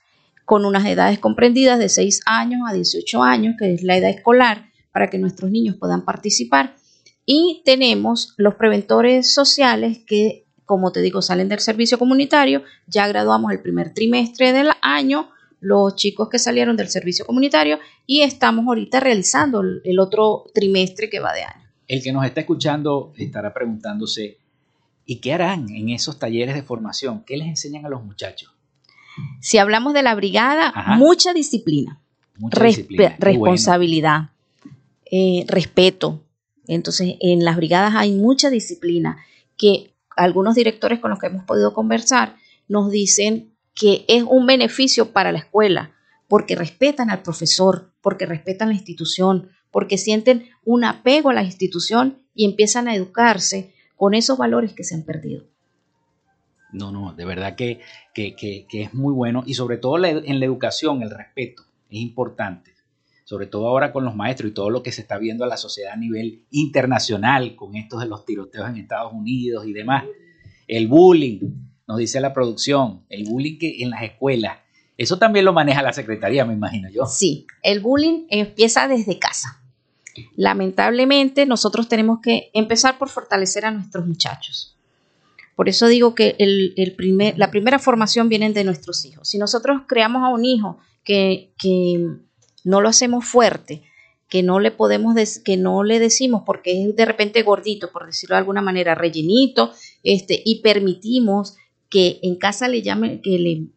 con 0.46 0.66
unas 0.66 0.86
edades 0.86 1.20
comprendidas 1.20 1.80
de 1.80 1.90
6 1.90 2.22
años 2.26 2.62
a 2.68 2.74
18 2.74 3.24
años, 3.24 3.56
que 3.58 3.74
es 3.74 3.84
la 3.84 3.98
edad 3.98 4.10
escolar, 4.10 4.71
para 4.92 5.10
que 5.10 5.18
nuestros 5.18 5.52
niños 5.52 5.76
puedan 5.78 6.06
participar. 6.06 6.76
Y 7.26 7.62
tenemos 7.66 8.34
los 8.38 8.56
preventores 8.56 9.34
sociales 9.34 10.00
que, 10.06 10.46
como 10.66 10.92
te 10.92 11.02
digo, 11.02 11.22
salen 11.22 11.50
del 11.50 11.60
servicio 11.60 12.00
comunitario. 12.00 12.64
Ya 12.88 13.08
graduamos 13.08 13.52
el 13.52 13.62
primer 13.62 13.94
trimestre 13.94 14.54
del 14.54 14.70
año 14.82 15.30
los 15.62 15.96
chicos 15.96 16.28
que 16.28 16.40
salieron 16.40 16.76
del 16.76 16.90
servicio 16.90 17.26
comunitario 17.26 17.80
y 18.06 18.22
estamos 18.22 18.66
ahorita 18.68 19.00
realizando 19.00 19.62
el 19.62 20.00
otro 20.00 20.46
trimestre 20.54 21.10
que 21.10 21.20
va 21.20 21.34
de 21.34 21.44
año. 21.44 21.70
El 21.88 22.02
que 22.02 22.12
nos 22.12 22.26
está 22.26 22.42
escuchando 22.42 23.14
estará 23.16 23.54
preguntándose, 23.54 24.40
¿y 25.06 25.18
qué 25.18 25.34
harán 25.34 25.70
en 25.70 25.90
esos 25.90 26.18
talleres 26.18 26.56
de 26.56 26.64
formación? 26.64 27.24
¿Qué 27.26 27.38
les 27.38 27.48
enseñan 27.48 27.86
a 27.86 27.90
los 27.90 28.04
muchachos? 28.04 28.54
Si 29.40 29.60
hablamos 29.60 29.94
de 29.94 30.02
la 30.02 30.16
brigada, 30.16 30.74
mucha 30.98 31.32
disciplina, 31.34 32.02
responsabilidad, 33.20 34.32
eh, 35.12 35.46
respeto. 35.48 36.24
Entonces, 36.68 37.16
en 37.20 37.44
las 37.44 37.58
brigadas 37.58 37.94
hay 37.96 38.14
mucha 38.14 38.50
disciplina 38.50 39.18
que 39.58 39.94
algunos 40.16 40.56
directores 40.56 41.00
con 41.00 41.12
los 41.12 41.20
que 41.20 41.28
hemos 41.28 41.44
podido 41.44 41.74
conversar 41.74 42.38
nos 42.68 42.90
dicen 42.90 43.54
que 43.76 44.06
es 44.08 44.24
un 44.24 44.46
beneficio 44.46 45.12
para 45.12 45.32
la 45.32 45.40
escuela, 45.40 45.92
porque 46.28 46.56
respetan 46.56 47.10
al 47.10 47.22
profesor, 47.22 47.92
porque 48.02 48.26
respetan 48.26 48.70
la 48.70 48.76
institución, 48.76 49.50
porque 49.70 49.98
sienten 49.98 50.50
un 50.64 50.84
apego 50.84 51.30
a 51.30 51.34
la 51.34 51.44
institución 51.44 52.22
y 52.34 52.46
empiezan 52.46 52.88
a 52.88 52.96
educarse 52.96 53.74
con 53.96 54.14
esos 54.14 54.38
valores 54.38 54.74
que 54.74 54.84
se 54.84 54.96
han 54.96 55.04
perdido. 55.04 55.46
No, 56.72 56.92
no, 56.92 57.14
de 57.14 57.26
verdad 57.26 57.56
que, 57.56 57.82
que, 58.14 58.34
que, 58.36 58.66
es 58.72 58.94
muy 58.94 59.14
bueno 59.14 59.44
y 59.46 59.56
sobre 59.56 59.78
todo 59.78 59.98
en 60.06 60.40
la 60.40 60.46
educación 60.46 61.04
el 61.04 61.10
respeto 61.10 61.64
es 61.90 62.00
importante, 62.00 62.71
sobre 63.32 63.48
todo 63.48 63.70
ahora 63.70 63.94
con 63.94 64.04
los 64.04 64.14
maestros 64.14 64.52
y 64.52 64.54
todo 64.54 64.70
lo 64.70 64.84
que 64.84 64.92
se 64.92 65.00
está 65.00 65.18
viendo 65.18 65.46
a 65.46 65.48
la 65.48 65.56
sociedad 65.56 65.94
a 65.94 65.96
nivel 65.96 66.44
internacional 66.52 67.56
con 67.56 67.78
estos 67.78 68.02
de 68.02 68.08
los 68.08 68.26
tiroteos 68.26 68.68
en 68.68 68.76
Estados 68.76 69.14
Unidos 69.14 69.66
y 69.66 69.72
demás. 69.72 70.04
El 70.68 70.90
bullying, 70.90 71.40
nos 71.88 71.98
dice 71.98 72.20
la 72.20 72.34
producción, 72.34 73.06
el 73.08 73.24
bullying 73.24 73.58
que 73.58 73.84
en 73.84 73.92
las 73.92 74.04
escuelas, 74.04 74.58
eso 74.98 75.18
también 75.18 75.46
lo 75.46 75.54
maneja 75.54 75.82
la 75.82 75.94
Secretaría, 75.94 76.44
me 76.44 76.56
imagino 76.56 76.90
yo. 76.90 77.06
Sí, 77.06 77.48
el 77.64 77.80
bullying 77.80 78.26
empieza 78.30 78.90
desde 78.90 79.18
casa. 79.18 79.64
Lamentablemente 80.36 81.46
nosotros 81.46 81.88
tenemos 81.88 82.20
que 82.22 82.52
empezar 82.54 82.98
por 82.98 83.08
fortalecer 83.08 83.64
a 83.64 83.72
nuestros 83.72 84.06
muchachos 84.06 84.76
por 85.62 85.70
eso 85.70 85.88
digo 85.88 86.16
que 86.16 86.36
el, 86.40 86.96
primer, 86.98 87.38
la 87.38 87.52
primera 87.52 87.78
formación 87.78 88.30
viene 88.30 88.52
de 88.52 88.64
nuestros 88.64 89.06
hijos. 89.06 89.28
Si 89.28 89.38
nosotros 89.38 89.84
creamos 89.88 90.24
a 90.24 90.30
un 90.30 90.44
hijo 90.44 90.80
que, 91.04 91.54
no 92.64 92.82
lo 92.82 92.90
hacemos 92.90 93.26
fuerte, 93.26 93.84
que 94.28 94.44
no 94.44 94.60
le 94.60 94.72
podemos 94.72 95.16
que 95.44 95.58
no 95.58 95.84
le 95.84 96.00
decimos 96.00 96.44
porque 96.46 96.84
es 96.84 96.96
de 96.96 97.06
repente 97.06 97.44
gordito, 97.44 97.92
por 97.92 98.06
decirlo 98.06 98.36
de 98.36 98.40
alguna 98.40 98.62
manera, 98.62 98.96
rellenito, 98.96 99.72
este, 100.04 100.42
y 100.46 100.62
permitimos 100.62 101.58
que 101.90 102.20
en 102.24 102.36
casa 102.38 102.68
le 102.68 102.82
llamen, 102.82 103.22
que 103.22 103.38
le 103.38 103.68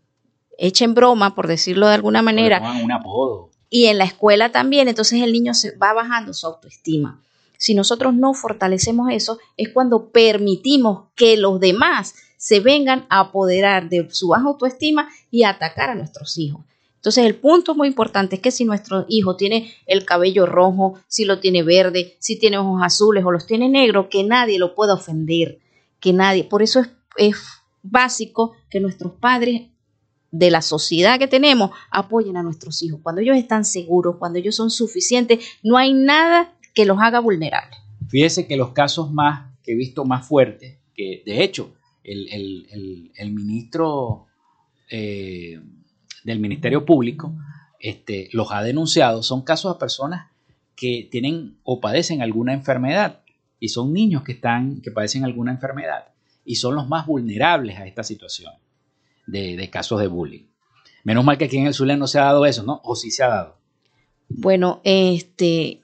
echen 0.56 0.94
broma, 0.94 1.34
por 1.34 1.48
decirlo 1.48 1.88
de 1.88 1.94
alguna 1.94 2.22
manera. 2.22 2.62
Un 2.82 2.92
apodo. 2.92 3.50
Y 3.68 3.86
en 3.86 3.98
la 3.98 4.04
escuela 4.04 4.52
también, 4.52 4.86
entonces 4.86 5.20
el 5.20 5.32
niño 5.32 5.54
se 5.54 5.76
va 5.76 5.92
bajando 5.92 6.32
su 6.32 6.46
autoestima. 6.46 7.20
Si 7.58 7.74
nosotros 7.74 8.14
no 8.14 8.34
fortalecemos 8.34 9.10
eso, 9.10 9.38
es 9.56 9.70
cuando 9.70 10.10
permitimos 10.10 11.08
que 11.16 11.36
los 11.36 11.58
demás 11.58 12.14
se 12.36 12.60
vengan 12.60 13.06
a 13.08 13.20
apoderar 13.20 13.88
de 13.88 14.08
su 14.10 14.28
baja 14.28 14.44
autoestima 14.44 15.08
y 15.30 15.42
a 15.42 15.50
atacar 15.50 15.90
a 15.90 15.94
nuestros 15.94 16.38
hijos. 16.38 16.64
Entonces 17.04 17.26
el 17.26 17.34
punto 17.34 17.74
muy 17.74 17.86
importante 17.86 18.36
es 18.36 18.40
que 18.40 18.50
si 18.50 18.64
nuestro 18.64 19.04
hijo 19.10 19.36
tiene 19.36 19.74
el 19.84 20.06
cabello 20.06 20.46
rojo, 20.46 20.98
si 21.06 21.26
lo 21.26 21.38
tiene 21.38 21.62
verde, 21.62 22.16
si 22.18 22.38
tiene 22.38 22.56
ojos 22.56 22.80
azules 22.82 23.22
o 23.26 23.30
los 23.30 23.46
tiene 23.46 23.68
negros, 23.68 24.06
que 24.08 24.24
nadie 24.24 24.58
lo 24.58 24.74
pueda 24.74 24.94
ofender, 24.94 25.58
que 26.00 26.14
nadie. 26.14 26.44
Por 26.44 26.62
eso 26.62 26.80
es, 26.80 26.88
es 27.18 27.36
básico 27.82 28.54
que 28.70 28.80
nuestros 28.80 29.12
padres 29.12 29.68
de 30.30 30.50
la 30.50 30.62
sociedad 30.62 31.18
que 31.18 31.28
tenemos 31.28 31.72
apoyen 31.90 32.38
a 32.38 32.42
nuestros 32.42 32.82
hijos. 32.82 33.00
Cuando 33.02 33.20
ellos 33.20 33.36
están 33.36 33.66
seguros, 33.66 34.16
cuando 34.18 34.38
ellos 34.38 34.56
son 34.56 34.70
suficientes, 34.70 35.44
no 35.62 35.76
hay 35.76 35.92
nada 35.92 36.56
que 36.72 36.86
los 36.86 36.96
haga 37.02 37.20
vulnerables. 37.20 37.78
Fíjese 38.08 38.46
que 38.46 38.56
los 38.56 38.70
casos 38.70 39.12
más 39.12 39.52
que 39.62 39.72
he 39.72 39.76
visto 39.76 40.06
más 40.06 40.26
fuertes, 40.26 40.78
que 40.94 41.22
de 41.26 41.44
hecho 41.44 41.74
el, 42.02 43.30
ministro 43.30 44.24
eh, 44.88 45.60
del 46.24 46.40
Ministerio 46.40 46.84
Público 46.84 47.32
este, 47.78 48.28
los 48.32 48.50
ha 48.50 48.62
denunciado, 48.62 49.22
son 49.22 49.42
casos 49.42 49.74
de 49.74 49.78
personas 49.78 50.30
que 50.74 51.08
tienen 51.10 51.58
o 51.62 51.80
padecen 51.80 52.22
alguna 52.22 52.52
enfermedad 52.52 53.20
y 53.60 53.68
son 53.68 53.92
niños 53.92 54.22
que, 54.24 54.32
están, 54.32 54.80
que 54.80 54.90
padecen 54.90 55.24
alguna 55.24 55.52
enfermedad 55.52 56.08
y 56.44 56.56
son 56.56 56.74
los 56.74 56.88
más 56.88 57.06
vulnerables 57.06 57.78
a 57.78 57.86
esta 57.86 58.02
situación 58.02 58.52
de, 59.26 59.56
de 59.56 59.70
casos 59.70 60.00
de 60.00 60.08
bullying. 60.08 60.46
Menos 61.04 61.24
mal 61.24 61.38
que 61.38 61.44
aquí 61.44 61.58
en 61.58 61.66
el 61.66 61.74
Zulia 61.74 61.96
no 61.96 62.06
se 62.06 62.18
ha 62.18 62.24
dado 62.24 62.46
eso, 62.46 62.62
¿no? 62.62 62.80
O 62.82 62.96
sí 62.96 63.10
se 63.10 63.22
ha 63.22 63.28
dado. 63.28 63.58
Bueno, 64.28 64.80
este, 64.84 65.82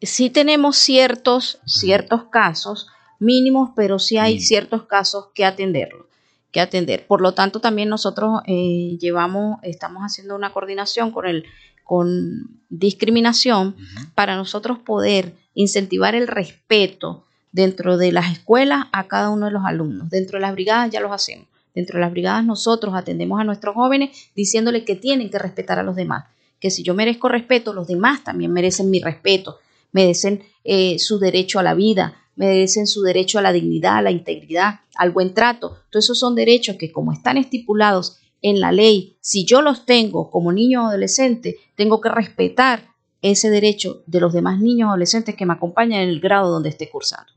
sí 0.00 0.30
tenemos 0.30 0.76
ciertos, 0.76 1.60
ciertos 1.66 2.24
casos 2.24 2.88
mínimos, 3.18 3.70
pero 3.74 3.98
sí 3.98 4.18
hay 4.18 4.40
ciertos 4.40 4.84
casos 4.84 5.28
que 5.34 5.44
atenderlo, 5.44 6.08
que 6.56 6.60
atender. 6.62 7.06
Por 7.06 7.20
lo 7.20 7.34
tanto, 7.34 7.60
también 7.60 7.90
nosotros 7.90 8.40
eh, 8.46 8.96
llevamos, 8.98 9.58
estamos 9.62 10.02
haciendo 10.02 10.34
una 10.34 10.54
coordinación 10.54 11.10
con 11.10 11.26
el, 11.26 11.44
con 11.84 12.62
discriminación 12.70 13.76
para 14.14 14.36
nosotros 14.36 14.78
poder 14.78 15.34
incentivar 15.52 16.14
el 16.14 16.26
respeto 16.26 17.26
dentro 17.52 17.98
de 17.98 18.10
las 18.10 18.32
escuelas 18.32 18.86
a 18.92 19.06
cada 19.06 19.28
uno 19.28 19.46
de 19.46 19.52
los 19.52 19.66
alumnos. 19.66 20.08
Dentro 20.08 20.38
de 20.38 20.42
las 20.42 20.54
brigadas 20.54 20.90
ya 20.90 21.00
los 21.00 21.12
hacemos. 21.12 21.46
Dentro 21.74 21.98
de 21.98 22.00
las 22.00 22.10
brigadas 22.10 22.42
nosotros 22.42 22.94
atendemos 22.94 23.38
a 23.38 23.44
nuestros 23.44 23.74
jóvenes 23.74 24.30
diciéndole 24.34 24.86
que 24.86 24.96
tienen 24.96 25.28
que 25.28 25.38
respetar 25.38 25.78
a 25.78 25.82
los 25.82 25.94
demás, 25.94 26.24
que 26.58 26.70
si 26.70 26.82
yo 26.82 26.94
merezco 26.94 27.28
respeto, 27.28 27.74
los 27.74 27.86
demás 27.86 28.24
también 28.24 28.50
merecen 28.50 28.88
mi 28.88 28.98
respeto, 28.98 29.58
merecen 29.96 30.42
eh, 30.62 30.98
su 30.98 31.18
derecho 31.18 31.58
a 31.58 31.62
la 31.62 31.72
vida, 31.72 32.16
merecen 32.34 32.86
su 32.86 33.00
derecho 33.00 33.38
a 33.38 33.42
la 33.42 33.54
dignidad, 33.54 33.96
a 33.96 34.02
la 34.02 34.10
integridad, 34.10 34.80
al 34.94 35.10
buen 35.10 35.32
trato. 35.32 35.78
Todos 35.90 36.04
esos 36.04 36.18
son 36.18 36.34
derechos 36.34 36.76
que 36.76 36.92
como 36.92 37.14
están 37.14 37.38
estipulados 37.38 38.18
en 38.42 38.60
la 38.60 38.72
ley, 38.72 39.16
si 39.22 39.46
yo 39.46 39.62
los 39.62 39.86
tengo 39.86 40.30
como 40.30 40.52
niño 40.52 40.82
o 40.84 40.88
adolescente, 40.88 41.56
tengo 41.76 42.02
que 42.02 42.10
respetar 42.10 42.90
ese 43.22 43.48
derecho 43.48 44.02
de 44.06 44.20
los 44.20 44.34
demás 44.34 44.60
niños 44.60 44.88
o 44.88 44.90
adolescentes 44.90 45.34
que 45.34 45.46
me 45.46 45.54
acompañan 45.54 46.02
en 46.02 46.10
el 46.10 46.20
grado 46.20 46.50
donde 46.50 46.68
esté 46.68 46.90
cursando. 46.90 47.32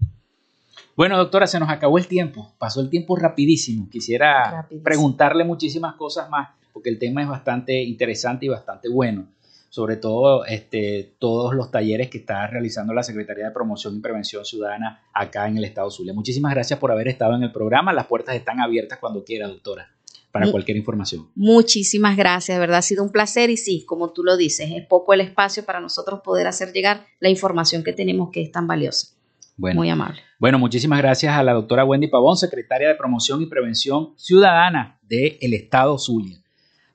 Bueno, 0.98 1.18
doctora, 1.18 1.48
se 1.48 1.62
nos 1.62 1.70
acabó 1.70 1.98
el 1.98 2.08
tiempo. 2.08 2.54
Pasó 2.58 2.82
el 2.82 2.90
tiempo 2.90 3.16
rapidísimo. 3.16 3.88
Quisiera 3.90 4.68
preguntarle 4.84 5.46
muchísimas 5.46 5.96
cosas 5.96 6.30
más, 6.30 6.50
porque 6.74 6.90
el 6.90 7.00
tema 7.00 7.22
es 7.22 7.30
bastante 7.30 7.82
interesante 7.82 8.48
y 8.48 8.50
bastante 8.50 8.90
bueno. 8.90 9.28
Sobre 9.70 9.98
todo 9.98 10.46
este, 10.46 11.16
todos 11.20 11.54
los 11.54 11.72
talleres 11.72 12.10
que 12.10 12.18
está 12.18 12.48
realizando 12.48 12.94
la 12.94 13.04
Secretaría 13.04 13.46
de 13.46 13.52
Promoción 13.52 13.96
y 13.96 14.00
Prevención 14.00 14.44
Ciudadana 14.44 15.04
acá 15.14 15.48
en 15.48 15.58
el 15.58 15.64
Estado 15.64 15.92
Zulia. 15.92 16.14
Muchísimas 16.14 16.54
gracias 16.54 16.80
por 16.80 16.92
haber 16.92 17.08
estado 17.08 17.36
en 17.36 17.44
el 17.44 17.52
programa. 17.52 17.94
Las 17.94 18.08
puertas 18.08 18.36
están 18.36 18.60
abiertas 18.60 19.00
cuando 19.00 19.24
quiera, 19.24 19.48
doctora, 19.48 19.92
para 20.32 20.50
cualquier 20.52 20.78
información. 20.78 21.30
Muchísimas 21.36 22.18
gracias, 22.18 22.56
de 22.56 22.60
verdad 22.60 22.80
ha 22.80 22.84
sido 22.84 23.04
un 23.04 23.12
placer 23.12 23.50
y 23.50 23.58
sí, 23.58 23.84
como 23.86 24.12
tú 24.12 24.24
lo 24.24 24.38
dices, 24.38 24.70
es 24.76 24.86
poco 24.86 25.14
el 25.14 25.22
espacio 25.22 25.66
para 25.66 25.80
nosotros 25.80 26.22
poder 26.22 26.48
hacer 26.48 26.72
llegar 26.72 27.06
la 27.20 27.30
información 27.30 27.84
que 27.84 27.94
tenemos 27.94 28.30
que 28.32 28.42
es 28.42 28.52
tan 28.52 28.68
valiosa. 28.68 29.10
Muy 29.60 29.90
amable. 29.90 30.22
Bueno, 30.40 30.58
muchísimas 30.58 31.00
gracias 31.00 31.34
a 31.34 31.44
la 31.44 31.54
doctora 31.54 31.84
Wendy 31.84 32.08
Pavón, 32.08 32.38
secretaria 32.38 32.88
de 32.88 32.96
Promoción 32.96 33.42
y 33.42 33.46
Prevención 33.46 34.14
Ciudadana 34.16 35.00
del 35.04 35.54
Estado 35.54 35.98
Zulia. 35.98 36.40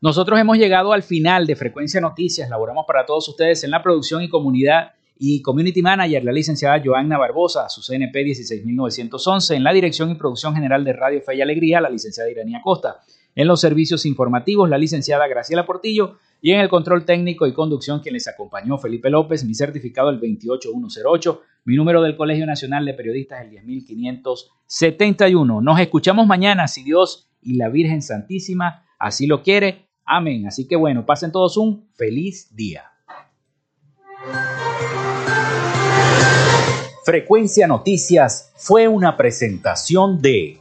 Nosotros 0.05 0.39
hemos 0.39 0.59
llegado 0.59 0.93
al 0.93 1.03
final 1.03 1.47
de 1.47 1.57
Frecuencia 1.57 1.99
Noticias. 1.99 2.51
Laboramos 2.51 2.85
para 2.87 3.07
todos 3.07 3.27
ustedes 3.27 3.65
en 3.65 3.71
la 3.71 3.83
producción 3.83 4.21
y 4.21 4.29
comunidad 4.29 4.93
y 5.19 5.41
Community 5.41 5.81
Manager, 5.81 6.23
la 6.23 6.31
licenciada 6.31 6.79
Joanna 6.85 7.17
Barbosa, 7.17 7.71
su 7.71 7.81
CNP 7.81 8.23
16911, 8.23 9.55
en 9.55 9.65
la 9.65 9.73
dirección 9.73 10.11
y 10.11 10.17
producción 10.17 10.55
general 10.55 10.85
de 10.85 10.93
Radio 10.93 11.23
Fe 11.23 11.37
y 11.37 11.41
Alegría, 11.41 11.81
la 11.81 11.89
licenciada 11.89 12.31
Iranía 12.31 12.61
Costa, 12.63 12.99
en 13.35 13.49
los 13.49 13.63
servicios 13.63 14.05
informativos, 14.05 14.69
la 14.69 14.77
licenciada 14.77 15.27
Graciela 15.27 15.65
Portillo, 15.65 16.19
y 16.43 16.51
en 16.51 16.61
el 16.61 16.69
control 16.69 17.07
técnico 17.07 17.47
y 17.47 17.55
conducción 17.55 18.01
quien 18.01 18.13
les 18.13 18.29
acompañó 18.29 18.77
Felipe 18.77 19.09
López, 19.09 19.43
mi 19.47 19.55
certificado 19.55 20.11
el 20.11 20.21
28108, 20.21 21.41
mi 21.65 21.77
número 21.77 22.03
del 22.03 22.15
Colegio 22.15 22.45
Nacional 22.45 22.85
de 22.85 22.93
Periodistas 22.93 23.41
el 23.41 23.49
10571. 23.49 25.63
Nos 25.63 25.81
escuchamos 25.81 26.27
mañana 26.27 26.69
si 26.69 26.85
Dios 26.85 27.31
y 27.41 27.55
la 27.55 27.71
Virgen 27.71 28.03
Santísima 28.03 28.85
así 28.99 29.27
lo 29.27 29.43
quiere. 29.43 29.85
Amén. 30.05 30.47
Así 30.47 30.67
que 30.67 30.77
bueno, 30.77 31.05
pasen 31.07 31.33
todos 31.33 31.57
un 31.57 31.89
feliz 31.95 32.55
día. 32.55 32.85
Frecuencia 37.05 37.67
Noticias 37.67 38.53
fue 38.57 38.89
una 38.89 39.17
presentación 39.17 40.21
de 40.21 40.59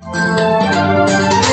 Música 0.00 1.47